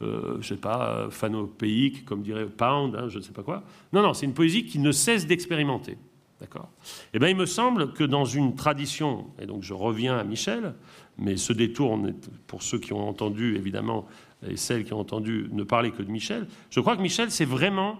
je 0.00 0.36
ne 0.36 0.42
sais 0.42 0.56
pas, 0.56 1.08
phanopéique, 1.10 2.04
comme 2.04 2.22
dirait 2.22 2.46
Pound, 2.46 2.94
hein, 2.94 3.08
je 3.08 3.18
ne 3.18 3.22
sais 3.22 3.32
pas 3.32 3.42
quoi. 3.42 3.64
Non, 3.92 4.02
non, 4.02 4.14
c'est 4.14 4.26
une 4.26 4.34
poésie 4.34 4.64
qui 4.64 4.78
ne 4.78 4.92
cesse 4.92 5.26
d'expérimenter. 5.26 5.98
D'accord? 6.40 6.68
Eh 7.12 7.18
bien, 7.18 7.28
il 7.28 7.36
me 7.36 7.46
semble 7.46 7.92
que 7.92 8.04
dans 8.04 8.24
une 8.24 8.54
tradition, 8.54 9.26
et 9.40 9.46
donc 9.46 9.62
je 9.62 9.74
reviens 9.74 10.16
à 10.16 10.24
Michel, 10.24 10.74
mais 11.18 11.36
ce 11.36 11.52
détour, 11.52 11.98
pour 12.46 12.62
ceux 12.62 12.78
qui 12.78 12.92
ont 12.92 13.08
entendu, 13.08 13.56
évidemment, 13.56 14.06
et 14.46 14.56
celles 14.56 14.84
qui 14.84 14.92
ont 14.92 15.00
entendu 15.00 15.48
ne 15.50 15.64
parler 15.64 15.90
que 15.90 16.02
de 16.02 16.10
Michel, 16.10 16.46
je 16.70 16.78
crois 16.78 16.96
que 16.96 17.02
Michel, 17.02 17.32
c'est 17.32 17.44
vraiment 17.44 17.98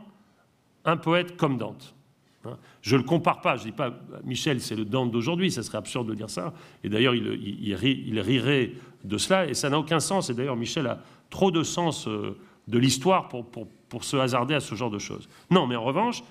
un 0.85 0.97
poète 0.97 1.37
comme 1.37 1.59
Dante. 1.59 1.97
Hein. 2.45 2.57
Je 2.81 2.95
ne 2.95 3.03
le 3.03 3.07
compare 3.07 3.41
pas, 3.41 3.57
je 3.57 3.65
ne 3.65 3.71
dis 3.71 3.77
pas 3.77 3.93
Michel, 4.25 4.61
c'est 4.61 4.77
le 4.77 4.85
Dante 4.85 5.11
d'aujourd'hui, 5.11 5.51
ça 5.51 5.65
serait 5.65 5.79
absurde 5.79 6.09
de 6.09 6.15
dire 6.15 6.31
ça. 6.31 6.55
Et 6.85 6.89
d'ailleurs, 6.89 7.17
il, 7.17 7.75
rirait 7.75 8.73
de 9.03 9.19
cela, 9.19 9.49
et 9.49 9.55
ça 9.55 9.69
n'a 9.69 9.81
aucun 9.81 9.99
sens. 9.99 10.31
Et 10.31 10.35
d'ailleurs, 10.35 10.57
Michel 10.57 10.87
a 10.87 11.01
trop 11.31 11.51
de 11.51 11.63
sens 11.63 12.09
euh, 12.09 12.37
de 12.67 12.79
l'histoire 12.79 13.29
pour, 13.29 13.47
pour, 13.47 14.05
se 14.05 14.17
hasarder 14.17 14.55
à 14.55 14.61
ce 14.61 14.75
genre 14.75 14.91
de 14.91 14.99
choses. 14.99 15.29
Non, 15.51 15.67
mais 15.67 15.77
en 15.77 15.85
revanche, 15.85 16.23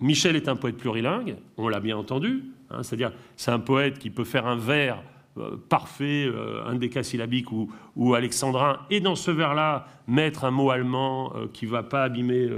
Michel 0.00 0.36
est 0.36 0.48
un 0.48 0.56
poète 0.56 0.76
plurilingue, 0.76 1.36
on 1.56 1.68
l'a 1.68 1.80
bien 1.80 1.96
entendu, 1.96 2.44
hein, 2.70 2.82
c'est-à-dire 2.82 3.12
c'est 3.36 3.50
un 3.50 3.60
poète 3.60 3.98
qui 3.98 4.10
peut 4.10 4.24
faire 4.24 4.46
un 4.46 4.56
vers 4.56 5.02
euh, 5.38 5.56
parfait, 5.68 6.26
euh, 6.26 6.64
un 6.66 6.74
décasyllabique 6.74 7.52
ou, 7.52 7.70
ou, 7.96 8.14
alexandrin, 8.14 8.80
et 8.90 9.00
dans 9.00 9.14
ce 9.14 9.30
vers-là, 9.30 9.86
mettre 10.06 10.44
un 10.44 10.50
mot 10.50 10.70
allemand 10.70 11.32
euh, 11.36 11.46
qui 11.52 11.66
ne 11.66 11.70
va 11.70 11.82
pas 11.82 12.02
abîmer 12.04 12.48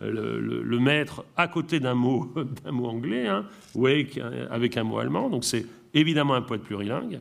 le, 0.00 0.78
maître 0.78 1.24
à 1.36 1.48
côté 1.48 1.80
d'un 1.80 1.94
mot, 1.94 2.32
mot 2.70 2.86
anglais, 2.86 3.26
hein, 3.26 3.44
avec, 4.50 4.76
un 4.76 4.84
mot 4.84 4.98
allemand. 4.98 5.28
Donc 5.28 5.44
c'est 5.44 5.66
évidemment 5.92 6.34
un 6.34 6.42
poète 6.42 6.62
plurilingue. 6.62 7.20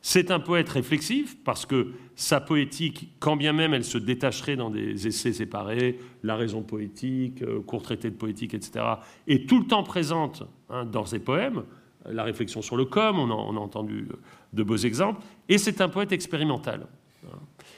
C'est 0.00 0.30
un 0.30 0.40
poète 0.40 0.68
réflexif 0.68 1.36
parce 1.44 1.66
que 1.66 1.92
sa 2.14 2.40
poétique, 2.40 3.12
quand 3.18 3.36
bien 3.36 3.52
même 3.52 3.74
elle 3.74 3.84
se 3.84 3.98
détacherait 3.98 4.56
dans 4.56 4.70
des 4.70 5.06
essais 5.06 5.32
séparés, 5.32 5.98
la 6.22 6.36
raison 6.36 6.62
poétique, 6.62 7.42
court 7.66 7.82
traité 7.82 8.10
de 8.10 8.16
poétique, 8.16 8.54
etc., 8.54 8.84
est 9.26 9.48
tout 9.48 9.58
le 9.58 9.66
temps 9.66 9.82
présente 9.82 10.44
hein, 10.70 10.84
dans 10.84 11.04
ses 11.04 11.18
poèmes 11.18 11.64
la 12.10 12.24
réflexion 12.24 12.62
sur 12.62 12.76
le 12.76 12.84
com, 12.84 13.18
on, 13.18 13.56
a 13.56 13.60
entendu 13.60 14.08
de 14.52 14.62
beaux 14.62 14.76
exemples, 14.76 15.20
et 15.48 15.58
c'est 15.58 15.80
un 15.80 15.88
poète 15.88 16.12
expérimental. 16.12 16.86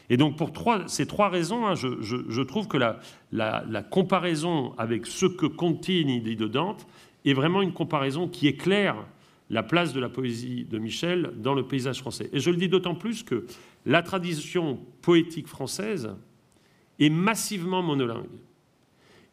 Et 0.08 0.16
donc 0.16 0.36
pour 0.36 0.52
ces 0.86 1.06
trois 1.06 1.28
raisons, 1.28 1.66
hein, 1.66 1.74
je, 1.74 2.42
trouve 2.42 2.68
que 2.68 2.76
la, 2.76 3.82
comparaison 3.90 4.74
avec 4.76 5.06
ce 5.06 5.26
que 5.26 5.46
Contini 5.46 6.20
dit 6.20 6.36
de 6.36 6.46
Dante 6.46 6.86
est 7.24 7.32
vraiment 7.32 7.62
une 7.62 7.72
comparaison 7.72 8.28
qui 8.28 8.46
éclaire 8.48 8.96
la 9.50 9.62
place 9.64 9.92
de 9.92 10.00
la 10.00 10.08
poésie 10.08 10.64
de 10.64 10.78
Michel 10.78 11.32
dans 11.36 11.54
le 11.54 11.64
paysage 11.64 11.98
français. 11.98 12.30
Et 12.32 12.40
je 12.40 12.50
le 12.50 12.56
dis 12.56 12.68
d'autant 12.68 12.94
plus 12.94 13.24
que 13.24 13.44
la 13.84 14.02
tradition 14.02 14.78
poétique 15.02 15.48
française 15.48 16.10
est 16.98 17.10
massivement 17.10 17.82
monolingue. 17.82 18.26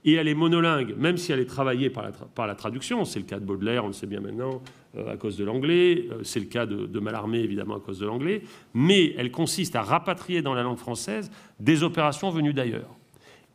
et 0.06 0.14
elle 0.14 0.28
est 0.30 0.36
monolingue, 0.36 0.96
même 0.98 1.18
si 1.18 1.32
elle 1.34 1.40
est 1.40 1.46
travaillée 1.46 1.90
par 1.90 2.48
la, 2.48 2.56
traduction. 2.56 3.04
C'est 3.04 3.20
le 3.20 3.26
cas 3.26 3.40
de 3.40 3.46
Baudelaire, 3.46 3.84
on 3.84 3.88
le 3.88 3.94
sait 3.94 4.08
bien 4.08 4.22
maintenant, 4.22 4.62
euh, 4.96 5.12
à 5.12 5.18
cause 5.18 5.36
de 5.36 5.44
l'anglais. 5.44 6.08
Euh, 6.12 6.24
c'est 6.24 6.40
le 6.40 6.46
cas 6.46 6.66
de, 6.66 7.00
Mallarmé, 7.00 7.40
évidemment, 7.40 7.76
à 7.76 7.80
cause 7.80 8.00
de 8.00 8.06
l'anglais. 8.06 8.42
Mais 8.74 9.14
elle 9.18 9.32
consiste 9.32 9.76
à 9.76 9.82
rapatrier 9.82 10.42
dans 10.42 10.54
la 10.54 10.64
langue 10.64 10.78
française 10.78 11.30
des 11.60 11.84
opérations 11.84 12.30
venues 12.30 12.54
d'ailleurs. 12.54 12.96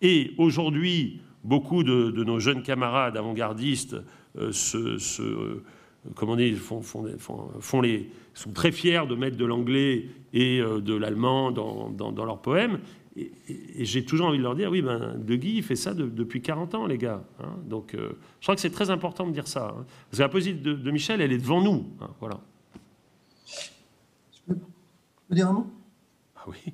Et 0.02 0.32
aujourd'hui, 0.36 1.20
beaucoup 1.42 1.84
de, 1.84 2.22
nos 2.22 2.38
jeunes 2.38 2.62
camarades 2.62 3.16
avant-gardistes 3.16 3.96
euh, 4.36 4.52
se, 4.52 4.98
comment 6.14 6.36
dire, 6.36 6.57
font, 6.59 6.82
font, 6.82 7.07
font, 7.18 7.48
font, 7.61 7.80
les, 7.80 8.11
sont 8.34 8.50
très 8.50 8.72
fiers 8.72 9.03
de 9.09 9.14
mettre 9.14 9.36
de 9.36 9.44
l'anglais 9.44 10.09
et 10.32 10.61
euh, 10.61 10.80
de 10.80 10.94
l'allemand 10.94 11.50
dans, 11.53 11.90
dans, 11.90 12.12
dans 12.12 12.24
leurs 12.24 12.40
poèmes. 12.40 12.80
Et, 13.16 13.30
et, 13.48 13.84
j'ai 13.84 14.05
toujours 14.05 14.28
envie 14.28 14.38
de 14.38 14.42
leur 14.42 14.55
dire, 14.55 14.70
oui, 14.70 14.80
ben, 14.80 15.14
De 15.18 15.36
Guy 15.36 15.61
fait 15.62 15.76
ça 15.76 15.92
de, 15.92 16.07
depuis 16.07 16.40
40 16.40 16.74
ans, 16.74 16.86
les 16.86 16.98
gars. 16.98 17.22
Hein. 17.40 17.55
Donc, 17.66 17.94
euh, 17.94 18.12
je 18.40 18.46
crois 18.46 18.55
que 18.55 18.61
c'est 18.61 18.70
très 18.70 18.90
important 18.90 19.26
de 19.26 19.32
dire 19.32 19.46
ça. 19.46 19.74
Hein. 19.78 19.84
Parce 20.11 20.18
que 20.18 20.22
la 20.22 20.28
poésie 20.28 20.55
de, 20.55 20.72
de, 20.72 20.90
Michel, 20.90 21.20
elle 21.20 21.32
est 21.32 21.38
devant 21.38 21.61
nous. 21.61 21.86
Hein, 22.00 22.09
voilà. 22.20 22.40
Je 24.48 24.55
peux 24.55 25.34
dire 25.34 25.48
un 25.48 25.53
mot? 25.53 25.66
Ah 26.36 26.44
oui. 26.48 26.72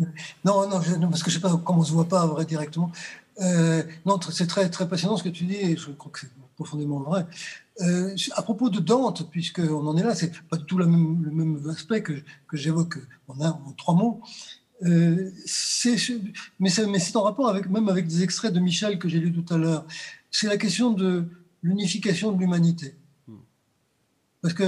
non, 0.44 0.68
non, 0.68 0.80
je, 0.80 0.96
non, 0.96 1.08
parce 1.08 1.22
que 1.22 1.30
je 1.30 1.36
ne 1.36 1.42
sais 1.42 1.48
pas 1.48 1.56
comment 1.64 1.80
on 1.80 1.84
se 1.84 1.92
voit 1.92 2.08
pas 2.08 2.26
vrai, 2.26 2.44
directement. 2.44 2.90
Euh, 3.40 3.82
non, 4.04 4.20
c'est 4.20 4.46
très, 4.46 4.68
très 4.70 4.88
passionnant 4.88 5.16
ce 5.16 5.22
que 5.22 5.28
tu 5.28 5.44
dis, 5.44 5.54
et 5.54 5.76
je 5.76 5.90
crois 5.92 6.10
que 6.10 6.20
c'est 6.20 6.30
profondément 6.56 6.98
vrai. 6.98 7.26
Euh, 7.80 8.14
à 8.32 8.42
propos 8.42 8.68
de 8.68 8.78
Dante, 8.78 9.30
puisqu'on 9.30 9.86
en 9.86 9.96
est 9.96 10.02
là, 10.02 10.14
c'est 10.14 10.32
pas 10.48 10.56
du 10.56 10.64
tout 10.64 10.78
la 10.78 10.86
même, 10.86 11.22
le 11.22 11.30
même 11.30 11.70
aspect 11.70 12.02
que, 12.02 12.12
que 12.46 12.56
j'évoque 12.56 12.98
en, 13.28 13.40
un, 13.40 13.50
en 13.50 13.72
trois 13.72 13.94
mots. 13.94 14.20
Euh, 14.82 15.30
mais 16.58 16.68
c'est 16.68 17.16
en 17.16 17.22
rapport 17.22 17.48
avec, 17.48 17.68
même 17.68 17.88
avec 17.88 18.06
des 18.06 18.22
extraits 18.22 18.52
de 18.52 18.60
Michel 18.60 18.98
que 18.98 19.08
j'ai 19.08 19.18
lu 19.18 19.32
tout 19.32 19.54
à 19.54 19.58
l'heure. 19.58 19.86
C'est 20.30 20.46
la 20.46 20.56
question 20.56 20.90
de 20.90 21.24
l'unification 21.62 22.32
de 22.32 22.38
l'humanité. 22.38 22.94
Parce 24.42 24.54
que 24.54 24.64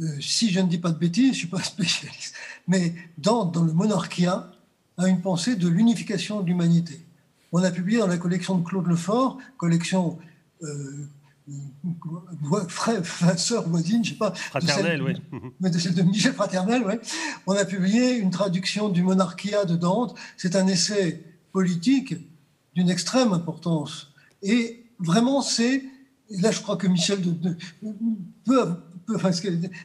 euh, 0.00 0.20
si 0.20 0.50
je 0.50 0.60
ne 0.60 0.68
dis 0.68 0.78
pas 0.78 0.90
de 0.90 0.98
bêtises, 0.98 1.26
je 1.26 1.30
ne 1.30 1.34
suis 1.34 1.48
pas 1.48 1.62
spécialiste, 1.62 2.34
mais 2.66 2.94
dans, 3.18 3.44
dans 3.44 3.64
le 3.64 3.72
Monarchia, 3.72 4.52
a 4.96 5.08
une 5.08 5.20
pensée 5.20 5.54
de 5.56 5.68
l'unification 5.68 6.40
de 6.40 6.46
l'humanité. 6.46 7.00
On 7.52 7.62
a 7.62 7.70
publié 7.70 7.98
dans 7.98 8.06
la 8.06 8.18
collection 8.18 8.58
de 8.58 8.64
Claude 8.64 8.86
Lefort, 8.86 9.38
collection 9.56 10.18
euh, 10.62 11.06
frère, 12.68 13.38
sœur 13.38 13.68
voisine, 13.68 14.04
je 14.04 14.10
sais 14.10 14.16
pas. 14.16 14.32
Fraternelle, 14.34 15.02
oui. 15.02 15.40
Mais 15.60 15.70
de 15.70 15.78
celle 15.78 15.94
de 15.94 16.02
Michel 16.02 16.32
Fraternel, 16.32 16.82
oui. 16.86 16.94
On 17.46 17.52
a 17.52 17.64
publié 17.64 18.16
une 18.16 18.30
traduction 18.30 18.88
du 18.88 19.02
Monarchia 19.02 19.64
de 19.64 19.76
Dante. 19.76 20.16
C'est 20.36 20.56
un 20.56 20.66
essai 20.66 21.24
politique 21.52 22.14
d'une 22.74 22.90
extrême 22.90 23.32
importance. 23.32 24.12
Et 24.42 24.84
vraiment, 24.98 25.42
c'est. 25.42 25.84
Là, 26.30 26.50
je 26.50 26.60
crois 26.60 26.76
que 26.76 26.86
Michel 26.86 27.22
de, 27.22 27.30
de, 27.30 27.56
peut, 28.44 28.68
peut, 29.06 29.16
enfin, 29.16 29.30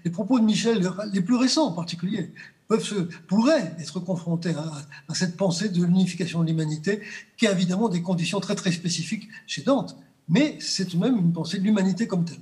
les 0.03 0.11
propos 0.11 0.39
de 0.39 0.43
Michel, 0.43 0.85
les 1.13 1.21
plus 1.21 1.35
récents 1.35 1.67
en 1.67 1.71
particulier, 1.71 2.33
peuvent 2.67 2.83
se, 2.83 2.95
pourraient 2.95 3.73
être 3.79 4.01
confrontés 4.01 4.53
à, 4.53 4.73
à 5.07 5.15
cette 5.15 5.37
pensée 5.37 5.69
de 5.69 5.81
l'unification 5.85 6.41
de 6.41 6.47
l'humanité, 6.47 7.01
qui 7.37 7.47
a 7.47 7.51
évidemment 7.53 7.87
des 7.87 8.01
conditions 8.01 8.41
très 8.41 8.55
très 8.55 8.73
spécifiques 8.73 9.29
chez 9.47 9.61
Dante 9.61 9.95
mais 10.29 10.57
c'est 10.59 10.85
tout 10.85 10.97
de 10.97 11.01
même 11.01 11.17
une 11.17 11.33
pensée 11.33 11.59
de 11.59 11.63
l'humanité 11.63 12.07
comme 12.07 12.25
telle. 12.25 12.39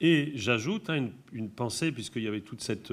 Et 0.00 0.32
j'ajoute 0.34 0.90
hein, 0.90 0.96
une, 0.96 1.12
une, 1.32 1.48
pensée, 1.48 1.92
puisqu'il 1.92 2.22
y 2.22 2.28
avait 2.28 2.40
toute 2.40 2.60
cette, 2.60 2.92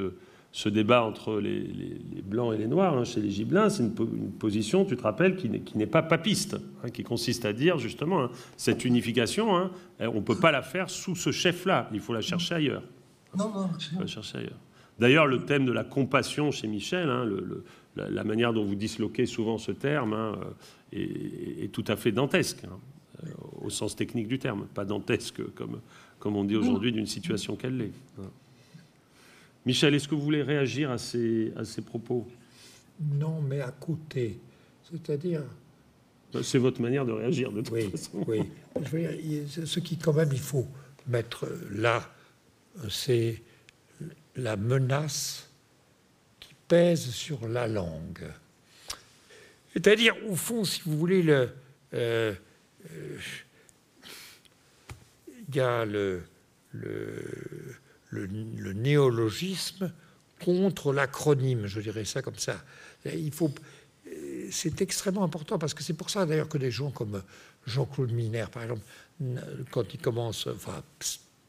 ce 0.52 0.70
débat 0.70 1.04
entre 1.04 1.40
les, 1.40 1.60
les, 1.60 2.02
les 2.16 2.22
blancs 2.22 2.54
et 2.54 2.58
les 2.58 2.68
noirs 2.68 2.98
hein, 2.98 3.04
chez 3.04 3.22
les 3.22 3.30
gibelins, 3.30 3.70
c'est 3.70 3.84
une, 3.84 3.94
une, 4.14 4.32
position, 4.32 4.86
tu 4.86 4.98
te 4.98 5.04
rappelles, 5.04 5.36
qui 5.36 5.50
n'est 5.50 5.88
pas 5.88 6.02
papiste, 6.02 6.58
hein, 6.84 6.90
qui 6.90 7.04
consiste 7.04 7.46
à 7.46 7.54
dire 7.54 7.78
justement 7.78 8.24
hein, 8.24 8.32
cette 8.58 8.84
unification, 8.84 9.56
hein, 9.56 9.72
on 10.00 10.16
ne 10.16 10.22
peut 10.22 10.40
pas 10.40 10.52
la 10.52 10.62
faire 10.62 10.90
sous 10.90 11.16
ce 11.16 11.32
chef-là, 11.32 11.90
il 11.94 12.00
faut 12.00 12.14
la 12.14 12.22
chercher 12.22 12.56
ailleurs. 12.56 12.84
Non, 13.38 13.52
non, 13.54 13.70
il 13.78 13.96
faut 13.96 14.02
la 14.02 14.08
chercher 14.08 14.40
ailleurs. 14.40 14.60
D'ailleurs, 14.98 15.28
le 15.28 15.46
thème 15.46 15.66
de 15.66 15.72
la 15.72 15.84
compassion 15.84 16.52
chez 16.52 16.68
Michel, 16.68 17.08
le, 17.08 17.40
le, 17.40 17.64
la, 17.96 18.10
la, 18.10 18.24
manière 18.24 18.52
dont 18.52 18.66
vous 18.66 18.76
disloquez 18.76 19.26
souvent 19.26 19.58
ce 19.58 19.72
terme, 19.72 20.36
est, 20.92 21.64
est, 21.64 21.72
tout 21.72 21.86
à 21.88 21.96
fait 21.96 22.12
dantesque 22.12 22.66
au 23.62 23.70
sens 23.70 23.96
technique 23.96 24.28
du 24.28 24.40
terme, 24.40 24.68
pas 24.68 24.86
dantesque 24.86 25.42
comme, 25.54 25.82
comme 26.20 26.36
on 26.36 26.44
dit 26.44 26.56
aujourd'hui 26.56 26.92
d'une 26.92 27.08
situation 27.08 27.56
qu'elle 27.56 27.78
l'est. 27.78 27.94
Michel, 29.66 29.94
est-ce 29.94 30.08
que 30.08 30.16
vous 30.16 30.22
voulez 30.22 30.42
réagir 30.42 30.90
à 30.90 30.98
ces, 30.98 31.52
à 31.56 31.66
ces 31.66 31.82
propos? 31.82 32.28
Non, 33.00 33.42
mais 33.42 33.62
à 33.62 33.72
côté. 33.72 34.40
C'est-à-dire. 34.90 35.44
C'est 36.44 36.58
votre 36.58 36.82
manière 36.82 37.06
de 37.06 37.12
réagir, 37.12 37.52
de 37.52 37.62
toute 37.62 37.74
oui, 37.74 37.90
façon. 37.90 38.24
Oui, 38.28 38.42
je 38.76 38.90
veux 38.90 39.16
dire, 39.16 39.68
ce 39.68 39.80
qui, 39.80 39.98
quand 39.98 40.14
même, 40.14 40.30
il 40.32 40.40
faut 40.40 40.68
mettre 41.08 41.48
là, 41.72 42.08
c'est 42.90 43.42
la 44.36 44.56
menace 44.56 45.50
qui 46.40 46.54
pèse 46.68 47.10
sur 47.10 47.48
la 47.48 47.68
langue. 47.68 48.26
C'est-à-dire, 49.74 50.16
au 50.28 50.36
fond, 50.36 50.64
si 50.64 50.82
vous 50.86 50.98
voulez, 50.98 51.24
le. 51.24 51.50
Euh, 51.94 52.34
il 55.50 55.56
y 55.56 55.60
a 55.60 55.86
le, 55.86 56.24
le, 56.72 57.76
le, 58.10 58.26
le 58.26 58.74
néologisme 58.74 59.92
contre 60.44 60.94
l'acronyme, 60.94 61.68
je 61.68 61.82
dirais 61.82 62.06
ça 62.06 62.22
comme 62.22 62.38
ça. 62.38 62.64
Il 63.06 63.32
faut, 63.32 63.52
c'est 64.52 64.82
extrêmement 64.82 65.24
important 65.24 65.60
parce 65.60 65.74
que 65.74 65.84
c'est 65.84 65.94
pour 65.94 66.10
ça 66.10 66.26
d'ailleurs 66.26 66.50
que 66.50 66.58
des 66.58 66.72
gens 66.72 66.92
comme 66.92 67.24
Jean-Claude 67.66 68.12
Miner, 68.12 68.46
par 68.52 68.64
exemple, 68.64 68.84
quand 69.72 69.94
il 69.94 70.00
commence, 70.00 70.48
enfin 70.48 70.82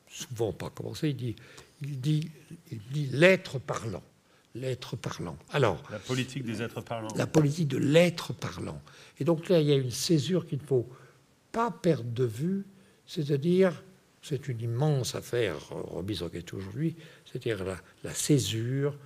souvent 0.09 0.53
pas 0.53 0.71
commencer, 0.71 1.11
il 1.11 1.17
dit, 1.17 1.37
il 1.83 2.01
dit, 2.01 2.31
il 2.73 2.81
dit 2.91 3.07
l'être 3.13 3.59
parlant, 3.59 4.03
l'être 4.55 4.97
parlant. 4.97 5.39
Alors 5.53 5.83
la 5.91 5.99
politique 5.99 6.45
des 6.45 6.63
êtres 6.63 6.81
parlants. 6.81 7.15
La 7.17 7.27
politique 7.27 7.69
de 7.69 7.79
l'être 7.79 8.33
parlant. 8.33 8.83
Et 9.19 9.25
donc 9.25 9.49
là, 9.49 9.61
il 9.61 9.69
y 9.69 9.73
a 9.73 9.77
une 9.77 9.93
césure 9.93 10.47
qu'il 10.47 10.61
faut 10.61 10.89
pas 11.53 11.71
perdre 11.71 12.11
de 12.11 12.25
vue, 12.25 12.65
c'est-à-dire 13.07 13.83
c'est 14.23 14.49
une 14.49 14.61
immense 14.61 15.15
affaire, 15.15 15.57
Robis 15.71 16.23
enquête 16.23 16.53
aujourd'hui, 16.53 16.97
c'est-à-dire 17.25 17.65
la, 17.65 17.77
la, 18.05 18.13
césure, 18.13 18.97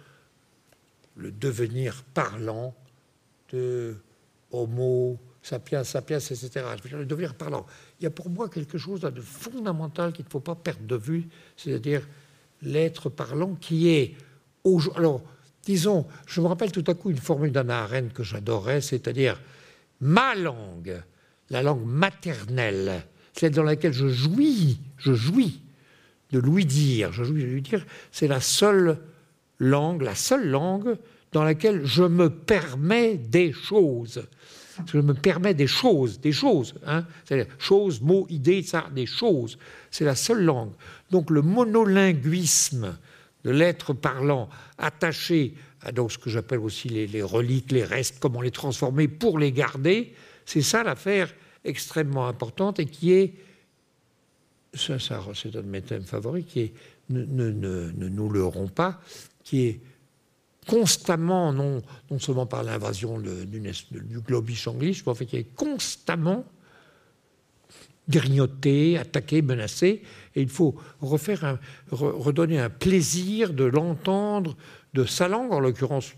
le 1.17 1.31
devenir 1.31 2.03
parlant 2.15 2.75
de 3.51 3.97
Homo 4.51 5.19
sapiens, 5.45 5.85
sapiens, 5.85 6.19
etc. 6.19 6.65
Le 6.91 7.05
devenir 7.05 7.35
parlant. 7.35 7.67
Il 8.01 8.05
y 8.05 8.07
a 8.07 8.11
pour 8.11 8.31
moi 8.31 8.49
quelque 8.49 8.79
chose 8.79 9.01
de 9.01 9.21
fondamental 9.21 10.13
qu'il 10.13 10.25
ne 10.25 10.31
faut 10.31 10.41
pas 10.41 10.55
perdre 10.55 10.87
de 10.87 10.97
vue, 10.97 11.29
c'est-à-dire 11.57 12.07
l'être 12.63 13.11
parlant 13.11 13.55
qui 13.55 13.91
est. 13.91 14.17
Alors, 14.97 15.23
disons, 15.63 16.07
je 16.27 16.41
me 16.41 16.47
rappelle 16.47 16.73
tout 16.73 16.85
à 16.87 16.95
coup 16.95 17.11
une 17.11 17.19
formule 17.19 17.53
d'Anna 17.53 17.83
Arendt 17.83 18.15
que 18.15 18.23
j'adorais, 18.23 18.81
c'est-à-dire 18.81 19.39
ma 20.01 20.35
langue, 20.35 21.03
la 21.51 21.63
langue 21.63 21.85
maternelle, 21.85 23.05
celle 23.33 23.53
dans 23.53 23.63
laquelle 23.63 23.93
je 23.93 24.09
jouis, 24.09 24.79
je 24.99 25.15
jouis 25.15 25.61
de 26.33 26.39
lui 26.39 26.65
dire, 26.65 27.13
je 27.13 27.25
jouis 27.25 27.43
de 27.43 27.49
lui 27.49 27.63
dire, 27.63 27.85
c'est 28.11 28.29
la 28.29 28.41
seule 28.41 28.99
langue, 29.59 30.03
la 30.03 30.15
seule 30.15 30.49
langue 30.49 30.97
dans 31.33 31.45
laquelle 31.45 31.85
je 31.85 32.05
me 32.05 32.31
permets 32.31 33.17
des 33.17 33.53
choses. 33.53 34.27
Je 34.87 34.99
me 34.99 35.15
permets 35.15 35.55
des 35.55 35.69
choses, 35.69 36.21
des 36.21 36.33
choses, 36.33 36.75
hein, 36.85 37.05
c'est-à-dire 37.25 37.53
choses, 37.59 38.01
mots, 38.01 38.27
idées, 38.29 38.63
ça, 38.63 38.87
des 38.93 39.07
choses. 39.07 39.57
C'est 39.91 40.05
la 40.05 40.17
seule 40.17 40.45
langue. 40.45 40.73
Donc 41.13 41.31
le 41.31 41.43
monolinguisme 41.43 42.97
de 43.45 43.51
l'être 43.51 43.93
parlant 43.93 44.49
attaché 44.79 45.55
à 45.83 45.93
donc 45.93 46.11
ce 46.11 46.19
que 46.19 46.31
j'appelle 46.31 46.59
aussi 46.59 46.89
les, 46.89 47.07
les, 47.07 47.23
reliques, 47.23 47.71
les 47.71 47.85
restes, 47.85 48.19
comment 48.19 48.41
les 48.41 48.51
transformer 48.51 49.07
pour 49.07 49.39
les 49.39 49.53
garder, 49.53 50.13
c'est 50.45 50.63
ça 50.63 50.83
l'affaire 50.83 51.33
extrêmement 51.65 52.29
importante 52.29 52.81
et 52.81 52.87
qui 52.87 53.13
est, 53.13 53.35
ça, 54.75 54.99
c'est 54.99 55.57
un 55.57 55.63
de 55.63 55.67
mes 55.67 55.83
thèmes 55.83 56.05
favoris, 56.05 56.45
qui 56.45 56.73
ne 57.11 57.51
nous 57.51 58.29
leurrons 58.29 58.69
pas, 58.69 59.01
qui 59.43 59.67
est 59.67 59.81
constamment, 60.67 61.53
non, 61.53 61.83
non 62.11 62.19
seulement 62.19 62.47
par 62.47 62.63
l'invasion 62.63 63.19
du 63.19 64.21
globish 64.21 64.67
anglais, 64.67 64.93
mais 64.95 65.09
en 65.11 65.15
fait 65.15 65.27
qui 65.27 65.37
est 65.37 65.55
constamment 65.55 66.45
grignoté, 68.09 68.99
attaqué, 68.99 69.41
menacé, 69.43 70.03
et 70.35 70.43
il 70.43 70.49
faut 70.49 70.75
refaire 71.01 71.45
un, 71.45 71.59
redonner 71.91 72.59
un 72.59 72.71
plaisir 72.71 73.53
de 73.53 73.65
l'entendre 73.65 74.57
de 74.93 75.05
sa 75.05 75.29
langue, 75.29 75.53
en 75.53 75.61
l'occurrence 75.61 76.13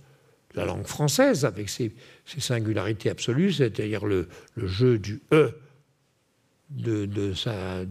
la 0.57 0.65
langue 0.65 0.87
française, 0.87 1.45
avec 1.45 1.69
ses, 1.69 1.93
singularités 2.39 3.11
absolues, 3.11 3.53
c'est-à-dire 3.53 4.05
le, 4.05 4.29
jeu 4.57 4.99
du 4.99 5.21
E 5.33 5.55
de, 6.71 7.33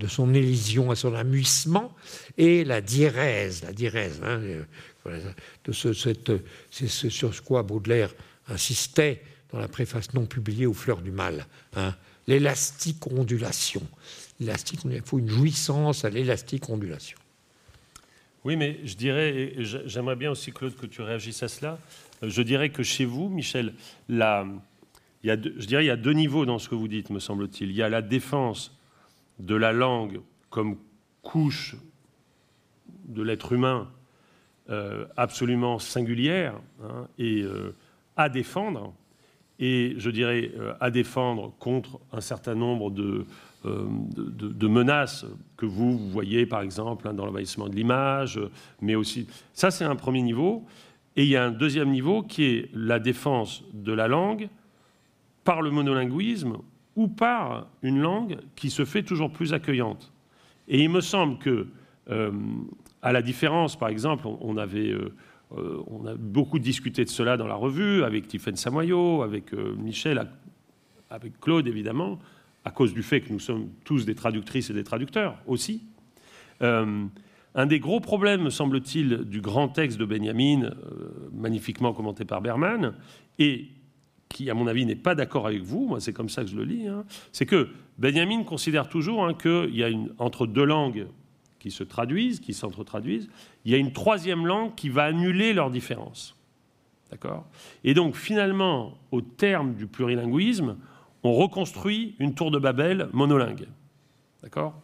son 0.07 0.33
élision 0.33 0.91
à 0.91 0.95
son 0.95 1.13
amuissement, 1.13 1.95
et 2.37 2.65
la 2.65 2.81
diérèse, 2.81 3.63
la 3.63 3.71
diérèse, 3.71 4.19
hein, 4.23 4.41
de 5.63 5.71
ce, 5.71 5.93
c'est 5.93 6.87
ce 6.87 7.09
sur 7.09 7.43
quoi 7.43 7.63
Baudelaire 7.63 8.13
insistait 8.47 9.21
dans 9.51 9.59
la 9.59 9.67
préface 9.67 10.13
non 10.13 10.25
publiée 10.25 10.65
aux 10.65 10.73
Fleurs 10.73 11.01
du 11.01 11.11
Mal. 11.11 11.45
Hein, 11.75 11.95
l'élastique 12.27 13.05
ondulation. 13.07 13.81
Il 14.39 14.51
faut 15.05 15.19
une 15.19 15.29
jouissance 15.29 16.03
à 16.03 16.09
l'élastique 16.09 16.69
ondulation. 16.69 17.17
Oui, 18.43 18.55
mais 18.55 18.79
je 18.83 18.95
dirais, 18.95 19.53
j'aimerais 19.57 20.15
bien 20.15 20.31
aussi, 20.31 20.51
Claude, 20.51 20.75
que 20.75 20.85
tu 20.85 21.01
réagisses 21.01 21.41
à 21.41 21.47
cela. 21.47 21.79
Euh, 22.25 22.29
je 22.29 22.41
dirais 22.41 22.69
que 22.69 22.83
chez 22.83 23.05
vous, 23.05 23.29
Michel, 23.29 23.73
il 24.09 24.17
y 24.17 24.21
a 24.21 24.45
je 25.23 25.65
dirais 25.65 25.83
il 25.83 25.87
y 25.87 25.91
a 25.91 25.95
deux 25.95 26.13
niveaux 26.13 26.45
dans 26.45 26.59
ce 26.59 26.69
que 26.69 26.75
vous 26.75 26.87
dites, 26.87 27.09
me 27.09 27.19
semble-t-il. 27.19 27.71
Il 27.71 27.75
y 27.75 27.81
a 27.81 27.89
la 27.89 28.01
défense 28.01 28.77
de 29.39 29.55
la 29.55 29.73
langue 29.73 30.21
comme 30.49 30.77
couche 31.23 31.75
de 33.07 33.23
l'être 33.23 33.51
humain 33.53 33.89
euh, 34.69 35.05
absolument 35.17 35.79
singulière 35.79 36.55
hein, 36.83 37.07
et 37.17 37.41
euh, 37.41 37.75
à 38.17 38.29
défendre, 38.29 38.93
et 39.59 39.95
je 39.97 40.09
dirais 40.09 40.51
à 40.79 40.91
défendre 40.91 41.53
contre 41.59 41.99
un 42.11 42.21
certain 42.21 42.55
nombre 42.55 42.91
de, 42.91 43.25
de, 43.63 44.67
menaces 44.67 45.25
que 45.57 45.65
vous, 45.65 45.97
voyez 46.09 46.45
par 46.45 46.61
exemple 46.61 47.07
hein, 47.07 47.13
dans 47.13 47.25
l'envahissement 47.25 47.67
de 47.67 47.75
l'image, 47.75 48.39
mais 48.81 48.95
aussi 48.95 49.27
ça 49.53 49.71
c'est 49.71 49.85
un 49.85 49.95
premier 49.95 50.21
niveau. 50.21 50.65
Et 51.15 51.23
il 51.23 51.29
y 51.29 51.35
a 51.35 51.45
un 51.45 51.51
deuxième 51.51 51.91
niveau 51.91 52.23
qui 52.23 52.43
est 52.43 52.69
la 52.73 52.99
défense 52.99 53.63
de 53.73 53.93
la 53.93 54.07
langue 54.07 54.49
par 55.43 55.61
le 55.61 55.71
monolinguisme 55.71 56.57
ou 56.95 57.07
par 57.07 57.67
une 57.81 57.99
langue 57.99 58.37
qui 58.55 58.69
se 58.69 58.83
fait 58.83 59.03
toujours 59.03 59.31
plus 59.31 59.53
accueillante. 59.53 60.11
Et 60.67 60.83
il 60.83 60.89
me 60.89 61.01
semble 61.01 61.37
que, 61.37 61.67
euh, 62.09 62.31
à 63.01 63.11
la 63.11 63.21
différence, 63.21 63.77
par 63.77 63.89
exemple, 63.89 64.27
on, 64.27 64.57
avait, 64.57 64.89
euh, 64.89 65.13
euh, 65.57 65.83
on 65.87 66.05
a 66.05 66.15
beaucoup 66.15 66.59
discuté 66.59 67.05
de 67.05 67.09
cela 67.09 67.37
dans 67.37 67.47
la 67.47 67.55
revue 67.55 68.03
avec 68.03 68.27
Tiffaine 68.27 68.55
Samoyo, 68.55 69.21
avec 69.21 69.53
Michel, 69.53 70.27
avec 71.09 71.39
Claude 71.39 71.67
évidemment, 71.67 72.19
à 72.65 72.71
cause 72.71 72.93
du 72.93 73.03
fait 73.03 73.21
que 73.21 73.31
nous 73.31 73.39
sommes 73.39 73.69
tous 73.83 74.05
des 74.05 74.15
traductrices 74.15 74.69
et 74.69 74.73
des 74.73 74.83
traducteurs 74.83 75.37
aussi. 75.45 75.83
Un 77.55 77.65
des 77.65 77.79
gros 77.79 78.01
problèmes, 78.01 78.43
me 78.43 78.49
semble-t-il, 78.49 79.19
du 79.23 79.39
grand 79.39 79.69
texte 79.69 79.97
de 79.97 80.05
Benjamin, 80.05 80.63
euh, 80.63 81.29
magnifiquement 81.31 81.93
commenté 81.93 82.25
par 82.25 82.41
Berman, 82.41 82.93
et 83.39 83.69
qui, 84.27 84.49
à 84.49 84.53
mon 84.53 84.67
avis, 84.67 84.85
n'est 84.85 84.95
pas 84.95 85.15
d'accord 85.15 85.47
avec 85.47 85.61
vous, 85.61 85.95
c'est 85.99 86.11
comme 86.11 86.27
ça 86.27 86.43
que 86.43 86.49
je 86.49 86.57
le 86.57 86.65
lis, 86.65 86.87
hein, 86.87 87.05
c'est 87.31 87.45
que 87.45 87.69
Benjamin 87.97 88.43
considère 88.43 88.89
toujours 88.89 89.25
hein, 89.25 89.33
qu'il 89.33 89.73
y 89.73 89.83
a 89.83 89.89
entre 90.19 90.45
deux 90.45 90.65
langues 90.65 91.07
qui 91.59 91.71
se 91.71 91.83
traduisent, 91.83 92.41
qui 92.41 92.53
s'entre-traduisent, 92.53 93.29
il 93.63 93.71
y 93.71 93.75
a 93.75 93.77
une 93.77 93.93
troisième 93.93 94.45
langue 94.45 94.75
qui 94.75 94.89
va 94.89 95.05
annuler 95.05 95.53
leurs 95.53 95.71
différences. 95.71 96.35
D'accord? 97.09 97.47
Et 97.83 97.93
donc, 97.93 98.15
finalement, 98.15 98.97
au 99.11 99.21
terme 99.21 99.75
du 99.75 99.87
plurilinguisme, 99.87 100.75
on 101.23 101.33
reconstruit 101.33 102.15
une 102.19 102.35
tour 102.35 102.51
de 102.51 102.59
Babel 102.59 103.07
monolingue. 103.13 103.67
D'accord? 104.43 104.79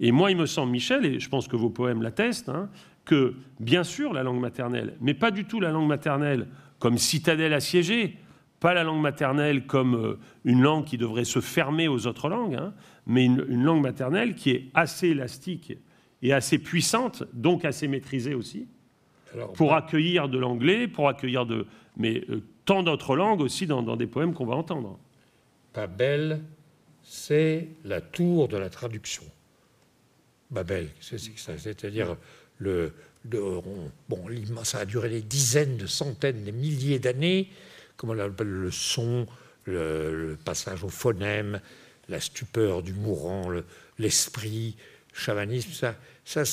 Et 0.00 0.12
moi, 0.12 0.30
il 0.30 0.36
me 0.36 0.46
semble, 0.46 0.72
Michel, 0.72 1.06
et 1.06 1.20
je 1.20 1.28
pense 1.28 1.48
que 1.48 1.56
vos 1.56 1.70
poèmes 1.70 2.02
l'attestent, 2.02 2.48
hein, 2.48 2.68
que 3.04 3.34
bien 3.60 3.84
sûr 3.84 4.12
la 4.12 4.22
langue 4.22 4.40
maternelle, 4.40 4.96
mais 5.00 5.14
pas 5.14 5.30
du 5.30 5.44
tout 5.44 5.60
la 5.60 5.70
langue 5.70 5.88
maternelle 5.88 6.48
comme 6.78 6.98
citadelle 6.98 7.54
assiégée, 7.54 8.16
pas 8.60 8.74
la 8.74 8.84
langue 8.84 9.00
maternelle 9.00 9.66
comme 9.66 9.94
euh, 9.94 10.18
une 10.44 10.60
langue 10.60 10.84
qui 10.84 10.98
devrait 10.98 11.24
se 11.24 11.40
fermer 11.40 11.88
aux 11.88 12.06
autres 12.06 12.28
langues, 12.28 12.56
hein, 12.56 12.74
mais 13.06 13.24
une, 13.24 13.62
langue 13.62 13.82
maternelle 13.82 14.34
qui 14.34 14.50
est 14.50 14.66
assez 14.74 15.08
élastique 15.08 15.78
et 16.22 16.32
assez 16.32 16.58
puissante, 16.58 17.24
donc 17.32 17.64
assez 17.64 17.88
maîtrisée 17.88 18.34
aussi, 18.34 18.68
pour 19.54 19.74
accueillir 19.74 20.28
de 20.28 20.38
l'anglais, 20.38 20.88
pour 20.88 21.08
accueillir 21.08 21.46
de, 21.46 21.66
mais 21.96 22.24
euh, 22.28 22.42
tant 22.64 22.82
d'autres 22.82 23.16
langues 23.16 23.40
aussi 23.40 23.66
dans, 23.66 23.82
dans 23.82 23.96
des 23.96 24.06
poèmes 24.06 24.34
qu'on 24.34 24.46
va 24.46 24.56
entendre. 24.56 24.98
Babel, 25.74 26.40
c'est 27.02 27.68
la 27.84 28.00
tour 28.00 28.48
de 28.48 28.56
la 28.56 28.70
traduction. 28.70 29.22
Babel, 30.50 30.88
c'est-à-dire 31.00 32.16
le, 32.58 32.92
bon, 33.24 34.24
ça 34.64 34.78
a 34.78 34.84
duré 34.84 35.08
des 35.08 35.22
dizaines, 35.22 35.76
de 35.76 35.86
centaines, 35.86 36.44
des 36.44 36.52
milliers 36.52 36.98
d'années, 36.98 37.50
comme 37.96 38.10
on 38.10 38.18
appelle 38.18 38.48
le 38.48 38.70
son, 38.70 39.26
le, 39.64 40.36
passage 40.44 40.84
au 40.84 40.88
phonème, 40.88 41.60
la 42.08 42.20
stupeur 42.20 42.82
du 42.82 42.92
mourant, 42.92 43.50
l'esprit, 43.98 44.76
le, 44.78 45.18
chamanisme, 45.18 45.72
ça, 45.72 45.96
ça 46.24 46.44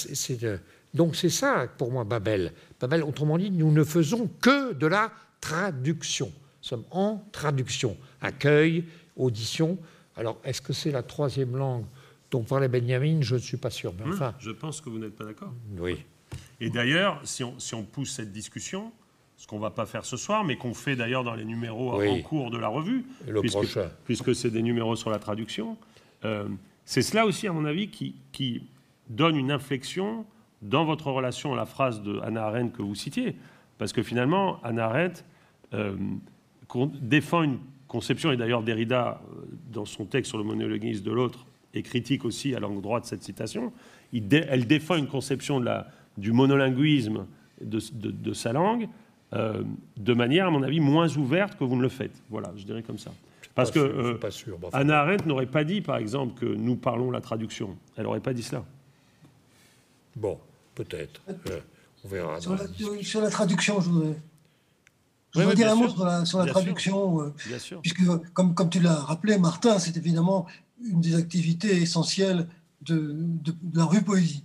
donc 0.94 1.16
c'est 1.16 1.30
ça 1.30 1.68
pour 1.78 1.91
moi 1.91 2.04
Babel. 2.04 2.54
Babel, 2.80 3.04
autrement 3.04 3.38
dit, 3.38 3.50
nous 3.50 3.72
ne 3.72 3.84
faisons 3.84 4.30
que 4.41 4.74
de 4.74 4.88
la 4.88 5.12
traduction. 5.41 6.28
Nous 6.28 6.68
sommes 6.68 6.86
en 6.91 7.24
traduction, 7.32 7.98
accueil, 8.22 8.86
audition. 9.18 9.78
Alors, 10.16 10.39
est-ce 10.44 10.62
que 10.62 10.74
c'est 10.74 10.91
la 10.91 11.04
troisième 11.04 11.58
langue 11.58 11.86
dont 12.34 12.42
parlait 12.42 12.68
Benjamin, 12.68 13.22
je 13.22 13.36
ne 13.36 13.40
suis 13.40 13.58
pas 13.58 13.70
sûr. 13.70 13.94
Mais 13.98 14.12
enfin, 14.12 14.34
je 14.40 14.50
pense 14.50 14.82
que 14.82 14.90
vous 14.90 14.98
n'êtes 14.98 15.16
pas 15.16 15.24
d'accord. 15.24 15.54
Oui. 15.78 16.04
Et 16.60 16.72
d'ailleurs, 16.72 17.22
si 17.24 17.44
on, 17.44 17.60
si 17.60 17.76
on, 17.76 17.84
pousse 17.84 18.12
cette 18.12 18.32
discussion, 18.32 18.92
ce 19.38 19.46
qu'on 19.46 19.58
ne 19.58 19.62
va 19.62 19.70
pas 19.70 19.86
faire 19.86 20.04
ce 20.04 20.18
soir, 20.18 20.44
mais 20.44 20.56
qu'on 20.56 20.74
fait 20.74 20.96
d'ailleurs 20.96 21.24
dans 21.24 21.36
les 21.36 21.46
numéros 21.46 21.94
en 21.94 22.22
cours 22.22 22.50
de 22.50 22.58
la 22.58 22.70
revue, 22.70 23.06
puisque, 23.40 23.80
puisque 24.06 24.34
c'est 24.34 24.50
des 24.50 24.64
numéros 24.64 24.96
sur 24.96 25.12
la 25.12 25.20
traduction, 25.20 25.78
euh, 26.26 26.48
c'est 26.86 27.04
cela 27.04 27.28
aussi, 27.28 27.48
à 27.48 27.54
mon 27.54 27.66
avis, 27.66 27.90
qui, 27.90 28.16
qui, 28.32 28.64
donne 29.10 29.36
une 29.36 29.52
inflexion 29.52 30.26
dans 30.62 30.86
votre 30.86 31.12
relation 31.12 31.54
à 31.54 31.58
la 31.58 31.66
phrase 31.66 32.02
de 32.02 32.20
Hannah 32.20 32.46
Arendt 32.46 32.72
que 32.72 32.82
vous 32.82 32.96
citiez. 32.96 33.36
Parce 33.78 33.92
que 33.92 34.02
finalement, 34.02 34.64
Hannah 34.64 34.86
Arendt 34.86 35.24
euh, 35.74 35.96
défend 37.02 37.44
une 37.44 37.60
conception, 37.88 38.32
et 38.32 38.38
d'ailleurs 38.38 38.64
Derrida, 38.64 39.22
euh, 39.28 39.42
dans 39.72 39.86
son 39.86 40.06
texte 40.06 40.30
sur 40.30 40.38
le 40.38 40.46
monologuisme 40.46 41.04
de 41.04 41.12
l'autre, 41.12 41.46
et 41.74 41.82
critique 41.82 42.26
aussi 42.26 42.55
à 42.55 42.59
l'endroit 42.59 42.99
de 42.99 43.05
cette 43.05 43.24
citation, 43.24 43.74
elle 44.13 44.67
défend 44.67 44.95
une 44.95 45.07
conception 45.07 45.59
de 45.59 45.65
la, 45.65 45.88
du 46.17 46.32
monolinguisme 46.32 47.26
de, 47.61 48.34
sa 48.34 48.53
langue 48.53 48.88
euh, 49.34 49.63
de 49.97 50.13
manière, 50.13 50.47
à 50.47 50.51
mon 50.51 50.63
avis, 50.63 50.80
moins 50.80 51.15
ouverte 51.17 51.57
que 51.57 51.63
vous 51.63 51.76
ne 51.76 51.82
le 51.82 51.89
faites. 51.89 52.21
Voilà, 52.30 52.51
je 52.55 52.63
dirais 52.63 52.84
comme 52.84 52.99
ça. 52.99 53.11
Parce 53.55 53.71
que 53.71 53.80
euh, 53.80 54.19
Anna 54.74 55.01
Arendt 55.01 55.26
n'aurait 55.26 55.45
pas 55.45 55.63
dit, 55.63 55.82
par 55.82 55.97
exemple, 55.97 56.39
que 56.39 56.45
nous 56.45 56.76
parlons 56.76 57.11
la 57.11 57.21
traduction. 57.21 57.78
Elle 57.95 58.03
n'aurait 58.03 58.19
pas 58.19 58.34
dit 58.34 58.43
cela. 58.43 58.63
Bon, 60.15 60.39
peut-être. 60.76 61.21
Euh, 61.30 61.59
on 62.03 62.07
verra. 62.07 62.39
Sur 62.41 63.21
la, 63.21 63.30
traduction, 63.30 63.80
je 63.80 63.89
voudrais, 63.89 64.15
je 65.36 65.55
dire 65.55 65.71
un 65.71 65.76
mot 65.76 65.89
sur 65.89 66.05
la, 66.05 66.26
sur 66.26 66.39
la 66.39 66.45
traduction. 66.47 67.34
Puisque, 67.82 68.01
comme, 68.34 68.53
comme 68.53 68.69
tu 68.69 68.80
l'as 68.80 68.95
rappelé, 68.95 69.38
Martin, 69.38 69.80
c'est 69.80 69.97
évidemment 69.97 70.47
une 70.84 71.02
des 71.02 71.16
activités 71.16 71.82
essentielles 71.82 72.48
de, 72.82 73.16
la 73.74 73.86
rue 73.86 74.02
Poésie. 74.02 74.44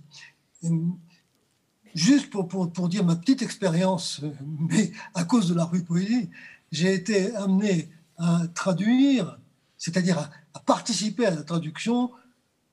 juste 1.93 2.29
pour, 2.29 2.47
pour, 2.47 2.89
dire 2.89 3.03
ma 3.03 3.15
petite 3.15 3.41
expérience, 3.41 4.21
mais 4.69 4.91
à 5.13 5.25
cause 5.25 5.49
de 5.49 5.53
la 5.53 5.65
rue 5.65 5.83
Poésie, 5.83 6.29
j'ai 6.71 6.93
été 6.93 7.35
amené 7.35 7.89
à 8.17 8.47
traduire, 8.53 9.39
c'est-à-dire 9.77 10.19
à, 10.53 10.59
participer 10.65 11.25
à 11.25 11.31
la 11.31 11.43
traduction 11.43 12.11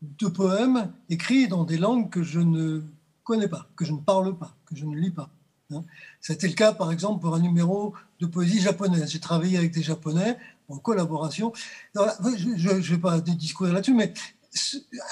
de 0.03 0.27
poèmes 0.27 0.93
écrits 1.09 1.49
dans 1.49 1.65
des 1.65 1.79
langues 1.79 2.11
que 2.11 2.23
je 2.23 2.41
ne 2.41 2.83
connais 3.25 3.49
pas, 3.49 3.69
que 3.77 3.85
je 3.85 3.93
ne 3.93 4.01
parle 4.01 4.37
pas, 4.37 4.55
que 4.67 4.77
je 4.77 4.85
ne 4.85 4.97
lis 4.97 5.11
pas. 5.11 5.31
Hein. 5.73 5.85
C'était 6.21 6.49
le 6.49 6.55
cas, 6.55 6.73
par 6.73 6.93
exemple, 6.93 7.21
pour 7.21 7.35
un 7.35 7.41
numéro 7.41 7.95
de 8.21 8.27
poésie 8.27 8.61
japonaise. 8.61 9.11
J'ai 9.11 9.21
travaillé 9.21 9.59
avec 9.59 9.73
des 9.73 9.83
Japonais 9.83 10.39
en 10.69 10.79
collaboration. 10.79 11.53
je 11.95 12.01
ne 12.01 12.81
vais 12.81 12.99
pas 12.99 13.21
discourir 13.21 13.75
là-dessus, 13.75 13.95
mais 13.95 14.13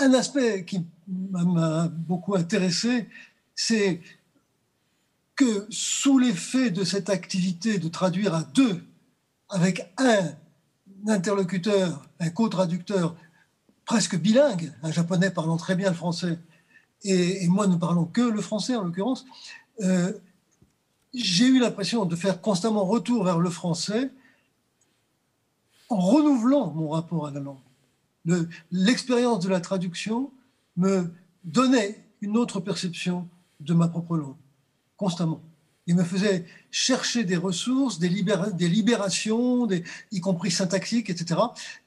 un 0.01 0.15
aspect 0.15 0.65
qui 0.65 0.87
m'a 1.09 1.89
beaucoup 1.89 2.35
intéressé, 2.35 3.09
c'est 3.55 4.01
que 5.37 5.67
sous 5.69 6.19
l'effet 6.19 6.71
de 6.71 6.85
cette 6.85 7.11
activité 7.11 7.79
de 7.79 7.89
traduire 7.89 8.35
à 8.35 8.43
deux, 8.43 8.85
avec 9.49 9.93
un 9.99 10.33
interlocuteur, 11.09 12.07
un 12.21 12.31
co-traducteur 12.31 13.17
presque 13.85 14.17
bilingue, 14.17 14.73
un 14.83 14.93
japonais 14.93 15.31
parlant 15.31 15.57
très 15.57 15.75
bien 15.75 15.91
le 15.91 15.97
français, 15.97 16.39
et, 17.03 17.47
moi 17.49 17.67
ne 17.67 17.77
parlons 17.77 18.07
que 18.07 18.23
le 18.23 18.41
français 18.41 18.77
en 18.77 18.85
l'occurrence, 18.85 19.27
euh, 19.83 20.13
j'ai 21.15 21.47
eu 21.47 21.59
l'impression 21.59 22.05
de 22.05 22.17
faire 22.17 22.41
constamment 22.41 22.85
retour 22.85 23.25
vers 23.25 23.39
le 23.39 23.51
français 23.51 24.11
en 25.89 25.99
renouvelant 25.99 26.73
mon 26.73 26.89
rapport 26.89 27.27
à 27.27 27.31
la 27.31 27.41
langue. 27.41 27.59
L'expérience 28.73 29.45
de 29.45 29.49
la 29.49 29.61
traduction 29.61 30.33
me 30.77 31.13
donnait 31.45 32.03
une 32.21 32.37
autre 32.37 32.61
perception 32.61 33.29
de 33.61 33.75
ma 33.75 33.89
propre 33.89 34.17
langue, 34.17 34.37
constamment. 34.97 35.43
Il 35.87 35.95
me 35.95 36.03
faisait 36.03 36.47
chercher 36.71 37.25
des 37.25 37.37
ressources, 37.37 37.99
des, 37.99 38.09
libérations, 38.09 39.69
y 40.11 40.21
compris 40.21 40.51
syntaxiques, 40.51 41.11
etc., 41.11 41.41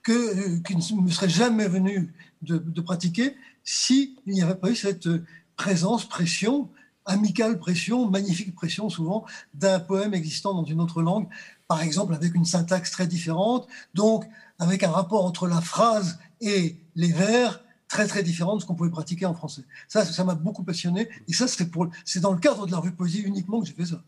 que, 0.04 0.12
euh, 0.12 0.60
qui 0.60 0.76
ne 0.76 1.02
me 1.02 1.10
serait 1.10 1.30
jamais 1.30 1.68
venu 1.68 2.14
de, 2.44 2.60
de 2.60 2.82
pratiquer 2.82 3.36
s'il 3.64 4.12
n'y 4.28 4.44
avait 4.44 4.56
pas 4.56 4.70
eu 4.70 4.76
cette 4.76 5.10
présence, 5.56 6.08
pression, 6.08 6.70
amicale 7.08 7.58
pression, 7.58 8.10
magnifique 8.10 8.54
pression 8.54 8.90
souvent, 8.90 9.26
d'un 9.54 9.80
poème 9.80 10.14
existant 10.14 10.54
dans 10.54 10.66
une 10.66 10.80
autre 10.80 11.02
langue 11.02 11.28
par 11.68 11.82
exemple 11.82 12.14
avec 12.14 12.34
une 12.34 12.46
syntaxe 12.46 12.92
très 12.92 13.08
différente, 13.08 13.68
donc 13.94 14.26
avec 14.60 14.84
un 14.84 14.92
rapport 14.92 15.26
entre 15.26 15.48
la 15.48 15.62
phrase 15.62 16.20
et 16.42 16.78
les 16.96 17.12
vers 17.12 17.64
très 17.88 18.08
très 18.08 18.24
différent 18.24 18.56
de 18.56 18.62
ce 18.62 18.66
qu'on 18.66 18.76
pouvait 18.76 18.90
pratiquer 18.90 19.26
en 19.26 19.34
français. 19.34 19.64
Ça, 19.88 20.04
ça 20.04 20.24
m'a 20.24 20.36
beaucoup 20.36 20.64
passionné, 20.64 21.08
et 21.28 21.34
ça, 21.34 21.48
c'est, 21.48 21.70
pour, 21.70 21.88
c'est 22.06 22.20
dans 22.20 22.34
le 22.34 22.40
cadre 22.40 22.66
de 22.66 22.72
la 22.72 22.80
revue 22.80 22.92
Poésie 22.92 23.22
uniquement 23.22 23.62
que 23.62 23.68
j'ai 23.68 23.74
fait 23.74 23.86
ça. 23.86 24.04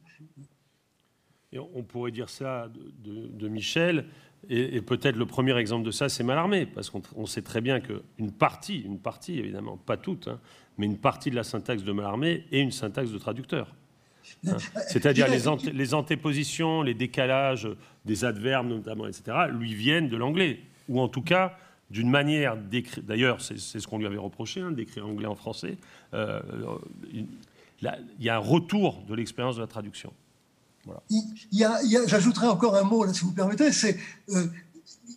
On 1.73 1.83
pourrait 1.83 2.11
dire 2.11 2.29
ça 2.29 2.69
de, 3.03 3.47
Michel, 3.47 4.05
et, 4.47 4.81
peut-être 4.81 5.17
le 5.17 5.25
premier 5.25 5.57
exemple 5.57 5.85
de 5.85 5.91
ça, 5.91 6.09
c'est 6.09 6.23
Malarmé, 6.23 6.65
parce 6.65 6.89
qu'on 6.89 7.25
sait 7.25 7.41
très 7.41 7.61
bien 7.61 7.79
qu'une 7.79 8.31
partie, 8.31 8.79
une 8.79 8.99
partie 8.99 9.37
évidemment, 9.37 9.77
pas 9.77 9.97
toute, 9.97 10.27
hein, 10.27 10.39
mais 10.77 10.85
une 10.85 10.97
partie 10.97 11.29
de 11.29 11.35
la 11.35 11.43
syntaxe 11.43 11.83
de 11.83 11.91
Malarmé 11.91 12.45
est 12.51 12.61
une 12.61 12.71
syntaxe 12.71 13.11
de 13.11 13.17
traducteur. 13.17 13.75
Hein. 14.47 14.57
C'est-à-dire 14.87 15.27
les, 15.27 15.71
les, 15.73 15.93
antépositions, 15.93 16.81
les 16.81 16.93
décalages 16.93 17.67
des 18.05 18.25
adverbes 18.25 18.67
notamment, 18.67 19.07
etc., 19.07 19.37
lui 19.51 19.73
viennent 19.73 20.09
de 20.09 20.17
l'anglais, 20.17 20.61
ou 20.87 20.99
en 20.99 21.09
tout 21.09 21.21
cas 21.21 21.57
d'une 21.89 22.09
manière 22.09 22.55
d'écrire. 22.55 23.03
D'ailleurs, 23.03 23.41
c'est 23.41 23.57
ce 23.57 23.87
qu'on 23.87 23.97
lui 23.97 24.05
avait 24.05 24.17
reproché, 24.17 24.61
hein, 24.61 24.71
d'écrire 24.71 25.07
anglais 25.07 25.27
en 25.27 25.35
français. 25.35 25.77
Euh, 26.13 26.39
il 27.11 27.27
y 28.19 28.29
a 28.29 28.35
un 28.35 28.39
retour 28.39 29.03
de 29.07 29.15
l'expérience 29.15 29.55
de 29.55 29.61
la 29.61 29.67
traduction. 29.67 30.13
J'ajouterai 32.07 32.47
encore 32.47 32.75
un 32.75 32.84
mot, 32.84 33.11
si 33.13 33.21
vous 33.21 33.32
permettez. 33.32 33.71
C'est, 33.71 33.97
euh, 34.30 34.47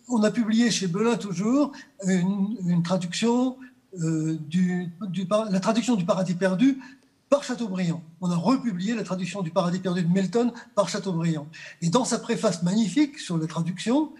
on 0.07 0.23
a 0.23 0.31
publié 0.31 0.71
chez 0.71 0.87
Belin 0.87 1.15
toujours 1.15 1.71
une, 2.05 2.83
traduction 2.83 3.57
euh, 4.01 4.37
la 5.49 5.59
traduction 5.59 5.95
du 5.95 6.05
Paradis 6.05 6.35
perdu 6.35 6.79
par 7.29 7.43
Chateaubriand. 7.43 8.03
On 8.21 8.29
a 8.29 8.35
republié 8.35 8.93
la 8.93 9.03
traduction 9.03 9.41
du 9.41 9.49
Paradis 9.49 9.79
perdu 9.79 10.03
de 10.03 10.07
Milton 10.07 10.51
par 10.75 10.87
Chateaubriand. 10.87 11.47
Et 11.81 11.89
dans 11.89 12.05
sa 12.05 12.19
préface 12.19 12.61
magnifique 12.61 13.17
sur 13.17 13.37
la 13.37 13.47
traduction, 13.47 14.11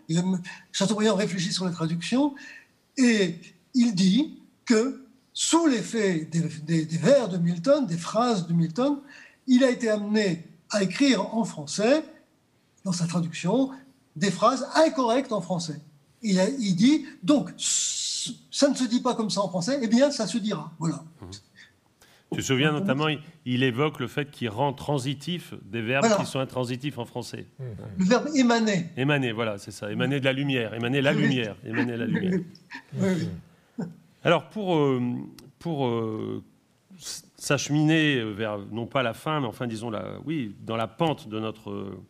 Chateaubriand 0.72 1.16
réfléchit 1.16 1.54
sur 1.54 1.66
la 1.66 1.72
traduction 1.72 2.34
et 2.98 3.40
il 3.74 3.94
dit 3.94 4.40
que 4.66 5.06
sous 5.34 5.68
l'effet 5.68 6.28
des, 6.32 6.86
vers 6.98 7.30
de 7.30 7.38
Milton, 7.38 7.86
des 7.86 7.98
phrases 7.98 8.48
de 8.48 8.54
Milton, 8.54 9.00
il 9.48 9.64
a 9.64 9.70
été 9.70 9.90
amené 9.90 10.48
à 10.74 10.84
écrire 10.84 11.34
en 11.36 11.44
français, 11.44 12.04
dans 12.84 12.92
sa 12.92 13.08
traduction, 13.08 13.72
des 14.16 14.32
phrases 14.32 14.68
incorrectes 14.76 15.32
en 15.32 15.42
français. 15.42 15.80
Il, 16.22 16.40
il 16.60 16.76
dit, 16.76 17.06
donc, 17.22 17.50
ça 17.58 18.70
ne 18.70 18.76
se 18.76 18.86
dit 18.86 19.02
pas 19.02 19.16
comme 19.16 19.30
ça 19.30 19.42
en 19.42 19.50
français, 19.50 19.80
eh 19.82 19.88
bien, 19.88 20.12
ça 20.12 20.28
se 20.28 20.38
dira. 20.38 20.72
Voilà. 20.80 21.04
Mmh. 21.22 21.26
Tu 22.34 22.42
te 22.42 22.46
souviens 22.46 22.72
notamment, 22.72 23.08
il, 23.46 23.64
évoque 23.64 24.00
le 24.00 24.08
fait 24.08 24.32
qu'il 24.32 24.50
rend 24.50 24.74
transitif 24.74 25.54
des 25.64 25.82
verbes 25.82 26.18
qui 26.18 26.26
sont 26.26 26.40
intransitifs 26.40 26.98
en 26.98 27.06
français. 27.06 27.46
Le 27.98 28.06
verbe 28.06 28.28
émaner. 28.36 28.90
Émaner, 28.98 29.32
voilà, 29.32 29.58
c'est 29.60 29.72
ça. 29.72 29.92
Émaner 29.92 30.20
de 30.20 30.26
la 30.26 30.34
lumière. 30.34 30.74
Émaner 30.74 31.02
la 31.02 31.14
lumière. 31.14 31.56
Émaner 31.66 31.96
la 31.96 32.06
lumière. 32.06 32.40
Alors, 34.24 34.50
pour, 34.50 34.76
euh, 34.78 35.02
pour 35.60 35.88
euh, 35.88 36.44
s'acheminer 37.38 38.24
vers, 38.24 38.60
non 38.72 38.86
pas 38.86 39.04
la 39.04 39.14
fin, 39.14 39.40
mais 39.40 39.48
enfin, 39.48 39.68
disons, 39.68 39.90
la, 39.90 40.20
oui, 40.26 40.56
dans 40.62 40.76
la 40.76 40.88
pente 40.88 41.28
de 41.28 41.40
notre 41.40 41.72
euh, 41.72 42.04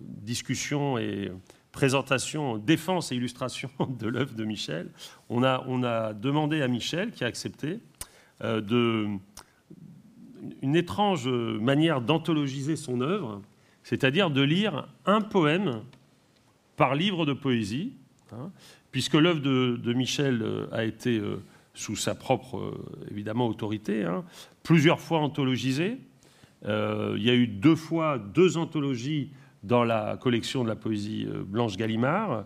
discussion 0.00 0.98
et 0.98 1.30
présentation, 1.72 2.58
défense 2.58 3.12
et 3.12 3.16
illustration 3.16 3.70
de 3.98 4.08
l'œuvre 4.08 4.34
de 4.34 4.44
Michel, 4.44 4.90
on 5.28 5.42
a, 5.42 5.64
on 5.66 5.82
a 5.82 6.12
demandé 6.12 6.62
à 6.62 6.68
Michel, 6.68 7.10
qui 7.12 7.24
a 7.24 7.26
accepté, 7.26 7.80
de 8.40 9.08
une 10.62 10.76
étrange 10.76 11.28
manière 11.28 12.00
d'anthologiser 12.00 12.76
son 12.76 13.00
œuvre, 13.00 13.42
c'est-à-dire 13.82 14.30
de 14.30 14.42
lire 14.42 14.88
un 15.06 15.20
poème 15.20 15.82
par 16.76 16.94
livre 16.94 17.26
de 17.26 17.32
poésie, 17.32 17.92
hein, 18.32 18.50
puisque 18.90 19.14
l'œuvre 19.14 19.40
de, 19.40 19.92
Michel 19.92 20.42
euh, 20.42 20.66
a 20.72 20.84
été, 20.84 21.18
euh, 21.18 21.42
sous 21.74 21.96
sa 21.96 22.14
propre, 22.14 22.58
euh, 22.58 23.06
évidemment, 23.10 23.46
autorité, 23.46 24.04
hein, 24.04 24.24
plusieurs 24.62 25.00
fois 25.00 25.18
anthologisée. 25.18 25.98
il 26.66 27.22
y 27.22 27.30
a 27.30 27.34
eu 27.34 27.46
deux 27.46 27.76
fois 27.76 28.18
deux 28.18 28.56
anthologies 28.56 29.30
dans 29.62 29.84
la 29.84 30.16
collection 30.16 30.62
de 30.62 30.68
la 30.68 30.76
poésie 30.76 31.26
Blanche 31.46 31.76
Gallimard, 31.76 32.44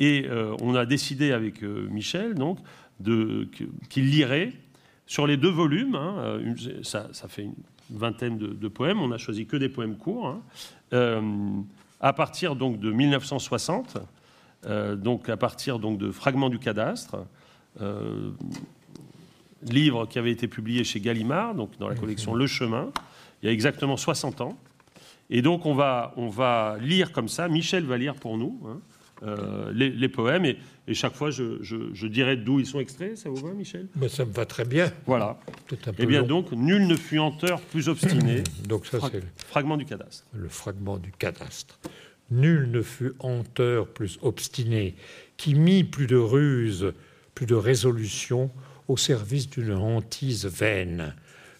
et 0.00 0.26
on 0.60 0.74
a 0.74 0.86
décidé 0.86 1.32
avec 1.32 1.62
Michel 1.62 2.34
donc 2.34 2.58
qu'il 3.90 4.10
lirait 4.10 4.52
sur 5.12 5.26
les 5.26 5.36
deux 5.36 5.50
volumes, 5.50 5.94
hein, 5.94 6.14
euh, 6.18 6.82
ça, 6.82 7.10
fait 7.28 7.42
une 7.42 7.54
vingtaine 7.90 8.38
de, 8.38 8.68
poèmes, 8.68 9.00
on 9.00 9.08
n'a 9.08 9.18
choisi 9.18 9.46
que 9.46 9.58
des 9.58 9.68
poèmes 9.68 9.96
courts, 9.96 10.26
hein, 10.26 10.42
euh, 10.94 11.20
à 12.00 12.14
partir 12.14 12.56
donc 12.56 12.80
de 12.80 12.90
1960, 12.90 13.98
euh, 14.64 14.96
donc 14.96 15.28
à 15.28 15.36
partir 15.36 15.78
donc 15.78 15.98
de 15.98 16.10
Fragments 16.10 16.48
du 16.48 16.58
cadastre, 16.58 17.26
livre 19.62 20.06
qui 20.06 20.18
avait 20.18 20.32
été 20.32 20.48
publié 20.48 20.84
chez 20.84 21.00
Gallimard, 21.00 21.54
donc 21.54 21.78
dans 21.78 21.88
la 21.88 21.94
collection 21.94 22.34
Le 22.34 22.46
Chemin, 22.46 22.92
il 23.42 23.46
y 23.46 23.48
a 23.48 23.52
exactement 23.52 23.96
60 23.96 24.40
ans. 24.40 24.58
Et 25.30 25.42
donc 25.42 25.66
on 25.66 25.74
va, 25.74 26.12
on 26.16 26.28
va 26.28 26.76
lire 26.80 27.12
comme 27.12 27.28
ça, 27.28 27.48
Michel 27.48 27.84
va 27.84 27.96
lire 27.96 28.14
pour 28.14 28.36
nous, 28.36 28.60
hein, 28.66 28.80
euh, 29.24 29.72
les, 29.72 30.08
poèmes. 30.08 30.44
Et, 30.44 30.56
chaque 30.94 31.14
fois, 31.14 31.30
je, 31.30 32.06
dirais 32.06 32.36
d'où 32.36 32.58
ils 32.60 32.66
sont 32.66 32.80
extraits. 32.80 33.16
Ça 33.16 33.30
vous 33.30 33.36
va, 33.36 33.52
Michel? 33.52 33.86
Mais 33.96 34.08
Ça 34.08 34.24
me 34.24 34.32
va 34.32 34.46
très 34.46 34.64
bien. 34.64 34.92
Voilà. 35.06 35.38
et 35.70 35.76
eh 35.98 36.06
bien 36.06 36.22
donc, 36.22 36.52
nul 36.52 36.86
ne 36.86 36.96
fut 36.96 37.18
hanteur 37.18 37.60
plus 37.60 37.88
obstiné. 37.88 38.42
donc 38.68 38.86
ça, 38.86 38.98
c'est 39.10 39.20
le 39.20 39.26
fragment 39.36 39.76
du 39.76 39.84
cadastre. 39.84 40.24
Le 40.34 40.48
fragment 40.48 40.98
du 40.98 41.12
cadastre. 41.12 41.78
Nul 42.30 42.70
ne 42.70 42.82
fut 42.82 43.12
hanteur 43.20 43.86
plus 43.86 44.18
obstiné, 44.22 44.96
qui 45.36 45.54
mit 45.54 45.84
plus 45.84 46.06
de 46.06 46.16
ruse, 46.16 46.92
plus 47.34 47.46
de 47.46 47.54
résolution 47.54 48.50
au 48.88 48.96
service 48.96 49.48
d'une 49.48 49.72
hantise 49.72 50.46
vaine. 50.46 51.14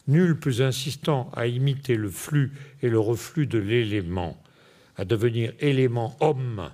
Nul 0.08 0.38
plus 0.38 0.62
insistant 0.62 1.30
à 1.34 1.46
imiter 1.46 1.96
le 1.96 2.10
flux 2.10 2.52
et 2.82 2.88
le 2.88 2.98
reflux 2.98 3.46
de 3.46 3.58
l'élément, 3.58 4.42
à 4.96 5.04
devenir 5.04 5.52
élément 5.60 6.16
homme 6.20 6.70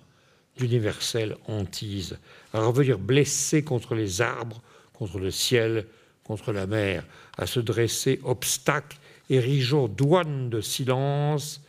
d'universelle 0.57 1.37
hantise, 1.47 2.19
à 2.53 2.61
revenir 2.61 2.99
blessé 2.99 3.63
contre 3.63 3.95
les 3.95 4.23
arbres, 4.23 4.63
contre 4.95 5.19
le 5.19 5.31
ciel, 5.31 5.87
contre 6.25 6.53
la 6.53 6.67
mer, 6.67 7.05
à 7.37 7.47
se 7.47 7.61
dresser 7.61 8.21
obstacle, 8.25 8.99
érigeant 9.31 9.89
douane 9.89 10.49
de 10.51 10.61
silence 10.61 11.61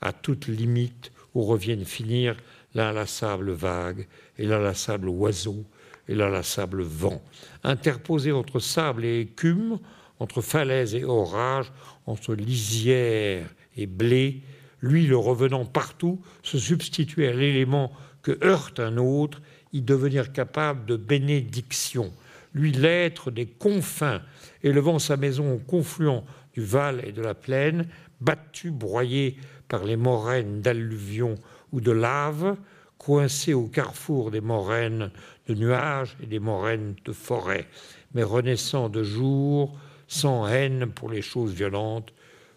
à 0.00 0.12
toute 0.12 0.46
limite 0.46 1.12
où 1.34 1.42
reviennent 1.42 1.84
finir 1.84 2.36
l'inlassable 2.74 3.52
vague 3.52 4.06
et 4.38 4.46
l'inlassable 4.46 5.08
oiseau 5.08 5.64
et 6.08 6.14
l'inlassable 6.14 6.82
vent, 6.82 7.22
interposé 7.64 8.32
entre 8.32 8.60
sable 8.60 9.04
et 9.04 9.20
écume, 9.20 9.78
entre 10.18 10.40
falaise 10.40 10.94
et 10.94 11.04
orage, 11.04 11.72
entre 12.06 12.34
lisière 12.34 13.48
et 13.76 13.86
blé, 13.86 14.42
lui 14.80 15.06
le 15.06 15.16
revenant 15.16 15.64
partout, 15.64 16.20
se 16.42 16.58
substituer 16.58 17.28
à 17.28 17.32
l'élément 17.32 17.92
que 18.22 18.38
heurte 18.44 18.80
un 18.80 18.96
autre, 18.96 19.40
y 19.72 19.82
devenir 19.82 20.32
capable 20.32 20.86
de 20.86 20.96
bénédiction, 20.96 22.12
lui 22.54 22.72
l'être 22.72 23.30
des 23.30 23.46
confins, 23.46 24.22
élevant 24.62 24.98
sa 24.98 25.16
maison 25.16 25.54
au 25.54 25.58
confluent 25.58 26.22
du 26.54 26.62
Val 26.62 27.02
et 27.04 27.12
de 27.12 27.20
la 27.20 27.34
plaine, 27.34 27.86
battu, 28.20 28.70
broyé 28.70 29.36
par 29.68 29.84
les 29.84 29.96
moraines 29.96 30.62
d'alluvions 30.62 31.34
ou 31.72 31.80
de 31.80 31.90
lave, 31.90 32.56
coincé 32.98 33.54
au 33.54 33.66
carrefour 33.66 34.30
des 34.30 34.40
moraines 34.40 35.10
de 35.48 35.54
nuages 35.54 36.16
et 36.22 36.26
des 36.26 36.38
moraines 36.38 36.94
de 37.04 37.12
forêt, 37.12 37.68
mais 38.14 38.22
renaissant 38.22 38.88
de 38.88 39.02
jour, 39.02 39.78
sans 40.08 40.46
haine 40.48 40.86
pour 40.86 41.10
les 41.10 41.22
choses 41.22 41.52
violentes, 41.52 42.12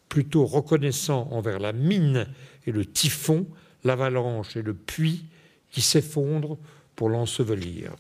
plutôt 0.08 0.46
reconnaissant 0.46 1.28
envers 1.32 1.60
la 1.60 1.74
mine 1.74 2.28
et 2.66 2.72
le 2.72 2.86
typhon, 2.86 3.46
l'avalanche 3.84 4.56
et 4.56 4.62
le 4.62 4.74
puits, 4.74 5.26
qui 5.72 5.82
s'effondre 5.82 6.58
pour 6.96 7.10
l'ensevelir. 7.10 7.92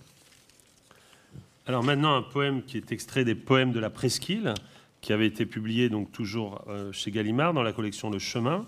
Alors 1.67 1.83
maintenant, 1.83 2.15
un 2.15 2.23
poème 2.23 2.63
qui 2.63 2.77
est 2.77 2.91
extrait 2.91 3.25
des 3.25 3.35
poèmes 3.35 3.71
de 3.71 3.79
la 3.79 3.91
Presqu'île, 3.91 4.55
qui 5.01 5.13
avait 5.13 5.27
été 5.27 5.45
publié 5.45 5.89
donc 5.89 6.11
toujours 6.11 6.63
euh, 6.67 6.91
chez 6.91 7.11
Gallimard 7.11 7.53
dans 7.53 7.61
la 7.61 7.73
collection 7.73 8.09
Le 8.09 8.19
Chemin 8.19 8.65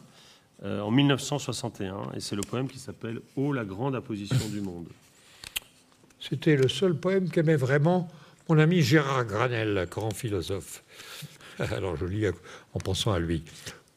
euh, 0.64 0.82
en 0.82 0.92
1961, 0.92 2.12
et 2.16 2.20
c'est 2.20 2.36
le 2.36 2.44
poème 2.44 2.68
qui 2.68 2.80
s'appelle 2.80 3.22
Ô 3.36 3.52
la 3.54 3.66
grande 3.66 3.96
apposition 3.96 4.48
du 4.50 4.62
monde. 4.62 4.88
C'était 6.20 6.56
le 6.56 6.70
seul 6.70 6.96
poème 6.96 7.30
qu'aimait 7.30 7.56
vraiment 7.56 8.08
mon 8.48 8.60
ami 8.60 8.82
Gérard 8.82 9.26
Granel, 9.26 9.88
grand 9.90 10.14
philosophe. 10.14 10.84
Alors 11.60 11.96
je 11.96 12.06
lis 12.06 12.28
en 12.74 12.80
pensant 12.80 13.12
à 13.12 13.20
lui. 13.20 13.44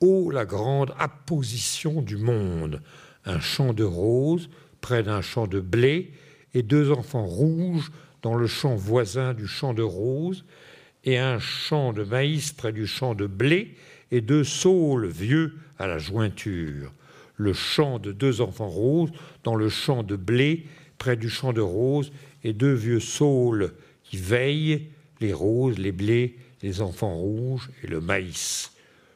Ô 0.00 0.30
la 0.30 0.44
grande 0.44 0.94
apposition 0.98 2.00
du 2.00 2.16
monde, 2.16 2.80
un 3.24 3.40
champ 3.40 3.72
de 3.72 3.84
roses 3.84 4.48
près 4.80 5.02
d'un 5.02 5.22
champ 5.22 5.46
de 5.46 5.60
blé 5.60 6.12
et 6.54 6.62
deux 6.62 6.92
enfants 6.92 7.26
rouges 7.26 7.90
dans 8.22 8.36
le 8.36 8.46
champ 8.46 8.74
voisin 8.74 9.34
du 9.34 9.46
champ 9.46 9.74
de 9.74 9.82
roses 9.82 10.44
et 11.04 11.18
un 11.18 11.38
champ 11.38 11.92
de 11.92 12.04
maïs 12.04 12.52
près 12.52 12.72
du 12.72 12.86
champ 12.86 13.14
de 13.14 13.26
blé 13.26 13.74
deux 14.20 14.44
saules 14.44 15.06
vieux 15.06 15.54
à 15.78 15.86
la 15.86 15.98
jointure. 15.98 16.92
le 17.36 17.52
chant 17.52 17.98
de 17.98 18.12
deux 18.12 18.40
enfants 18.40 18.68
roses 18.68 19.10
dans 19.42 19.56
le 19.56 19.68
champ 19.68 20.04
de 20.04 20.14
blé 20.14 20.66
près 20.98 21.16
du 21.16 21.28
champ 21.28 21.52
de 21.52 21.60
roses 21.60 22.12
et 22.44 22.52
deux 22.52 22.72
vieux 22.72 23.00
saules 23.00 23.72
qui 24.04 24.16
veillent, 24.16 24.88
les 25.20 25.32
roses, 25.32 25.78
les 25.78 25.90
blés, 25.90 26.36
les 26.62 26.80
enfants 26.80 27.16
rouges 27.16 27.70
et 27.82 27.88
le 27.88 28.00
maïs. 28.00 28.72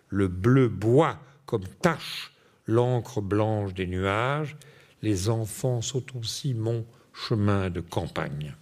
Le 0.09 0.27
bleu 0.27 0.69
boit 0.69 1.19
comme 1.47 1.67
tache 1.81 2.33
l'encre 2.67 3.21
blanche 3.21 3.75
des 3.75 3.87
nuages, 3.87 4.57
les 5.03 5.29
enfants 5.29 5.81
sont 5.81 6.05
aussi 6.17 6.55
mon 6.55 6.85
chemin 7.13 7.71
de 7.71 7.81
campagne. 7.81 8.55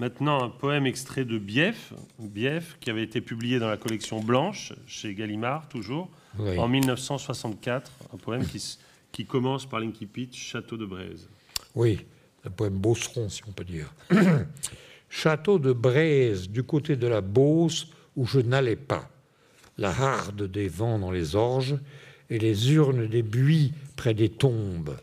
Maintenant, 0.00 0.42
un 0.42 0.48
poème 0.48 0.86
extrait 0.86 1.26
de 1.26 1.36
Bief, 1.36 1.92
Bief, 2.18 2.78
qui 2.80 2.88
avait 2.88 3.02
été 3.02 3.20
publié 3.20 3.58
dans 3.58 3.68
la 3.68 3.76
collection 3.76 4.20
Blanche, 4.20 4.72
chez 4.86 5.14
Gallimard, 5.14 5.68
toujours, 5.68 6.08
en 6.38 6.68
1964. 6.68 7.92
Un 8.14 8.16
poème 8.16 8.46
qui, 8.46 8.78
qui 9.12 9.26
commence 9.26 9.66
par 9.66 9.78
l'incipit 9.78 10.30
Château 10.32 10.78
de 10.78 10.86
Braise. 10.86 11.28
Oui, 11.74 12.06
un 12.46 12.48
poème 12.48 12.78
beauceron, 12.78 13.28
si 13.28 13.42
on 13.46 13.52
peut 13.52 13.62
dire. 13.62 13.92
Château 15.10 15.58
de 15.58 15.74
Braise, 15.74 16.48
du 16.48 16.62
côté 16.62 16.96
de 16.96 17.06
la 17.06 17.20
Beauce, 17.20 17.88
où 18.16 18.24
je 18.24 18.40
n'allais 18.40 18.76
pas. 18.76 19.06
La 19.76 19.90
harde 19.90 20.50
des 20.50 20.68
vents 20.68 20.98
dans 20.98 21.10
les 21.10 21.36
orges 21.36 21.76
et 22.30 22.38
les 22.38 22.72
urnes 22.72 23.06
des 23.06 23.22
buis 23.22 23.74
près 23.96 24.14
des 24.14 24.30
tombes. 24.30 24.96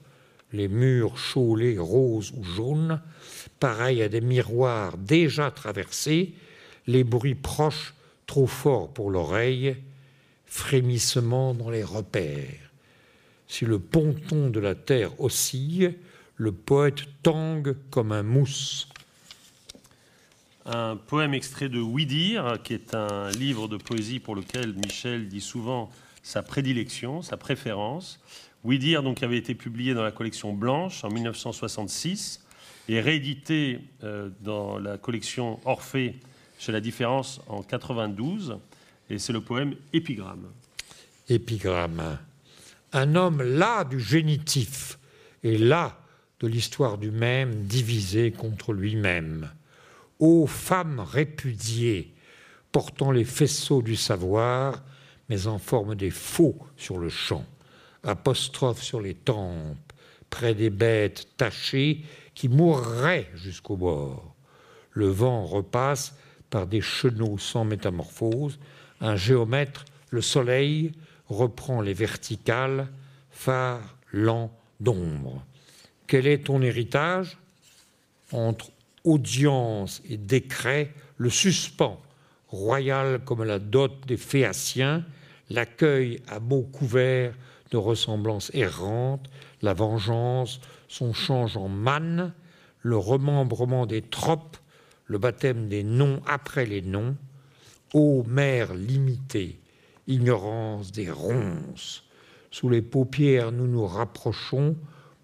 Les 0.54 0.68
murs 0.68 1.18
chaulés 1.18 1.78
roses 1.78 2.32
ou 2.38 2.44
jaunes, 2.44 3.02
pareils 3.60 4.02
à 4.02 4.10
des 4.10 4.22
miroirs 4.22 4.98
déjà 4.98 5.52
traversés, 5.52 6.34
les 6.88 7.04
bruits 7.04 7.36
proches 7.36 7.94
trop 8.26 8.48
forts 8.48 8.94
pour 8.94 9.10
l'oreille, 9.10 9.76
frémissement 10.46 11.54
dans 11.54 11.70
les 11.70 11.84
repères. 11.84 12.72
Si 13.48 13.66
le 13.66 13.80
ponton 13.80 14.50
de 14.50 14.60
la 14.60 14.76
terre 14.76 15.20
oscille, 15.22 15.96
le 16.36 16.52
poète 16.52 17.04
tangue 17.24 17.76
comme 17.90 18.12
un 18.12 18.24
mousse. 18.24 18.90
Un 20.66 20.98
poème 20.98 21.34
extrait 21.34 21.70
de 21.70 21.80
Oui 21.80 22.06
qui 22.64 22.74
est 22.74 22.94
un 22.94 23.32
livre 23.32 23.68
de 23.68 23.78
poésie 23.78 24.20
pour 24.20 24.36
lequel 24.36 24.74
Michel 24.74 25.30
dit 25.30 25.42
souvent 25.42 25.90
sa 26.24 26.44
prédilection, 26.44 27.22
sa 27.22 27.38
préférence. 27.38 28.20
Oui 28.68 28.80
dire 28.80 29.02
donc 29.02 29.24
avait 29.24 29.38
été 29.38 29.56
publié 29.56 29.94
dans 29.94 30.04
la 30.04 30.12
collection 30.12 30.52
Blanche 30.52 31.06
en 31.06 31.10
1966 31.10 32.44
et 32.90 33.00
réédité 33.00 33.80
euh, 34.04 34.30
dans 34.42 34.78
la 34.78 34.98
collection 34.98 35.62
Orphée 35.64 36.20
chez 36.60 36.74
La 36.74 36.82
Différence 36.82 37.40
en 37.48 37.64
92. 37.64 38.58
Et 39.10 39.20
c'est 39.20 39.32
le 39.32 39.40
poème 39.40 39.76
Épigramme. 39.94 40.50
Épigramme. 41.30 42.18
Un 42.92 43.16
homme 43.16 43.42
là 43.42 43.86
du 43.86 44.02
génitif 44.02 45.00
et 45.44 45.58
là 45.58 45.98
de 46.42 46.48
l'histoire 46.48 46.98
du 46.98 47.10
même 47.10 47.64
divisé 47.64 48.34
contre 48.34 48.74
lui-même. 48.74 49.50
Ô 50.20 50.46
femme 50.46 51.00
répudiée, 51.00 52.14
portant 52.74 53.12
les 53.12 53.24
faisceaux 53.24 53.82
du 53.82 53.96
savoir, 53.96 54.84
mais 55.30 55.48
en 55.48 55.58
forme 55.58 55.96
des 55.96 56.12
faux 56.12 56.58
sur 56.76 56.98
le 56.98 57.08
champ, 57.08 57.46
apostrophe 58.04 58.82
sur 58.82 59.02
les 59.02 59.14
tempes, 59.14 59.78
près 60.30 60.54
des 60.54 60.70
bêtes 60.70 61.28
tachées 61.38 62.04
qui 62.36 62.50
mourraient 62.50 63.30
jusqu'au 63.36 63.78
bord. 63.78 64.36
Le 64.92 65.08
vent 65.08 65.46
repasse 65.46 66.16
par 66.50 66.68
des 66.68 66.82
chenaux 66.82 67.38
sans 67.38 67.66
métamorphose, 67.66 68.60
un 69.02 69.16
géomètre, 69.16 69.86
le 70.10 70.22
soleil, 70.22 70.92
reprend 71.28 71.82
les 71.82 71.94
verticales, 71.94 72.88
phare 73.32 73.98
lent 74.12 74.52
d'ombre. 74.80 75.44
Quel 76.08 76.28
est 76.28 76.46
ton 76.46 76.62
héritage? 76.62 77.38
Entre 78.32 78.72
audience 79.04 80.02
et 80.10 80.18
décret, 80.18 80.94
le 81.18 81.30
suspend, 81.30 82.02
royal 82.50 83.20
comme 83.24 83.44
la 83.44 83.60
dot 83.60 84.06
des 84.06 84.18
Phéaciens, 84.18 85.06
l'accueil 85.50 86.22
à 86.28 86.40
mots 86.40 86.64
couverts 86.64 87.34
de 87.72 87.78
ressemblances 87.78 88.52
errantes, 88.54 89.30
la 89.62 89.74
vengeance, 89.74 90.60
son 90.88 91.14
change 91.14 91.58
en 91.58 91.68
manne, 91.68 92.34
le 92.82 92.98
remembrement 92.98 93.86
des 93.86 94.02
tropes, 94.02 94.58
le 95.06 95.18
baptême 95.18 95.68
des 95.68 95.84
noms 95.84 96.22
après 96.28 96.66
les 96.66 96.82
noms, 96.82 97.16
ô 97.94 98.24
mère 98.24 98.74
limitée, 98.74 99.60
ignorance 100.08 100.92
des 100.92 101.10
ronces. 101.10 102.04
Sous 102.52 102.70
les 102.70 102.82
paupières, 102.82 103.52
nous 103.52 103.68
nous 103.68 103.86
rapprochons 103.86 104.76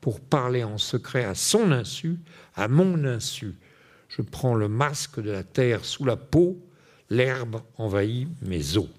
pour 0.01 0.19
parler 0.19 0.63
en 0.63 0.77
secret 0.77 1.23
à 1.23 1.35
son 1.35 1.71
insu, 1.71 2.19
à 2.55 2.67
mon 2.67 3.05
insu. 3.05 3.55
Je 4.09 4.21
prends 4.21 4.55
le 4.55 4.67
masque 4.67 5.21
de 5.21 5.31
la 5.31 5.43
terre 5.43 5.85
sous 5.85 6.05
la 6.05 6.17
peau, 6.17 6.59
l'herbe 7.09 7.61
envahit 7.77 8.27
mes 8.41 8.77
os. 8.77 8.89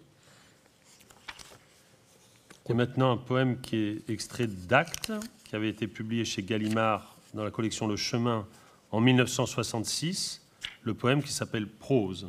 Et 2.69 2.75
maintenant 2.75 3.13
un 3.13 3.17
poème 3.17 3.61
qui 3.61 3.77
est 3.77 4.11
extrait 4.11 4.47
d'Actes, 4.47 5.13
qui 5.45 5.55
avait 5.55 5.69
été 5.69 5.87
publié 5.87 6.25
chez 6.25 6.43
Gallimard 6.43 7.17
dans 7.35 7.45
la 7.45 7.51
collection 7.51 7.87
Le 7.87 7.97
Chemin 7.97 8.47
en 8.91 9.01
1966, 9.01 10.41
le 10.83 10.95
poème 10.95 11.23
qui 11.23 11.33
s'appelle 11.33 11.67
Prose. 11.67 12.29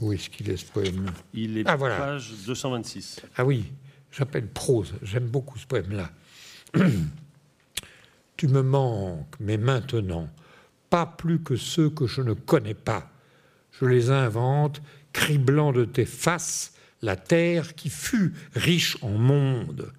Où 0.00 0.12
est-ce 0.12 0.30
qu'il 0.30 0.48
est 0.48 0.56
ce 0.56 0.64
poème? 0.64 1.10
Il 1.34 1.58
est 1.58 1.64
Ah, 1.66 1.76
voilà. 1.76 1.98
page 1.98 2.32
226. 2.46 3.20
Ah 3.36 3.44
oui, 3.44 3.66
j'appelle 4.12 4.46
prose, 4.46 4.94
j'aime 5.02 5.26
beaucoup 5.26 5.58
ce 5.58 5.66
poème-là. 5.66 6.10
tu 8.36 8.46
me 8.48 8.62
manques, 8.62 9.34
mais 9.40 9.56
maintenant, 9.56 10.28
pas 10.88 11.04
plus 11.04 11.42
que 11.42 11.56
ceux 11.56 11.90
que 11.90 12.06
je 12.06 12.22
ne 12.22 12.32
connais 12.32 12.74
pas. 12.74 13.10
Je 13.72 13.84
les 13.84 14.10
invente, 14.10 14.80
criblant 15.12 15.72
de 15.72 15.84
tes 15.84 16.06
faces 16.06 16.77
la 17.02 17.16
terre 17.16 17.74
qui 17.74 17.90
fut 17.90 18.34
riche 18.54 18.96
en 19.02 19.10
monde, 19.10 19.92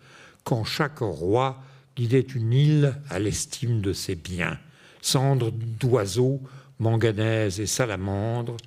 quand 0.43 0.63
chaque 0.63 0.99
roi 0.99 1.61
guidait 1.95 2.19
une 2.21 2.53
île 2.53 2.95
à 3.09 3.19
l'estime 3.19 3.81
de 3.81 3.93
ses 3.93 4.15
biens, 4.15 4.57
cendres 5.01 5.51
d'oiseaux, 5.51 6.41
manganèse 6.79 7.59
et 7.59 7.67
salamandres, 7.67 8.57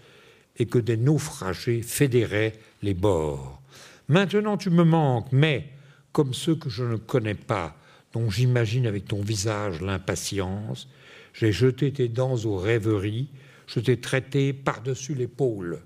et 0.59 0.67
que 0.67 0.79
des 0.79 0.97
naufragés 0.97 1.83
fédéraient 1.83 2.59
les 2.83 2.95
bords. 2.95 3.63
Maintenant 4.09 4.57
tu 4.57 4.71
me 4.71 4.85
manques, 4.85 5.33
mais, 5.33 5.71
comme 6.13 6.35
ceux 6.35 6.55
que 6.55 6.69
je 6.69 6.85
ne 6.85 6.97
connais 6.97 7.35
pas, 7.35 7.77
dont 8.13 8.29
j'imagine 8.29 8.87
avec 8.87 9.07
ton 9.07 9.23
visage 9.23 9.81
l'impatience, 9.81 10.89
j'ai 11.33 11.53
jeté 11.53 11.93
tes 11.93 12.09
dents 12.09 12.37
aux 12.45 12.59
rêveries, 12.59 13.31
je 13.67 13.81
t'ai 13.81 13.99
traité 13.99 14.53
par-dessus 14.53 15.15
l'épaule. 15.15 15.81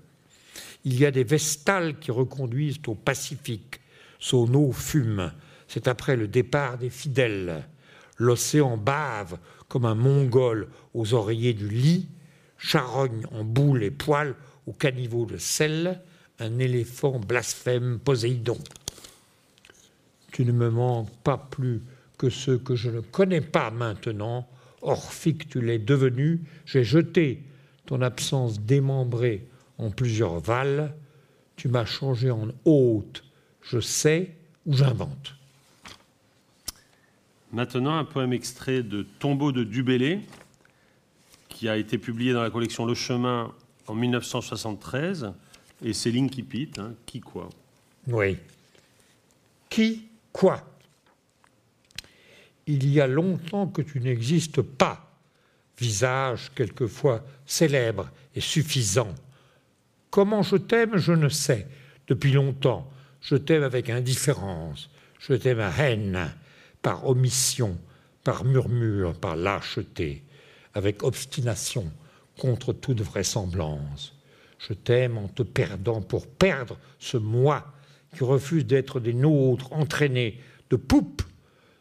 Il 0.89 0.97
y 0.97 1.05
a 1.05 1.11
des 1.11 1.25
vestales 1.25 1.99
qui 1.99 2.11
reconduisent 2.11 2.79
au 2.87 2.95
Pacifique. 2.95 3.81
Son 4.19 4.53
eau 4.53 4.71
fume. 4.71 5.33
C'est 5.67 5.89
après 5.89 6.15
le 6.15 6.29
départ 6.29 6.77
des 6.77 6.89
fidèles. 6.89 7.67
L'océan 8.15 8.77
bave 8.77 9.37
comme 9.67 9.83
un 9.83 9.95
mongol 9.95 10.69
aux 10.93 11.13
oreillers 11.13 11.53
du 11.53 11.67
lit, 11.67 12.07
charogne 12.57 13.25
en 13.33 13.43
boule 13.43 13.83
et 13.83 13.91
poils 13.91 14.33
au 14.65 14.71
caniveau 14.71 15.25
de 15.25 15.35
sel, 15.35 15.99
un 16.39 16.57
éléphant 16.57 17.19
blasphème 17.19 17.99
Poséidon. 17.99 18.57
Tu 20.31 20.45
ne 20.45 20.53
me 20.53 20.69
manques 20.69 21.13
pas 21.21 21.49
plus 21.51 21.81
que 22.17 22.29
ceux 22.29 22.59
que 22.59 22.75
je 22.75 22.91
ne 22.91 23.01
connais 23.01 23.41
pas 23.41 23.71
maintenant, 23.71 24.47
Orphique 24.81 25.49
tu 25.49 25.59
l'es 25.59 25.79
devenu, 25.79 26.43
j'ai 26.65 26.85
jeté 26.85 27.43
ton 27.85 28.01
absence 28.01 28.61
démembrée 28.61 29.49
en 29.77 29.89
plusieurs 29.89 30.39
valles, 30.39 30.93
tu 31.55 31.67
m'as 31.67 31.85
changé 31.85 32.31
en 32.31 32.49
hôte, 32.65 33.23
je 33.61 33.79
sais 33.79 34.35
ou 34.65 34.73
j'invente. 34.73 35.35
Maintenant, 37.51 37.97
un 37.97 38.05
poème 38.05 38.33
extrait 38.33 38.83
de 38.83 39.03
Tombeau 39.19 39.51
de 39.51 39.63
Dubélé, 39.63 40.19
qui 41.49 41.69
a 41.69 41.77
été 41.77 41.97
publié 41.97 42.33
dans 42.33 42.43
la 42.43 42.49
collection 42.49 42.85
Le 42.85 42.93
Chemin 42.93 43.53
en 43.87 43.95
1973, 43.95 45.33
et 45.83 45.93
c'est 45.93 46.11
l'Inkipit, 46.11 46.71
hein, 46.77 46.93
qui 47.05 47.21
quoi? 47.21 47.49
Oui. 48.07 48.37
Qui 49.69 50.07
quoi? 50.31 50.63
Il 52.65 52.89
y 52.89 52.99
a 52.99 53.07
longtemps 53.07 53.67
que 53.67 53.81
tu 53.81 53.99
n'existes 54.01 54.61
pas, 54.61 55.09
visage 55.77 56.51
quelquefois 56.53 57.23
célèbre 57.45 58.09
et 58.35 58.41
suffisant. 58.41 59.13
Comment 60.09 60.41
je 60.41 60.55
t'aime, 60.55 60.97
je 60.97 61.13
ne 61.13 61.29
sais. 61.29 61.67
Depuis 62.07 62.31
longtemps, 62.31 62.89
je 63.21 63.35
t'aime 63.35 63.63
avec 63.63 63.89
indifférence, 63.89 64.89
je 65.19 65.33
t'aime 65.33 65.59
à 65.59 65.71
haine, 65.77 66.29
par 66.81 67.07
omission, 67.07 67.77
par 68.23 68.45
murmure, 68.45 69.13
par 69.13 69.35
lâcheté, 69.35 70.23
avec 70.73 71.03
obstination, 71.03 71.91
contre 72.37 72.71
toute 72.71 73.01
vraisemblance. 73.01 74.13
Je 74.59 74.73
t'aime 74.73 75.17
en 75.17 75.27
te 75.27 75.43
perdant 75.43 76.01
pour 76.01 76.27
perdre 76.27 76.77
ce 76.99 77.17
moi 77.17 77.65
qui 78.15 78.23
refusent 78.23 78.65
d'être 78.65 78.99
des 78.99 79.13
nôtres, 79.13 79.73
entraînés 79.73 80.39
de 80.69 80.75
poupe, 80.75 81.21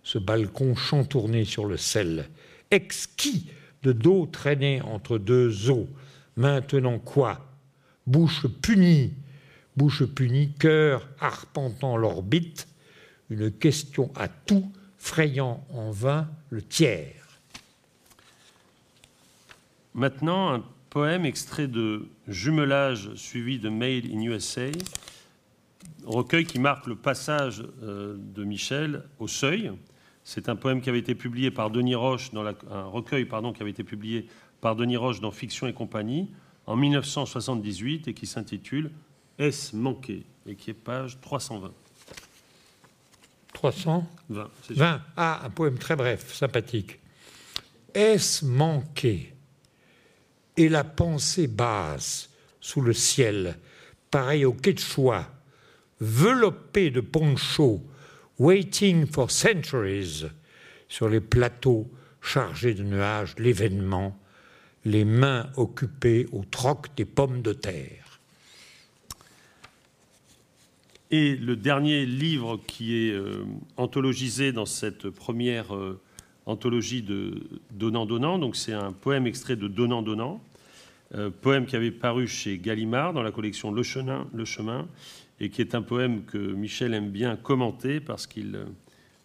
ce 0.02 0.18
balcon 0.18 0.74
chantourné 0.74 1.44
sur 1.44 1.66
le 1.66 1.76
sel, 1.76 2.28
exquis 2.70 3.50
de 3.82 3.92
dos 3.92 4.26
traîné 4.26 4.82
entre 4.82 5.18
deux 5.18 5.70
eaux. 5.70 5.88
Maintenant 6.36 6.98
quoi? 6.98 7.40
Bouche 8.06 8.46
punie, 8.46 9.12
bouche 9.76 10.04
punie, 10.04 10.52
cœur 10.52 11.08
arpentant 11.18 11.96
l'orbite, 11.96 12.68
une 13.30 13.50
question 13.50 14.12
à 14.14 14.28
tout, 14.28 14.70
frayant 14.96 15.66
en 15.72 15.90
vain 15.90 16.28
le 16.50 16.62
tiers. 16.62 17.40
Maintenant, 19.94 20.54
un 20.54 20.64
poème 20.90 21.24
extrait 21.24 21.66
de 21.66 22.06
Jumelage 22.28 23.12
suivi 23.16 23.58
de 23.58 23.68
Mail 23.68 24.08
in 24.14 24.20
USA, 24.22 24.70
recueil 26.04 26.44
qui 26.44 26.60
marque 26.60 26.86
le 26.86 26.94
passage 26.94 27.64
euh, 27.82 28.16
de 28.18 28.44
Michel 28.44 29.02
au 29.18 29.26
seuil. 29.26 29.72
C'est 30.22 30.48
un 30.48 30.54
poème 30.54 30.80
qui 30.80 30.90
avait 30.90 31.00
été 31.00 31.16
publié 31.16 31.50
par 31.50 31.70
Denis 31.70 31.96
Roche, 31.96 32.30
dans 32.32 32.46
un 32.46 32.84
recueil 32.84 33.24
pardon, 33.24 33.52
qui 33.52 33.62
avait 33.62 33.70
été 33.72 33.82
publié 33.82 34.28
par 34.60 34.76
Denis 34.76 34.96
Roche 34.96 35.20
dans 35.20 35.32
Fiction 35.32 35.66
et 35.66 35.72
compagnie 35.72 36.30
en 36.66 36.76
1978 36.76 38.08
et 38.08 38.14
qui 38.14 38.26
s'intitule 38.26 38.90
Est-ce 39.38 39.74
manqué 39.74 40.24
et 40.46 40.54
qui 40.54 40.70
est 40.70 40.74
page 40.74 41.18
320. 41.20 41.72
320 43.52 44.50
20. 44.70 45.02
Ah, 45.16 45.40
un 45.44 45.50
poème 45.50 45.78
très 45.78 45.96
bref, 45.96 46.34
sympathique. 46.34 47.00
Est-ce 47.94 48.44
manqué 48.44 49.34
Et 50.56 50.68
la 50.68 50.84
pensée 50.84 51.46
basse 51.46 52.30
sous 52.60 52.80
le 52.80 52.92
ciel, 52.92 53.58
pareil 54.10 54.44
au 54.44 54.52
quechua, 54.52 55.30
veloppé 56.00 56.90
de 56.90 57.00
poncho, 57.00 57.82
waiting 58.38 59.06
for 59.06 59.30
centuries, 59.30 60.26
sur 60.88 61.08
les 61.08 61.20
plateaux 61.20 61.90
chargés 62.20 62.74
de 62.74 62.82
nuages, 62.82 63.34
l'événement, 63.38 64.18
les 64.86 65.04
mains 65.04 65.50
occupées 65.56 66.28
au 66.30 66.44
troc 66.48 66.90
des 66.96 67.04
pommes 67.04 67.42
de 67.42 67.52
terre. 67.52 68.20
Et 71.10 71.34
le 71.34 71.56
dernier 71.56 72.06
livre 72.06 72.60
qui 72.68 72.94
est 72.94 73.12
euh, 73.12 73.44
anthologisé 73.76 74.52
dans 74.52 74.64
cette 74.64 75.10
première 75.10 75.74
euh, 75.74 76.00
anthologie 76.46 77.02
de 77.02 77.42
Donnant-Donnant, 77.72 78.38
donc 78.38 78.54
c'est 78.54 78.72
un 78.72 78.92
poème 78.92 79.26
extrait 79.26 79.56
de 79.56 79.66
Donnant-Donnant, 79.66 80.40
euh, 81.16 81.30
poème 81.30 81.66
qui 81.66 81.74
avait 81.74 81.90
paru 81.90 82.28
chez 82.28 82.56
Gallimard 82.56 83.12
dans 83.12 83.22
la 83.22 83.32
collection 83.32 83.72
Le 83.72 83.82
Chemin, 83.82 84.28
Le 84.32 84.44
Chemin, 84.44 84.86
et 85.40 85.50
qui 85.50 85.62
est 85.62 85.74
un 85.74 85.82
poème 85.82 86.24
que 86.24 86.38
Michel 86.38 86.94
aime 86.94 87.10
bien 87.10 87.34
commenter 87.34 87.98
parce 87.98 88.28
qu'il, 88.28 88.58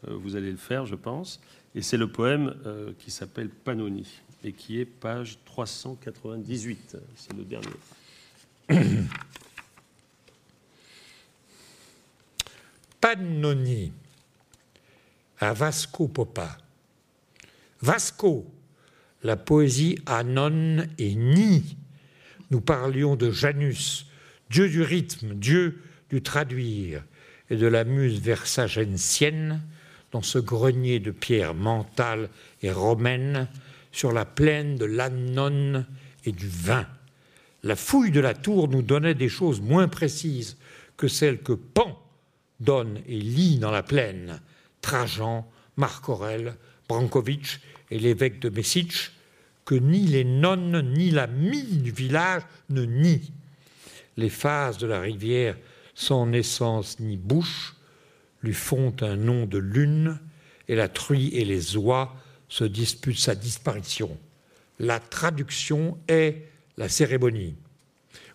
vous 0.08 0.36
allez 0.36 0.52
le 0.52 0.58
faire, 0.58 0.86
je 0.86 0.96
pense, 0.96 1.40
et 1.74 1.82
c'est 1.82 1.98
le 1.98 2.08
poème 2.08 2.54
qui 3.00 3.12
s'appelle 3.12 3.48
Panoni 3.48 4.22
et 4.44 4.54
qui 4.54 4.80
est 4.80 4.86
page 4.86 5.38
398, 5.46 6.98
c'est 7.16 7.34
le 7.34 7.44
dernier. 7.44 7.68
Pannoni 13.02 13.92
à 15.40 15.54
Vasco 15.54 16.08
Popa. 16.08 16.58
Vasco, 17.82 18.46
la 19.24 19.36
poésie 19.38 19.98
anon 20.06 20.86
et 20.98 21.16
ni. 21.16 21.78
Nous 22.52 22.62
parlions 22.62 23.16
de 23.16 23.32
Janus, 23.32 24.06
dieu 24.50 24.70
du 24.70 24.82
rythme, 24.84 25.34
dieu 25.34 25.82
du 26.10 26.22
traduire, 26.22 27.04
et 27.50 27.56
de 27.56 27.68
la 27.68 27.84
muse 27.84 28.20
versagensienne 28.20 29.62
dans 30.12 30.22
ce 30.22 30.38
grenier 30.38 31.00
de 31.00 31.12
pierre 31.12 31.56
mentale 31.56 32.30
et 32.62 32.72
romaine 32.72 33.48
sur 33.92 34.12
la 34.12 34.26
plaine 34.26 34.76
de 34.76 34.86
l'Annon 34.86 35.86
et 36.26 36.32
du 36.32 36.48
vin. 36.48 36.88
La 37.64 37.76
fouille 37.76 38.12
de 38.12 38.20
la 38.20 38.34
tour 38.34 38.68
nous 38.68 38.82
donnait 38.82 39.16
des 39.16 39.30
choses 39.30 39.62
moins 39.62 39.88
précises 39.88 40.58
que 40.98 41.08
celles 41.08 41.42
que 41.42 41.54
Pan 41.54 42.02
donne 42.60 43.02
et 43.08 43.20
lit 43.20 43.58
dans 43.58 43.72
la 43.72 43.84
plaine 43.84 44.42
Trajan, 44.82 45.48
Marc 45.78 46.10
Aurèle, 46.10 46.56
Brankovic 46.88 47.60
et 47.92 48.00
l'évêque 48.00 48.40
de 48.40 48.50
Messitch, 48.50 49.14
que 49.66 49.76
ni 49.76 50.08
les 50.08 50.24
nonnes 50.24 50.94
ni 50.94 51.12
la 51.12 51.28
mie 51.28 51.78
du 51.78 51.92
village 51.92 52.44
ne 52.70 52.84
nient. 52.84 53.32
Les 54.18 54.30
phases 54.30 54.78
de 54.78 54.88
la 54.88 55.00
rivière 55.00 55.58
sans 55.94 56.26
naissance 56.26 57.00
ni 57.00 57.18
bouche 57.18 57.76
lui 58.42 58.54
font 58.54 58.94
un 59.02 59.16
nom 59.16 59.46
de 59.46 59.60
lune, 59.60 60.20
et 60.68 60.76
la 60.76 60.88
truie 60.88 61.30
et 61.36 61.46
les 61.46 61.78
oies 61.78 62.16
se 62.52 62.66
disputent 62.66 63.18
sa 63.18 63.34
disparition. 63.34 64.18
La 64.78 65.00
traduction 65.00 65.98
est 66.10 66.44
la 66.76 66.90
cérémonie. 66.90 67.56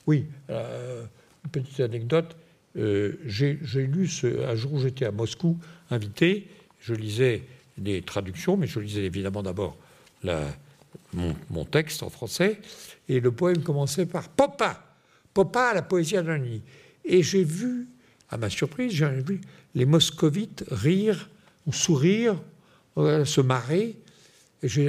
Oui, 0.07 0.25
euh, 0.49 1.05
une 1.45 1.51
petite 1.51 1.81
anecdote. 1.81 2.35
Euh, 2.79 3.19
j'ai 3.27 3.59
lu 3.75 4.09
un 4.43 4.55
jour 4.55 4.73
où 4.73 4.81
j'étais 4.81 5.05
à 5.05 5.11
Moscou, 5.11 5.59
invité, 5.91 6.49
je 6.81 6.95
lisais 6.95 7.43
des 7.77 8.01
traductions, 8.01 8.57
mais 8.57 8.67
je 8.67 8.81
lisais 8.81 9.05
évidemment 9.05 9.43
d'abord 9.43 9.77
mon, 11.12 11.64
texte 11.67 12.03
en 12.03 12.09
français, 12.09 12.59
et 13.11 13.21
le 13.21 13.31
poème 13.33 13.62
commençait 13.62 14.07
par 14.07 14.31
Popa, 14.31 14.83
Popa, 15.35 15.75
la 15.75 15.83
poésie 15.83 16.17
anonyme. 16.17 16.62
Et 17.05 17.23
j'ai 17.23 17.45
vu, 17.45 17.87
à 18.31 18.39
ma 18.39 18.49
surprise, 18.49 18.93
j'ai 18.93 19.09
vu 19.21 19.43
les 19.75 19.85
moscovites 19.85 20.64
rire 20.71 21.29
ou 21.67 21.73
sourire, 21.73 22.41
euh, 22.97 23.27
se 23.27 23.43
marrer. 23.43 23.97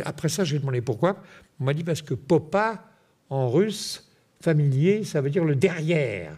Après 0.05 0.29
ça, 0.29 0.43
j'ai 0.43 0.59
demandé 0.59 0.81
pourquoi. 0.81 1.21
On 1.59 1.65
m'a 1.65 1.73
dit 1.73 1.83
parce 1.83 2.01
que 2.01 2.13
Popa, 2.13 2.83
en 3.29 3.49
russe, 3.49 4.09
familier, 4.41 5.03
ça 5.03 5.21
veut 5.21 5.29
dire 5.29 5.43
le 5.43 5.55
derrière. 5.55 6.37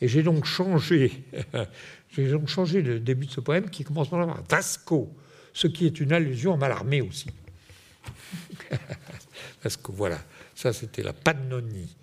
Et 0.00 0.08
j'ai 0.08 0.22
donc 0.22 0.44
changé, 0.44 1.24
j'ai 2.10 2.30
donc 2.30 2.48
changé 2.48 2.82
le 2.82 3.00
début 3.00 3.26
de 3.26 3.32
ce 3.32 3.40
poème 3.40 3.68
qui 3.68 3.82
commence 3.84 4.08
par 4.08 4.42
Vasco, 4.48 5.12
ce 5.52 5.66
qui 5.66 5.86
est 5.86 5.98
une 6.00 6.12
allusion 6.12 6.54
à 6.54 6.56
Mallarmé 6.56 7.00
aussi. 7.00 7.30
Que 9.60 9.92
voilà, 9.92 10.18
ça 10.54 10.72
c'était 10.72 11.02
la 11.02 11.12
pannonie. 11.12 11.94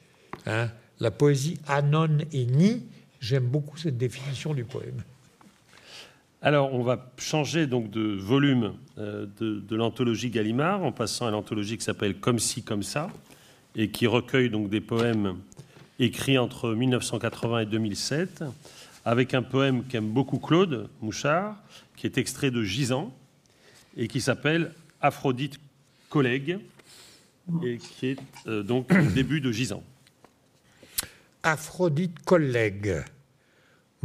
Hein. 0.46 0.70
la 1.00 1.10
poésie 1.10 1.58
anon 1.68 2.20
et 2.32 2.46
ni, 2.46 2.86
j'aime 3.20 3.48
beaucoup 3.48 3.78
cette 3.78 3.98
définition 3.98 4.54
du 4.54 4.66
poème. 4.66 5.04
Alors, 6.46 6.76
on 6.76 6.84
va 6.84 7.12
changer 7.18 7.66
donc 7.66 7.90
de 7.90 8.02
volume 8.02 8.76
euh, 9.00 9.26
de, 9.40 9.76
l'anthologie 9.76 10.30
Gallimard 10.30 10.84
en 10.84 10.92
passant 10.92 11.26
à 11.26 11.32
l'anthologie 11.32 11.76
qui 11.76 11.84
s'appelle 11.84 12.20
Comme 12.20 12.38
si, 12.38 12.62
comme 12.62 12.84
ça, 12.84 13.10
et 13.76 13.90
qui 13.90 14.06
recueille 14.06 14.52
donc 14.52 14.70
des 14.70 14.80
poèmes 14.80 15.40
écrit 15.98 16.38
entre 16.38 16.76
1980 16.76 17.62
et 17.62 17.66
2007, 17.66 18.44
avec 19.06 19.34
un 19.34 19.42
poème 19.42 19.86
qu'aime 19.86 20.08
beaucoup 20.08 20.38
Claude 20.38 20.88
Mouchard, 21.02 21.56
qui 21.96 22.06
est 22.06 22.20
extrait 22.20 22.52
de 22.52 22.62
Gisant, 22.62 23.12
et 23.98 24.08
qui 24.08 24.22
s'appelle 24.22 24.72
Aphrodite 25.02 25.60
collègue, 26.10 26.60
et 27.64 27.80
qui 27.80 28.06
est 28.06 28.20
euh, 28.46 28.62
donc 28.62 28.94
le 28.94 29.08
début 29.08 29.42
de 29.42 29.52
Gisant. 29.52 29.82
Aphrodite 31.42 32.20
collègue, 32.24 33.04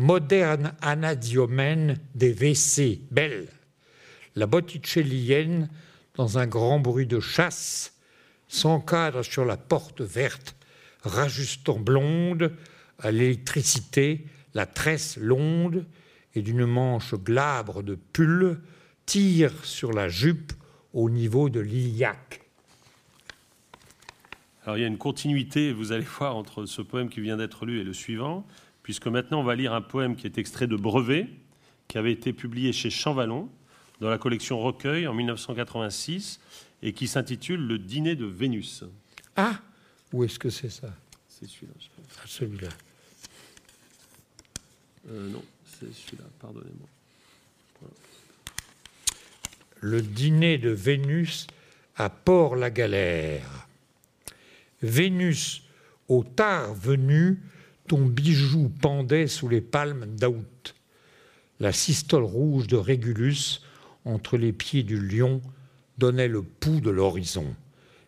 moderne 0.01 0.73
anadiomène 0.81 1.99
des 2.15 2.33
WC, 2.33 3.03
belle, 3.11 3.49
la 4.35 4.47
botticellienne, 4.47 5.69
dans 6.15 6.39
un 6.39 6.47
grand 6.47 6.81
bruit 6.81 7.07
de 7.07 7.21
chasse, 7.21 7.95
s'encadre 8.49 9.23
sur 9.23 9.45
la 9.45 9.59
porte 9.59 10.01
verte 10.01 10.57
rajustant 11.03 11.79
blonde 11.79 12.57
à 12.99 13.11
l'électricité 13.11 14.25
la 14.55 14.65
tresse 14.65 15.19
londe 15.19 15.87
et 16.35 16.41
d'une 16.41 16.65
manche 16.65 17.15
glabre 17.15 17.83
de 17.83 17.95
pull 17.95 18.59
tire 19.05 19.53
sur 19.67 19.93
la 19.93 20.09
jupe 20.09 20.55
au 20.95 21.11
niveau 21.11 21.51
de 21.51 21.61
l'iliaque. 21.61 22.41
Alors 24.65 24.79
il 24.79 24.81
y 24.81 24.85
a 24.85 24.89
une 24.89 24.99
continuité, 24.99 25.75
vous 25.75 25.93
allez 25.93 26.05
voir, 26.05 26.37
entre 26.37 26.65
ce 26.65 26.81
poème 26.81 27.11
qui 27.11 27.21
vient 27.21 27.37
d'être 27.37 27.67
lu 27.67 27.81
et 27.81 27.85
le 27.85 27.93
suivant, 27.93 28.47
puisque 28.91 29.07
maintenant 29.07 29.39
on 29.39 29.45
va 29.45 29.55
lire 29.55 29.73
un 29.73 29.83
poème 29.83 30.17
qui 30.17 30.27
est 30.27 30.37
extrait 30.37 30.67
de 30.67 30.75
Brevet, 30.75 31.29
qui 31.87 31.97
avait 31.97 32.11
été 32.11 32.33
publié 32.33 32.73
chez 32.73 32.91
Champvallon 32.91 33.49
dans 34.01 34.11
la 34.11 34.19
collection 34.19 34.59
Recueil 34.59 35.07
en 35.07 35.15
1986 35.15 36.41
et 36.83 36.93
qui 36.93 37.07
s'intitule 37.07 37.61
Le 37.61 37.79
dîner 37.79 38.17
de 38.17 38.27
Vénus. 38.27 38.83
Ah 39.37 39.61
où 40.12 40.25
est-ce 40.25 40.41
que 40.41 40.51
c'est 40.51 40.71
ça? 40.71 40.93
C'est 41.29 41.47
celui-là, 41.49 41.73
je 41.79 41.87
pense. 41.87 42.19
Ah, 42.19 42.27
celui-là. 42.27 42.69
Euh, 45.09 45.29
non, 45.29 45.45
c'est 45.65 45.95
celui-là, 45.95 46.25
pardonnez-moi. 46.41 46.89
Le 49.83 50.03
dîner 50.03 50.59
de 50.59 50.71
Vénus 50.71 51.47
à 51.95 52.11
Port-la-Galère. 52.11 53.69
Vénus, 54.83 55.62
au 56.09 56.25
tard 56.25 56.75
venu, 56.75 57.39
ton 57.91 58.07
bijou 58.07 58.69
pendait 58.69 59.27
sous 59.27 59.49
les 59.49 59.61
palmes 59.61 60.07
d'août. 60.15 60.77
La 61.59 61.73
systole 61.73 62.23
rouge 62.23 62.69
de 62.69 62.77
Régulus 62.77 63.62
entre 64.05 64.37
les 64.37 64.53
pieds 64.53 64.85
du 64.85 65.05
lion 65.05 65.43
donnait 65.99 66.29
le 66.29 66.41
pouls 66.41 66.81
de 66.81 66.91
l'horizon. 66.91 67.53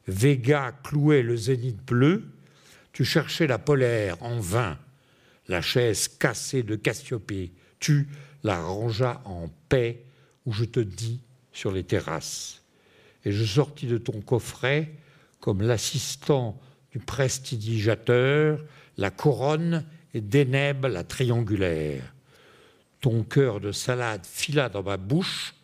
Vega 0.07 0.71
clouait 0.85 1.25
le 1.25 1.37
zénith 1.37 1.85
bleu, 1.85 2.23
tu 2.93 3.05
cherchais 3.05 3.49
la 3.49 3.59
polaire 3.59 4.23
en 4.23 4.39
vain. 4.39 4.79
La 5.49 5.61
chaise 5.61 6.07
cassée 6.07 6.63
de 6.63 6.77
Cassiopée, 6.77 7.51
tu 7.81 8.07
la 8.45 8.63
rangeas 8.63 9.21
en 9.25 9.49
paix 9.69 10.05
où 10.47 10.53
je 10.53 10.65
te 10.65 10.79
dis 10.79 11.23
sur 11.53 11.73
les 11.73 11.83
terrasses. 11.83 12.63
Et 13.25 13.33
je 13.33 13.45
sortis 13.45 13.89
de 13.89 13.99
ton 13.99 14.21
coffret 14.21 14.95
comme 15.41 15.61
l'assistant 15.61 16.61
du 16.93 17.01
prestidigitateur, 17.01 18.65
la 18.97 19.11
couronne 19.11 19.85
et 20.15 20.21
Dénèbre 20.21 20.89
la 20.89 21.05
triangulaire. 21.05 22.15
Ton 23.01 23.25
cœur 23.25 23.61
de 23.61 23.73
salade 23.73 24.25
fila 24.27 24.69
dans 24.69 24.83
ma 24.83 24.97
bouche, 24.97 25.55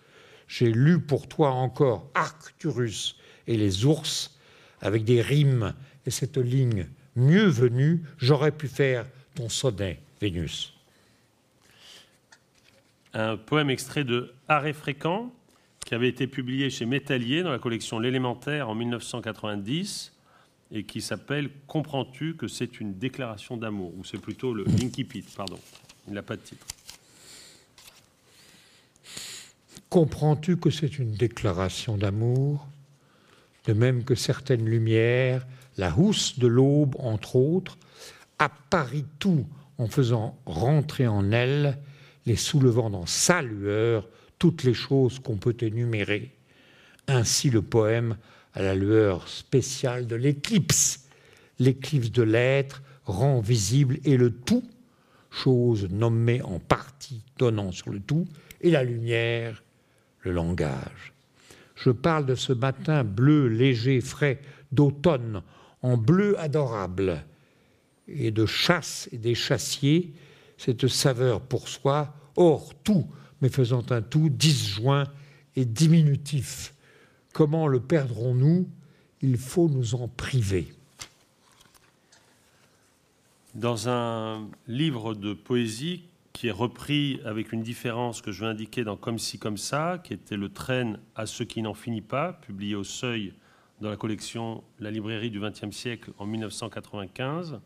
j'ai 0.48 0.72
lu 0.72 1.00
pour 1.00 1.28
toi 1.28 1.50
encore 1.50 2.10
Arcturus 2.14 3.16
et 3.46 3.56
les 3.56 3.84
ours, 3.84 4.36
avec 4.80 5.04
des 5.04 5.22
rimes 5.22 5.74
et 6.06 6.10
cette 6.10 6.38
ligne 6.38 6.86
mieux 7.18 7.46
venue, 7.46 8.02
j'aurais 8.18 8.52
pu 8.52 8.68
faire 8.68 9.04
ton 9.34 9.48
sonnet, 9.48 10.00
Vénus. 10.20 10.72
Un 13.12 13.36
poème 13.36 13.70
extrait 13.70 14.04
de 14.04 14.32
Arrêt 14.48 14.72
fréquent, 14.72 15.32
qui 15.84 15.94
avait 15.94 16.08
été 16.08 16.26
publié 16.26 16.70
chez 16.70 16.86
Métallier 16.86 17.42
dans 17.42 17.50
la 17.50 17.58
collection 17.58 17.98
L'élémentaire 17.98 18.68
en 18.68 18.74
1990 18.74 20.12
et 20.72 20.84
qui 20.84 21.00
s'appelle 21.00 21.50
Comprends-tu 21.66 22.36
que 22.36 22.48
c'est 22.48 22.80
une 22.80 22.94
déclaration 22.94 23.56
d'amour 23.56 23.92
Ou 23.96 24.04
c'est 24.04 24.18
plutôt 24.18 24.54
le 24.54 24.64
Linky 24.64 25.04
Pit, 25.04 25.26
pardon. 25.36 25.58
Il 26.06 26.14
n'a 26.14 26.22
pas 26.22 26.36
de 26.36 26.42
titre. 26.42 26.66
Comprends-tu 29.88 30.58
que 30.58 30.70
c'est 30.70 30.98
une 30.98 31.12
déclaration 31.12 31.96
d'amour 31.96 32.66
De 33.66 33.72
même 33.72 34.04
que 34.04 34.14
certaines 34.14 34.66
lumières, 34.66 35.46
la 35.78 35.96
housse 35.96 36.38
de 36.38 36.46
l'aube, 36.46 36.96
entre 36.98 37.36
autres, 37.36 37.78
apparit 38.38 39.06
tout 39.18 39.46
en 39.78 39.86
faisant 39.86 40.38
rentrer 40.44 41.06
en 41.06 41.32
elle, 41.32 41.78
les 42.26 42.36
soulevant 42.36 42.90
dans 42.90 43.06
sa 43.06 43.40
lueur, 43.40 44.06
toutes 44.38 44.64
les 44.64 44.74
choses 44.74 45.18
qu'on 45.18 45.36
peut 45.36 45.56
énumérer. 45.60 46.30
Ainsi 47.06 47.48
le 47.48 47.62
poème 47.62 48.16
à 48.54 48.62
la 48.62 48.74
lueur 48.74 49.28
spéciale 49.28 50.06
de 50.06 50.16
l'éclipse. 50.16 51.06
L'éclipse 51.58 52.10
de 52.10 52.22
l'être 52.22 52.82
rend 53.04 53.40
visible 53.40 53.98
et 54.04 54.16
le 54.16 54.30
tout, 54.30 54.64
chose 55.30 55.88
nommée 55.90 56.42
en 56.42 56.58
partie 56.58 57.22
donnant 57.38 57.72
sur 57.72 57.90
le 57.90 58.00
tout, 58.00 58.26
et 58.60 58.70
la 58.70 58.84
lumière, 58.84 59.62
le 60.20 60.32
langage. 60.32 61.12
Je 61.74 61.90
parle 61.90 62.26
de 62.26 62.34
ce 62.34 62.52
matin 62.52 63.04
bleu, 63.04 63.46
léger, 63.46 64.00
frais, 64.00 64.40
d'automne, 64.72 65.42
en 65.82 65.96
bleu 65.96 66.38
adorable, 66.40 67.24
et 68.08 68.30
de 68.30 68.46
chasse 68.46 69.08
et 69.12 69.18
des 69.18 69.34
chassiers, 69.34 70.12
cette 70.56 70.88
saveur 70.88 71.40
pour 71.40 71.68
soi, 71.68 72.14
hors 72.36 72.74
tout, 72.82 73.06
mais 73.40 73.48
faisant 73.48 73.84
un 73.90 74.02
tout 74.02 74.28
disjoint 74.28 75.04
et 75.54 75.64
diminutif. 75.64 76.74
Comment 77.32 77.66
le 77.66 77.80
perdrons-nous? 77.80 78.68
Il 79.20 79.36
faut 79.36 79.68
nous 79.68 79.94
en 79.94 80.08
priver. 80.08 80.68
Dans 83.54 83.88
un 83.88 84.48
livre 84.66 85.14
de 85.14 85.32
poésie 85.32 86.04
qui 86.32 86.46
est 86.46 86.52
repris 86.52 87.20
avec 87.24 87.52
une 87.52 87.62
différence 87.62 88.22
que 88.22 88.30
je 88.30 88.44
vais 88.44 88.50
indiquer 88.50 88.84
dans 88.84 88.96
Comme 88.96 89.18
si, 89.18 89.40
comme 89.40 89.56
ça, 89.56 90.00
qui 90.04 90.14
était 90.14 90.36
le 90.36 90.48
traîne 90.48 91.00
à 91.16 91.26
ce 91.26 91.42
qui 91.42 91.62
n'en 91.62 91.74
finit 91.74 92.00
pas, 92.00 92.32
publié 92.32 92.76
au 92.76 92.84
Seuil 92.84 93.32
dans 93.80 93.90
la 93.90 93.96
collection 93.96 94.62
La 94.78 94.92
librairie 94.92 95.30
du 95.30 95.40
XXe 95.40 95.74
siècle 95.74 96.12
en 96.18 96.26
1995. 96.26 97.58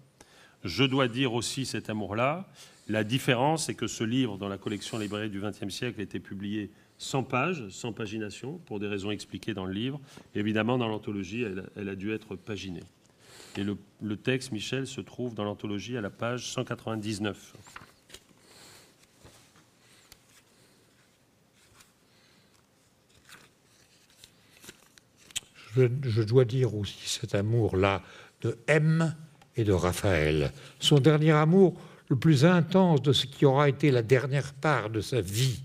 Je 0.64 0.84
dois 0.84 1.08
dire 1.08 1.34
aussi 1.34 1.66
cet 1.66 1.90
amour-là. 1.90 2.48
La 2.88 3.04
différence, 3.04 3.66
c'est 3.66 3.74
que 3.74 3.86
ce 3.86 4.04
livre, 4.04 4.38
dans 4.38 4.48
la 4.48 4.58
collection 4.58 4.96
La 4.96 5.04
librairie 5.04 5.30
du 5.30 5.40
XXe 5.40 5.68
siècle, 5.68 6.00
été 6.00 6.18
publié 6.18 6.70
100 7.02 7.24
pages, 7.24 7.68
sans 7.70 7.92
pagination, 7.92 8.58
pour 8.66 8.80
des 8.80 8.86
raisons 8.86 9.10
expliquées 9.10 9.54
dans 9.54 9.66
le 9.66 9.72
livre. 9.72 10.00
évidemment, 10.34 10.78
dans 10.78 10.88
l'anthologie, 10.88 11.44
elle, 11.76 11.88
a 11.88 11.94
dû 11.94 12.12
être 12.12 12.36
paginée. 12.36 12.84
Et 13.56 13.64
le, 13.64 13.76
le 14.02 14.16
texte, 14.16 14.52
Michel, 14.52 14.86
se 14.86 15.00
trouve 15.00 15.34
dans 15.34 15.44
l'anthologie 15.44 15.96
à 15.96 16.00
la 16.00 16.10
page 16.10 16.50
199. 16.50 17.54
je, 25.76 26.22
dois 26.22 26.44
dire 26.44 26.74
aussi 26.74 27.08
cet 27.08 27.34
amour-là 27.34 28.02
de 28.42 28.58
M 28.66 29.14
et 29.56 29.64
de 29.64 29.72
Raphaël. 29.72 30.52
Son 30.78 30.98
dernier 30.98 31.32
amour, 31.32 31.74
le 32.08 32.16
plus 32.16 32.44
intense 32.44 33.02
de 33.02 33.12
ce 33.12 33.26
qui 33.26 33.46
aura 33.46 33.68
été 33.68 33.90
la 33.90 34.02
dernière 34.02 34.52
part 34.54 34.90
de 34.90 35.00
sa 35.00 35.20
vie, 35.20 35.62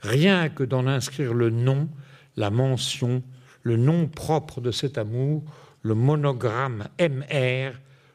rien 0.00 0.48
que 0.48 0.62
d'en 0.62 0.86
inscrire 0.86 1.34
le 1.34 1.50
nom, 1.50 1.88
la 2.36 2.50
mention, 2.50 3.22
le 3.62 3.76
nom 3.76 4.06
propre 4.06 4.60
de 4.60 4.70
cet 4.70 4.98
amour, 4.98 5.42
le 5.82 5.94
monogramme 5.94 6.88
MR, 6.98 7.72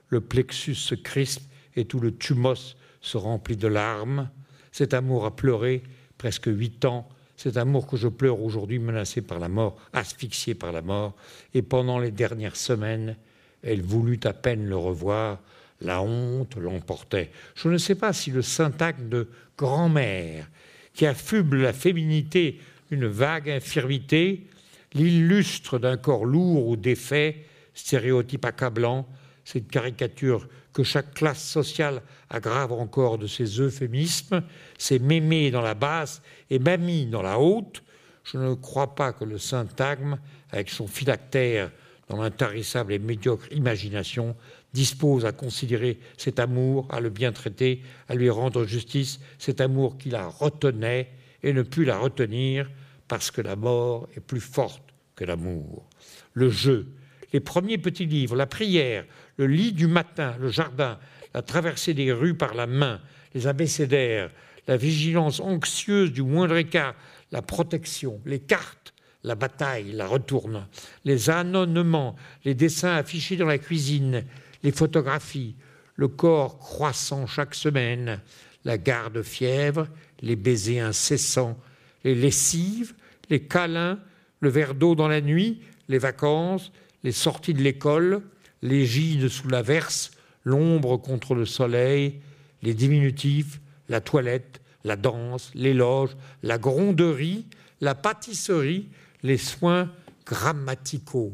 le 0.10 0.22
plexus 0.22 0.76
se 0.76 0.96
crispe 0.96 1.44
et 1.76 1.86
tout 1.86 2.00
le 2.00 2.12
thumos 2.12 2.76
se 3.02 3.18
remplit 3.18 3.58
de 3.58 3.68
larmes. 3.68 4.30
Cet 4.72 4.94
amour 4.94 5.26
a 5.26 5.36
pleuré 5.36 5.84
presque 6.18 6.48
huit 6.48 6.86
ans 6.86 7.08
cet 7.36 7.58
amour 7.58 7.88
que 7.88 7.98
je 7.98 8.08
pleure 8.08 8.42
aujourd'hui 8.42 8.80
menacé 8.80 9.22
par 9.22 9.40
la 9.40 9.50
mort, 9.50 9.76
asphyxié 9.92 10.56
par 10.56 10.72
la 10.72 10.82
mort, 10.82 11.14
et 11.54 11.62
pendant 11.62 12.00
les 12.00 12.12
dernières 12.12 12.56
semaines, 12.56 13.18
elle 13.64 13.82
voulut 13.82 14.20
à 14.24 14.34
peine 14.34 14.66
le 14.66 14.78
revoir, 14.78 15.40
la 15.82 16.02
honte 16.02 16.56
l'emportait. 16.56 17.32
Je 17.56 17.68
ne 17.68 17.78
sais 17.78 17.96
pas 17.96 18.14
si 18.14 18.32
le 18.32 18.42
syntagme 18.42 19.10
de 19.10 19.28
grand-mère, 19.58 20.48
qui 20.94 21.06
affuble 21.06 21.62
la 21.62 21.74
féminité 21.74 22.60
d'une 22.92 23.08
vague 23.08 23.50
infirmité, 23.50 24.48
l'illustre 24.94 25.80
d'un 25.80 25.98
corps 25.98 26.26
lourd 26.26 26.68
ou 26.68 26.76
défait, 26.76 27.46
stéréotype 27.74 28.46
accablant, 28.46 29.08
cette 29.44 29.70
caricature 29.70 30.48
que 30.74 30.84
chaque 30.84 31.14
classe 31.14 31.44
sociale 31.44 32.02
aggrave 32.30 32.72
encore 32.72 33.18
de 33.18 33.28
ses 33.28 33.60
euphémismes, 33.60 34.44
c'est 34.78 35.00
mémé 35.00 35.52
dans 35.52 35.62
la 35.62 35.76
basse 35.76 36.22
et 36.50 36.60
mamie 36.60 37.06
dans 37.06 37.22
la 37.22 37.40
haute. 37.40 37.84
Je 38.24 38.38
ne 38.38 38.54
crois 38.56 38.96
pas 38.96 39.14
que 39.14 39.24
le 39.24 39.38
syntagme, 39.38 40.18
avec 40.52 40.70
son 40.70 40.88
phylactère 40.88 41.72
dans 42.10 42.22
l'intarissable 42.22 42.94
et 42.94 43.00
médiocre 43.00 43.52
imagination, 43.52 44.36
dispose 44.74 45.26
à 45.26 45.32
considérer 45.32 46.00
cet 46.18 46.40
amour, 46.40 46.88
à 46.90 47.00
le 47.00 47.10
bien 47.10 47.32
traiter, 47.32 47.82
à 48.10 48.16
lui 48.16 48.30
rendre 48.30 48.66
justice, 48.66 49.20
cet 49.38 49.62
amour 49.62 49.98
qui 49.98 50.10
la 50.10 50.28
retenait 50.28 51.10
et 51.44 51.54
ne 51.54 51.62
put 51.62 51.86
la 51.86 51.98
retenir 51.98 52.70
parce 53.08 53.32
que 53.32 53.42
la 53.42 53.56
mort 53.56 54.08
est 54.16 54.22
plus 54.22 54.42
forte 54.42 54.84
que 55.16 55.26
l'amour. 55.26 55.88
Le 56.34 56.50
jeu, 56.50 56.88
les 57.34 57.40
premiers 57.40 57.78
petits 57.78 58.06
livres, 58.06 58.36
la 58.36 58.48
prière, 58.48 59.06
le 59.38 59.48
lit 59.48 59.74
du 59.74 59.88
matin, 59.88 60.36
le 60.40 60.50
jardin, 60.50 61.00
la 61.34 61.42
traversée 61.42 61.94
des 61.94 62.12
rues 62.12 62.36
par 62.36 62.54
la 62.54 62.68
main, 62.68 63.02
les 63.34 63.48
abécédaires, 63.48 64.32
la 64.68 64.78
vigilance 64.78 65.40
anxieuse 65.40 66.12
du 66.12 66.24
moindre 66.24 66.56
écart, 66.56 66.96
la 67.32 67.42
protection, 67.42 68.22
les 68.26 68.40
cartes, 68.40 68.94
la 69.24 69.36
bataille, 69.36 69.92
la 69.92 70.08
retourne, 70.08 70.68
les 71.06 71.30
annonnements, 71.30 72.16
les 72.46 72.56
dessins 72.56 72.96
affichés 72.96 73.38
dans 73.38 73.48
la 73.48 73.58
cuisine, 73.58 74.24
les 74.64 74.72
photographies, 74.72 75.56
le 75.96 76.08
corps 76.08 76.58
croissant 76.58 77.28
chaque 77.28 77.56
semaine, 77.56 78.22
la 78.66 78.78
garde 78.78 79.22
fièvre, 79.22 79.88
les 80.22 80.36
baisers 80.36 80.82
incessants, 80.82 81.58
les 82.04 82.16
lessives, 82.16 82.94
les 83.30 83.44
câlins, 83.44 84.00
le 84.40 84.50
verre 84.50 84.76
d'eau 84.76 84.96
dans 84.96 85.08
la 85.08 85.22
nuit, 85.22 85.62
les 85.90 85.98
vacances, 85.98 86.72
les 87.04 87.12
sorties 87.12 87.54
de 87.54 87.62
l'école, 87.62 88.22
gîtes 88.62 89.28
sous 89.28 89.50
la 89.50 89.62
verse, 89.62 90.12
l'ombre 90.44 90.98
contre 90.98 91.36
le 91.36 91.46
soleil, 91.46 92.22
les 92.62 92.74
diminutifs, 92.74 93.60
la 93.90 94.02
toilette, 94.02 94.62
la 94.84 94.96
danse, 94.96 95.52
l'éloge, 95.54 96.16
la 96.42 96.58
gronderie, 96.58 97.46
la 97.82 97.96
pâtisserie, 97.96 98.88
les 99.22 99.38
soins 99.38 99.92
grammaticaux. 100.26 101.34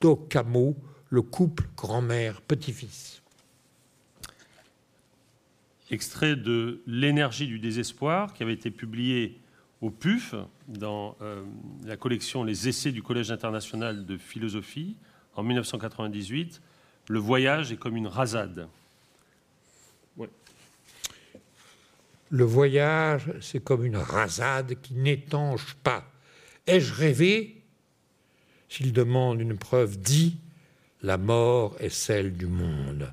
Docamo, 0.00 0.76
le 1.10 1.22
couple 1.22 1.64
grand-mère, 1.76 2.40
petit-fils. 2.42 3.22
Extrait 5.90 6.36
de 6.36 6.82
L'énergie 6.86 7.46
du 7.46 7.58
désespoir, 7.58 8.34
qui 8.34 8.42
avait 8.42 8.52
été 8.52 8.70
publié 8.70 9.40
au 9.80 9.90
PUF 9.90 10.34
dans 10.66 11.16
euh, 11.22 11.42
la 11.84 11.96
collection 11.96 12.44
Les 12.44 12.68
essais 12.68 12.92
du 12.92 13.02
Collège 13.02 13.30
international 13.30 14.04
de 14.04 14.18
philosophie 14.18 14.96
en 15.34 15.42
1998. 15.42 16.60
Le 17.08 17.18
voyage 17.18 17.72
est 17.72 17.76
comme 17.76 17.96
une 17.96 18.08
rasade. 18.08 18.68
Le 22.30 22.44
voyage, 22.44 23.32
c'est 23.40 23.64
comme 23.64 23.86
une 23.86 23.96
rasade 23.96 24.78
qui 24.82 24.92
n'étanche 24.92 25.74
pas. 25.82 26.04
Ai-je 26.66 26.92
rêvé? 26.92 27.62
S'il 28.68 28.92
demande 28.92 29.40
une 29.40 29.56
preuve, 29.56 29.98
dit 29.98 30.36
la 31.02 31.18
mort 31.18 31.76
est 31.80 31.88
celle 31.88 32.32
du 32.32 32.46
monde. 32.46 33.12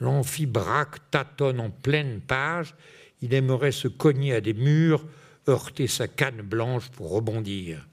L'amphibraque 0.00 1.10
tâtonne 1.10 1.60
en 1.60 1.70
pleine 1.70 2.20
page, 2.20 2.74
il 3.20 3.34
aimerait 3.34 3.72
se 3.72 3.88
cogner 3.88 4.34
à 4.34 4.40
des 4.40 4.54
murs, 4.54 5.04
heurter 5.48 5.86
sa 5.86 6.08
canne 6.08 6.42
blanche 6.42 6.90
pour 6.90 7.10
rebondir. 7.10 7.86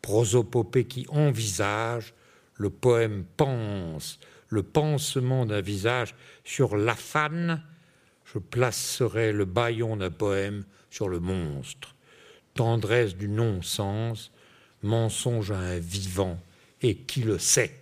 Prosopopée 0.00 0.84
qui 0.84 1.06
envisage, 1.10 2.14
le 2.54 2.70
poème 2.70 3.24
pense, 3.36 4.18
le 4.48 4.62
pansement 4.62 5.46
d'un 5.46 5.60
visage 5.60 6.14
sur 6.44 6.76
l'afane, 6.76 7.62
je 8.24 8.38
placerai 8.38 9.32
le 9.32 9.44
baillon 9.44 9.96
d'un 9.96 10.10
poème 10.10 10.64
sur 10.90 11.08
le 11.08 11.20
monstre. 11.20 11.94
Tendresse 12.54 13.16
du 13.16 13.28
non-sens, 13.28 14.30
mensonge 14.82 15.50
à 15.50 15.58
un 15.58 15.78
vivant, 15.78 16.38
et 16.82 16.96
qui 16.96 17.22
le 17.22 17.38
sait? 17.38 17.81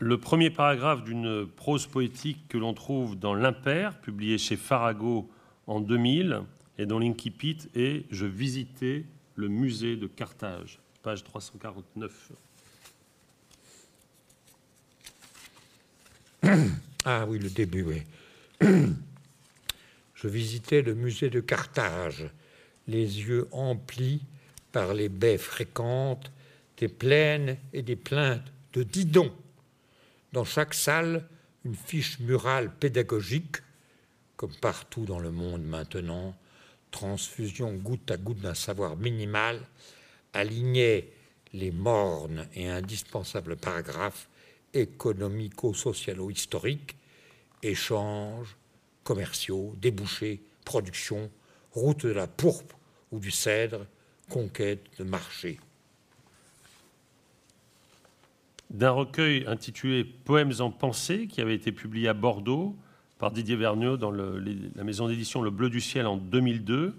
Le 0.00 0.18
premier 0.18 0.48
paragraphe 0.48 1.04
d'une 1.04 1.46
prose 1.46 1.86
poétique 1.86 2.48
que 2.48 2.56
l'on 2.56 2.72
trouve 2.72 3.18
dans 3.18 3.34
L'Impair, 3.34 4.00
publié 4.00 4.38
chez 4.38 4.56
Farago 4.56 5.30
en 5.66 5.80
2000, 5.80 6.40
et 6.78 6.86
dont 6.86 6.98
l'incipit 6.98 7.58
est 7.74 8.06
Je 8.10 8.24
visitais 8.24 9.04
le 9.36 9.48
musée 9.48 9.96
de 9.96 10.06
Carthage, 10.06 10.80
page 11.02 11.22
349. 11.22 12.32
Ah 17.06 17.24
oui, 17.26 17.38
le 17.38 17.48
début, 17.48 17.82
oui. 17.82 18.02
Je 20.14 20.28
visitais 20.28 20.82
le 20.82 20.94
musée 20.94 21.30
de 21.30 21.40
Carthage, 21.40 22.26
les 22.86 23.20
yeux 23.20 23.48
emplis 23.52 24.20
par 24.70 24.92
les 24.92 25.08
baies 25.08 25.38
fréquentes 25.38 26.30
des 26.76 26.88
plaines 26.88 27.56
et 27.72 27.80
des 27.80 27.96
plaintes 27.96 28.52
de 28.74 28.82
Didon 28.82 29.32
dans 30.32 30.44
chaque 30.44 30.74
salle 30.74 31.26
une 31.64 31.74
fiche 31.74 32.20
murale 32.20 32.72
pédagogique, 32.74 33.56
comme 34.36 34.54
partout 34.56 35.04
dans 35.04 35.18
le 35.18 35.30
monde 35.30 35.62
maintenant, 35.62 36.34
transfusion 36.90 37.74
goutte 37.74 38.10
à 38.10 38.16
goutte 38.16 38.40
d'un 38.40 38.54
savoir 38.54 38.96
minimal, 38.96 39.60
alignait 40.32 41.12
les 41.52 41.70
mornes 41.70 42.48
et 42.54 42.66
indispensables 42.68 43.56
paragraphes 43.56 44.30
économico-socialo-historiques, 44.72 46.96
échanges 47.62 48.56
commerciaux, 49.04 49.74
débouchés, 49.76 50.42
production, 50.64 51.30
route 51.72 52.06
de 52.06 52.12
la 52.12 52.26
pourpre 52.26 52.78
ou 53.10 53.18
du 53.18 53.30
cèdre, 53.30 53.86
conquête 54.28 54.84
de 54.98 55.04
marché 55.04 55.58
d'un 58.70 58.90
recueil 58.90 59.44
intitulé 59.46 60.04
Poèmes 60.04 60.52
en 60.60 60.70
pensée, 60.70 61.26
qui 61.26 61.40
avait 61.40 61.54
été 61.54 61.72
publié 61.72 62.08
à 62.08 62.14
Bordeaux 62.14 62.76
par 63.18 63.32
Didier 63.32 63.56
Vergniaud 63.56 63.96
dans 63.96 64.10
la 64.10 64.84
maison 64.84 65.08
d'édition 65.08 65.42
Le 65.42 65.50
Bleu 65.50 65.68
du 65.68 65.80
Ciel 65.80 66.06
en 66.06 66.16
2002, 66.16 66.96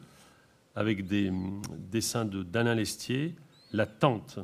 avec 0.76 1.08
des 1.08 1.30
hum, 1.30 1.62
dessins 1.92 2.26
de 2.26 2.44
d'Alain 2.44 2.76
Lestier, 2.76 3.36
La 3.72 3.86
Tente, 3.86 4.40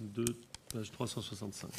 de 0.00 0.24
page 0.72 0.90
365. 0.90 1.70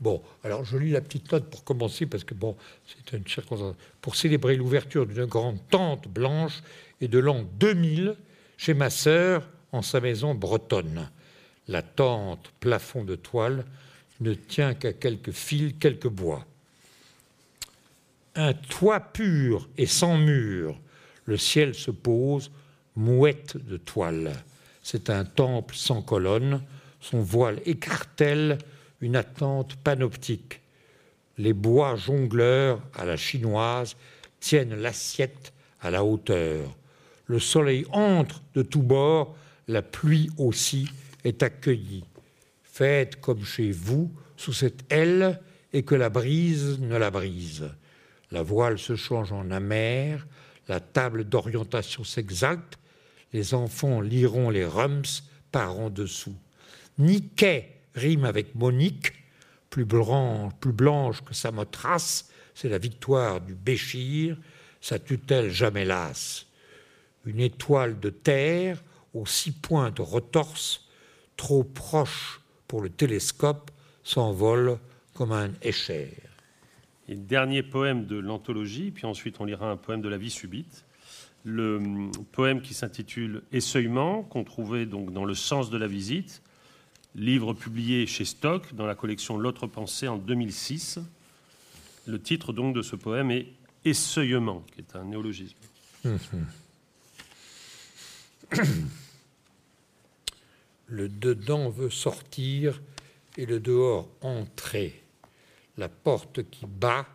Bon, 0.00 0.22
alors 0.44 0.64
je 0.64 0.78
lis 0.78 0.92
la 0.92 1.02
petite 1.02 1.30
note 1.30 1.50
pour 1.50 1.64
commencer, 1.64 2.06
parce 2.06 2.24
que 2.24 2.32
bon, 2.32 2.56
c'est 2.86 3.16
une 3.16 3.26
circonstance. 3.26 3.76
Pour 4.00 4.16
célébrer 4.16 4.56
l'ouverture 4.56 5.06
d'une 5.06 5.26
grande 5.26 5.58
tente 5.68 6.08
blanche 6.08 6.62
et 7.02 7.08
de 7.08 7.18
l'an 7.18 7.44
2000, 7.58 8.16
chez 8.60 8.74
ma 8.74 8.90
sœur 8.90 9.48
en 9.72 9.80
sa 9.80 10.00
maison 10.00 10.34
bretonne. 10.34 11.08
La 11.66 11.80
tente, 11.80 12.52
plafond 12.60 13.04
de 13.04 13.16
toile, 13.16 13.64
ne 14.20 14.34
tient 14.34 14.74
qu'à 14.74 14.92
quelques 14.92 15.30
fils, 15.30 15.72
quelques 15.80 16.10
bois. 16.10 16.44
Un 18.34 18.52
toit 18.52 19.00
pur 19.00 19.66
et 19.78 19.86
sans 19.86 20.18
mur, 20.18 20.78
le 21.24 21.38
ciel 21.38 21.74
se 21.74 21.90
pose, 21.90 22.50
mouette 22.96 23.56
de 23.56 23.78
toile. 23.78 24.34
C'est 24.82 25.08
un 25.08 25.24
temple 25.24 25.74
sans 25.74 26.02
colonne, 26.02 26.62
son 27.00 27.22
voile 27.22 27.62
écartèle 27.64 28.58
une 29.00 29.16
attente 29.16 29.76
panoptique. 29.76 30.60
Les 31.38 31.54
bois 31.54 31.96
jongleurs 31.96 32.82
à 32.94 33.06
la 33.06 33.16
chinoise 33.16 33.96
tiennent 34.38 34.74
l'assiette 34.74 35.54
à 35.80 35.90
la 35.90 36.04
hauteur 36.04 36.76
le 37.30 37.38
soleil 37.38 37.86
entre 37.92 38.42
de 38.54 38.62
tous 38.62 38.82
bords, 38.82 39.36
la 39.68 39.82
pluie 39.82 40.30
aussi 40.36 40.88
est 41.22 41.44
accueillie. 41.44 42.04
Faites 42.64 43.20
comme 43.20 43.44
chez 43.44 43.70
vous, 43.70 44.10
sous 44.36 44.52
cette 44.52 44.92
aile, 44.92 45.40
et 45.72 45.84
que 45.84 45.94
la 45.94 46.08
brise 46.08 46.80
ne 46.80 46.96
la 46.96 47.12
brise. 47.12 47.70
La 48.32 48.42
voile 48.42 48.80
se 48.80 48.96
change 48.96 49.32
en 49.32 49.52
amère, 49.52 50.26
la 50.66 50.80
table 50.80 51.22
d'orientation 51.22 52.02
s'exalte, 52.02 52.78
les 53.32 53.54
enfants 53.54 54.00
liront 54.00 54.50
les 54.50 54.66
rums 54.66 55.22
par 55.52 55.78
en 55.78 55.88
dessous. 55.88 56.36
Niquet 56.98 57.76
rime 57.94 58.24
avec 58.24 58.56
Monique, 58.56 59.12
plus 59.68 59.84
blanche, 59.84 60.52
plus 60.58 60.72
blanche 60.72 61.22
que 61.22 61.34
sa 61.34 61.52
motrace, 61.52 62.28
c'est 62.56 62.68
la 62.68 62.78
victoire 62.78 63.40
du 63.40 63.54
Béchir, 63.54 64.36
sa 64.80 64.98
tutelle 64.98 65.50
jamais 65.50 65.84
lasse 65.84 66.49
une 67.24 67.40
étoile 67.40 67.98
de 68.00 68.10
terre 68.10 68.82
aux 69.14 69.26
six 69.26 69.52
points 69.52 69.90
de 69.90 70.02
retorse, 70.02 70.88
trop 71.36 71.64
proche 71.64 72.40
pour 72.68 72.80
le 72.80 72.90
télescope, 72.90 73.70
s'envole 74.04 74.78
comme 75.14 75.32
un 75.32 75.50
écher. 75.62 76.16
Et 77.08 77.16
dernier 77.16 77.62
poème 77.62 78.06
de 78.06 78.16
l'anthologie, 78.16 78.90
puis 78.90 79.06
ensuite 79.06 79.40
on 79.40 79.44
lira 79.44 79.70
un 79.70 79.76
poème 79.76 80.00
de 80.00 80.08
la 80.08 80.16
vie 80.16 80.30
subite. 80.30 80.84
Le 81.44 81.76
hum, 81.76 82.12
poème 82.32 82.60
qui 82.60 82.74
s'intitule 82.74 83.42
Esseuillement, 83.52 84.22
qu'on 84.22 84.44
trouvait 84.44 84.86
donc 84.86 85.12
dans 85.12 85.24
Le 85.24 85.34
sens 85.34 85.70
de 85.70 85.78
la 85.78 85.86
visite, 85.86 86.42
livre 87.14 87.54
publié 87.54 88.06
chez 88.06 88.24
Stock 88.24 88.74
dans 88.74 88.86
la 88.86 88.94
collection 88.94 89.38
L'autre 89.38 89.66
pensée 89.66 90.06
en 90.06 90.16
2006. 90.16 91.00
Le 92.06 92.20
titre 92.20 92.52
donc 92.52 92.74
de 92.74 92.82
ce 92.82 92.96
poème 92.96 93.30
est 93.30 93.46
Esseuillement, 93.84 94.62
qui 94.72 94.80
est 94.80 94.94
un 94.94 95.04
néologisme. 95.04 95.56
Hum, 96.04 96.18
hum. 96.32 96.46
le 100.88 101.08
dedans 101.08 101.70
veut 101.70 101.90
sortir 101.90 102.80
et 103.36 103.46
le 103.46 103.60
dehors 103.60 104.08
entrer. 104.22 105.02
La 105.76 105.88
porte 105.88 106.48
qui 106.50 106.66
bat 106.66 107.06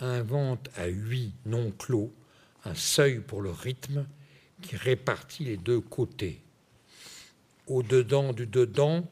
invente 0.00 0.68
à 0.76 0.86
huit 0.86 1.34
non 1.44 1.70
clos 1.70 2.12
un 2.64 2.74
seuil 2.74 3.20
pour 3.20 3.42
le 3.42 3.50
rythme 3.50 4.06
qui 4.62 4.76
répartit 4.76 5.44
les 5.44 5.56
deux 5.56 5.80
côtés. 5.80 6.40
Au 7.66 7.82
dedans 7.82 8.32
du 8.32 8.46
dedans, 8.46 9.04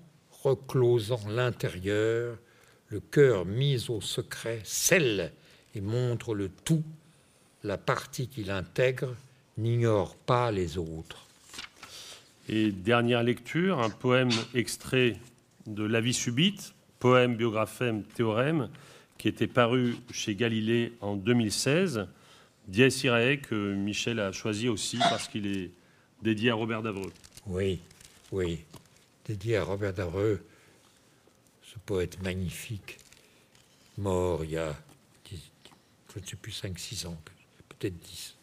reclosant 0.42 1.28
l'intérieur, 1.28 2.38
le 2.88 3.00
cœur 3.00 3.44
mis 3.44 3.90
au 3.90 4.00
secret 4.00 4.60
scelle 4.64 5.32
et 5.74 5.80
montre 5.80 6.34
le 6.34 6.48
tout. 6.48 6.84
La 7.62 7.78
partie 7.78 8.28
qui 8.28 8.44
l'intègre 8.44 9.14
n'ignore 9.56 10.16
pas 10.16 10.50
les 10.50 10.78
autres. 10.78 11.26
Et 12.48 12.72
dernière 12.72 13.22
lecture, 13.22 13.80
un 13.80 13.90
poème 13.90 14.30
extrait 14.54 15.16
de 15.66 15.82
La 15.84 16.00
vie 16.00 16.12
subite, 16.12 16.74
poème, 16.98 17.36
biographème, 17.36 18.02
théorème, 18.02 18.68
qui 19.16 19.28
était 19.28 19.46
paru 19.46 19.96
chez 20.12 20.34
Galilée 20.34 20.92
en 21.00 21.16
2016. 21.16 22.06
Dies 22.68 23.00
Irae, 23.04 23.36
que 23.36 23.74
Michel 23.74 24.20
a 24.20 24.32
choisi 24.32 24.68
aussi 24.68 24.98
parce 24.98 25.28
qu'il 25.28 25.46
est 25.46 25.70
dédié 26.22 26.50
à 26.50 26.54
Robert 26.54 26.82
Davreux. 26.82 27.12
Oui, 27.46 27.80
oui, 28.30 28.60
dédié 29.26 29.56
à 29.56 29.64
Robert 29.64 29.94
Davreux, 29.94 30.44
ce 31.62 31.78
poète 31.78 32.22
magnifique, 32.22 32.98
mort 33.96 34.44
il 34.44 34.52
y 34.52 34.58
a, 34.58 34.74
je 35.30 36.20
ne 36.20 36.26
sais 36.26 36.36
plus, 36.36 36.52
5-6 36.52 37.06
ans, 37.06 37.18
peut-être 37.68 37.98
10. 37.98 38.36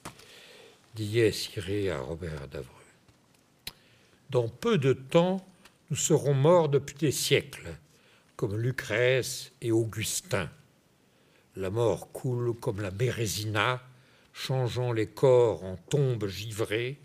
Dies 0.95 1.19
Irae 1.55 1.95
à 1.95 1.99
Robert 1.99 2.47
Davreux. 2.47 2.80
Dans 4.31 4.47
peu 4.47 4.77
de 4.77 4.93
temps, 4.93 5.45
nous 5.89 5.97
serons 5.97 6.33
morts 6.33 6.69
depuis 6.69 6.95
des 6.95 7.11
siècles, 7.11 7.67
comme 8.37 8.57
Lucrèce 8.57 9.51
et 9.61 9.73
Augustin. 9.73 10.49
La 11.57 11.69
mort 11.69 12.13
coule 12.13 12.57
comme 12.57 12.79
la 12.79 12.91
Bérésina, 12.91 13.81
changeant 14.31 14.93
les 14.93 15.07
corps 15.07 15.65
en 15.65 15.75
tombes 15.75 16.27
givrées, 16.27 17.01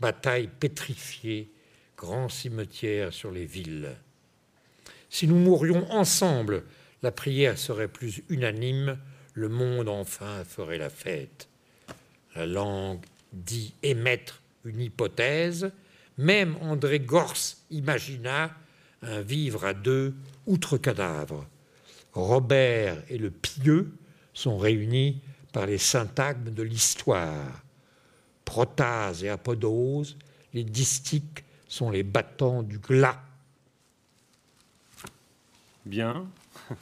batailles 0.00 0.48
pétrifiées, 0.48 1.52
grands 1.96 2.28
cimetières 2.28 3.12
sur 3.12 3.30
les 3.30 3.46
villes. 3.46 3.94
Si 5.10 5.28
nous 5.28 5.38
mourions 5.38 5.88
ensemble, 5.92 6.64
la 7.04 7.12
prière 7.12 7.56
serait 7.56 7.86
plus 7.86 8.24
unanime, 8.30 8.98
le 9.34 9.48
monde 9.48 9.88
enfin 9.88 10.42
ferait 10.42 10.78
la 10.78 10.90
fête. 10.90 11.48
La 12.34 12.46
langue 12.46 13.04
dit 13.32 13.74
émettre 13.84 14.42
une 14.64 14.80
hypothèse, 14.80 15.70
même 16.18 16.56
André 16.60 17.00
Gors 17.00 17.56
imagina 17.70 18.50
un 19.02 19.20
vivre 19.20 19.64
à 19.64 19.74
deux 19.74 20.14
outre 20.46 20.76
cadavre. 20.76 21.46
Robert 22.12 23.02
et 23.08 23.18
le 23.18 23.30
pieux 23.30 23.92
sont 24.34 24.58
réunis 24.58 25.20
par 25.52 25.66
les 25.66 25.78
syntagmes 25.78 26.50
de 26.50 26.62
l'histoire. 26.62 27.62
Protase 28.44 29.22
et 29.24 29.28
apodose, 29.28 30.16
les 30.54 30.64
distiques 30.64 31.44
sont 31.68 31.90
les 31.90 32.02
battants 32.02 32.62
du 32.62 32.78
glas. 32.78 33.20
Bien. 35.84 36.26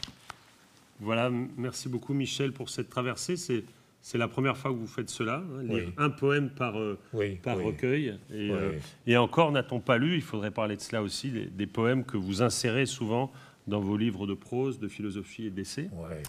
Voilà, 0.98 1.28
merci 1.30 1.90
beaucoup 1.90 2.14
Michel 2.14 2.54
pour 2.54 2.70
cette 2.70 2.88
traversée. 2.88 3.36
C'est, 3.36 3.64
c'est 4.06 4.18
la 4.18 4.28
première 4.28 4.56
fois 4.56 4.70
que 4.70 4.76
vous 4.76 4.86
faites 4.86 5.10
cela, 5.10 5.38
hein, 5.44 5.62
lire 5.64 5.88
Oui. 5.88 5.92
un 5.96 6.10
poème 6.10 6.48
par, 6.50 6.78
euh, 6.78 6.96
Oui, 7.12 7.40
par 7.42 7.56
oui. 7.56 7.64
recueil. 7.64 8.06
Et, 8.30 8.50
Oui. 8.50 8.50
euh, 8.52 8.78
et 9.04 9.16
encore, 9.16 9.50
n'a-t-on 9.50 9.80
pas 9.80 9.98
lu, 9.98 10.14
il 10.14 10.22
faudrait 10.22 10.52
parler 10.52 10.76
de 10.76 10.80
cela 10.80 11.02
aussi, 11.02 11.30
des, 11.32 11.46
des 11.46 11.66
poèmes 11.66 12.04
que 12.04 12.16
vous 12.16 12.40
insérez 12.40 12.86
souvent 12.86 13.32
dans 13.66 13.80
vos 13.80 13.96
livres 13.96 14.28
de 14.28 14.34
prose, 14.34 14.78
de 14.78 14.86
philosophie 14.86 15.46
et 15.46 15.50
d'essai. 15.50 15.90
Ouais. 15.92 16.22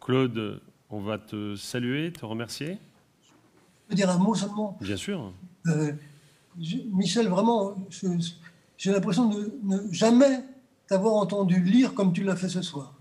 Claude, 0.00 0.62
on 0.88 1.00
va 1.00 1.18
te 1.18 1.54
saluer, 1.54 2.10
te 2.14 2.24
remercier. 2.24 2.78
Je 3.26 3.88
peux 3.90 3.94
dire 3.94 4.08
un 4.08 4.16
mot 4.16 4.34
seulement. 4.34 4.78
Bien 4.80 4.96
sûr. 4.96 5.34
Euh, 5.66 5.92
je- 6.58 6.78
Michel, 6.94 7.28
vraiment, 7.28 7.76
j'ai 8.78 8.90
l'impression 8.90 9.28
de 9.28 9.52
ne 9.64 9.92
jamais 9.92 10.40
t'avoir 10.86 11.12
entendu 11.16 11.60
lire 11.62 11.92
comme 11.92 12.14
tu 12.14 12.22
l'as 12.24 12.36
fait 12.36 12.48
ce 12.48 12.62
soir. 12.62 12.94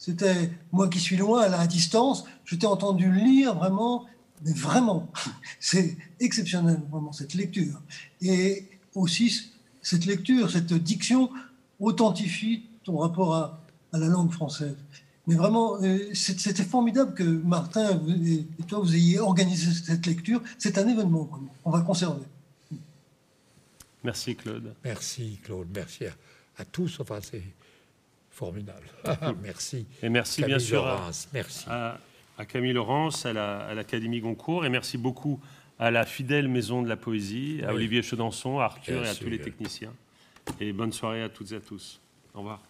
C'était 0.00 0.50
moi 0.72 0.88
qui 0.88 0.98
suis 0.98 1.18
loin, 1.18 1.42
à 1.42 1.48
la 1.50 1.66
distance, 1.66 2.24
je 2.46 2.56
t'ai 2.56 2.66
entendu 2.66 3.12
lire 3.12 3.54
vraiment, 3.54 4.06
mais 4.42 4.54
vraiment, 4.54 5.12
c'est 5.60 5.94
exceptionnel, 6.18 6.80
vraiment, 6.90 7.12
cette 7.12 7.34
lecture. 7.34 7.78
Et 8.22 8.66
aussi, 8.94 9.50
cette 9.82 10.06
lecture, 10.06 10.50
cette 10.50 10.72
diction 10.72 11.30
authentifie 11.78 12.64
ton 12.82 12.96
rapport 12.96 13.34
à, 13.34 13.62
à 13.92 13.98
la 13.98 14.06
langue 14.06 14.32
française. 14.32 14.74
Mais 15.26 15.34
vraiment, 15.34 15.76
euh, 15.82 16.14
c'était 16.14 16.64
formidable 16.64 17.12
que 17.12 17.22
Martin 17.22 18.00
et 18.24 18.46
et 18.58 18.62
toi, 18.66 18.78
vous 18.78 18.94
ayez 18.94 19.20
organisé 19.20 19.70
cette 19.70 20.06
lecture. 20.06 20.42
C'est 20.56 20.78
un 20.78 20.88
événement, 20.88 21.24
vraiment. 21.24 21.54
On 21.62 21.70
va 21.70 21.82
conserver. 21.82 22.24
Merci 24.02 24.34
Claude. 24.34 24.74
Merci 24.82 25.38
Claude, 25.44 25.68
merci 25.74 26.06
à, 26.06 26.12
à 26.56 26.64
tous. 26.64 27.00
Enfin, 27.00 27.18
c'est 27.22 27.42
formidable. 28.40 28.86
merci. 29.42 29.86
Et 30.02 30.08
merci 30.08 30.40
Camille 30.40 30.56
bien 30.56 30.58
sûr 30.58 30.86
à, 30.86 30.92
Laurence, 30.96 31.28
merci. 31.32 31.64
à- 31.68 31.98
à 32.38 32.44
Camille 32.46 32.72
Laurence, 32.72 33.26
à 33.26 33.34
la- 33.34 33.58
à 33.66 33.74
l'Académie 33.74 34.20
Goncourt, 34.20 34.64
et 34.64 34.70
merci 34.70 34.96
beaucoup 34.96 35.38
à 35.78 35.90
la 35.90 36.06
fidèle 36.06 36.48
Maison 36.48 36.80
de 36.82 36.88
la 36.88 36.96
Poésie, 36.96 37.60
à 37.62 37.68
Oui. 37.68 37.76
Olivier 37.76 38.02
Chaudançon, 38.02 38.58
à 38.58 38.64
Arthur 38.64 39.00
Bien 39.02 39.08
et 39.08 39.12
à 39.12 39.14
tous 39.14 39.28
les 39.28 39.38
techniciens. 39.38 39.92
Et 40.58 40.72
bonne 40.72 40.92
soirée 40.92 41.22
à 41.22 41.28
toutes 41.28 41.52
et 41.52 41.56
à 41.56 41.60
tous. 41.60 42.00
Au 42.34 42.38
revoir. 42.38 42.60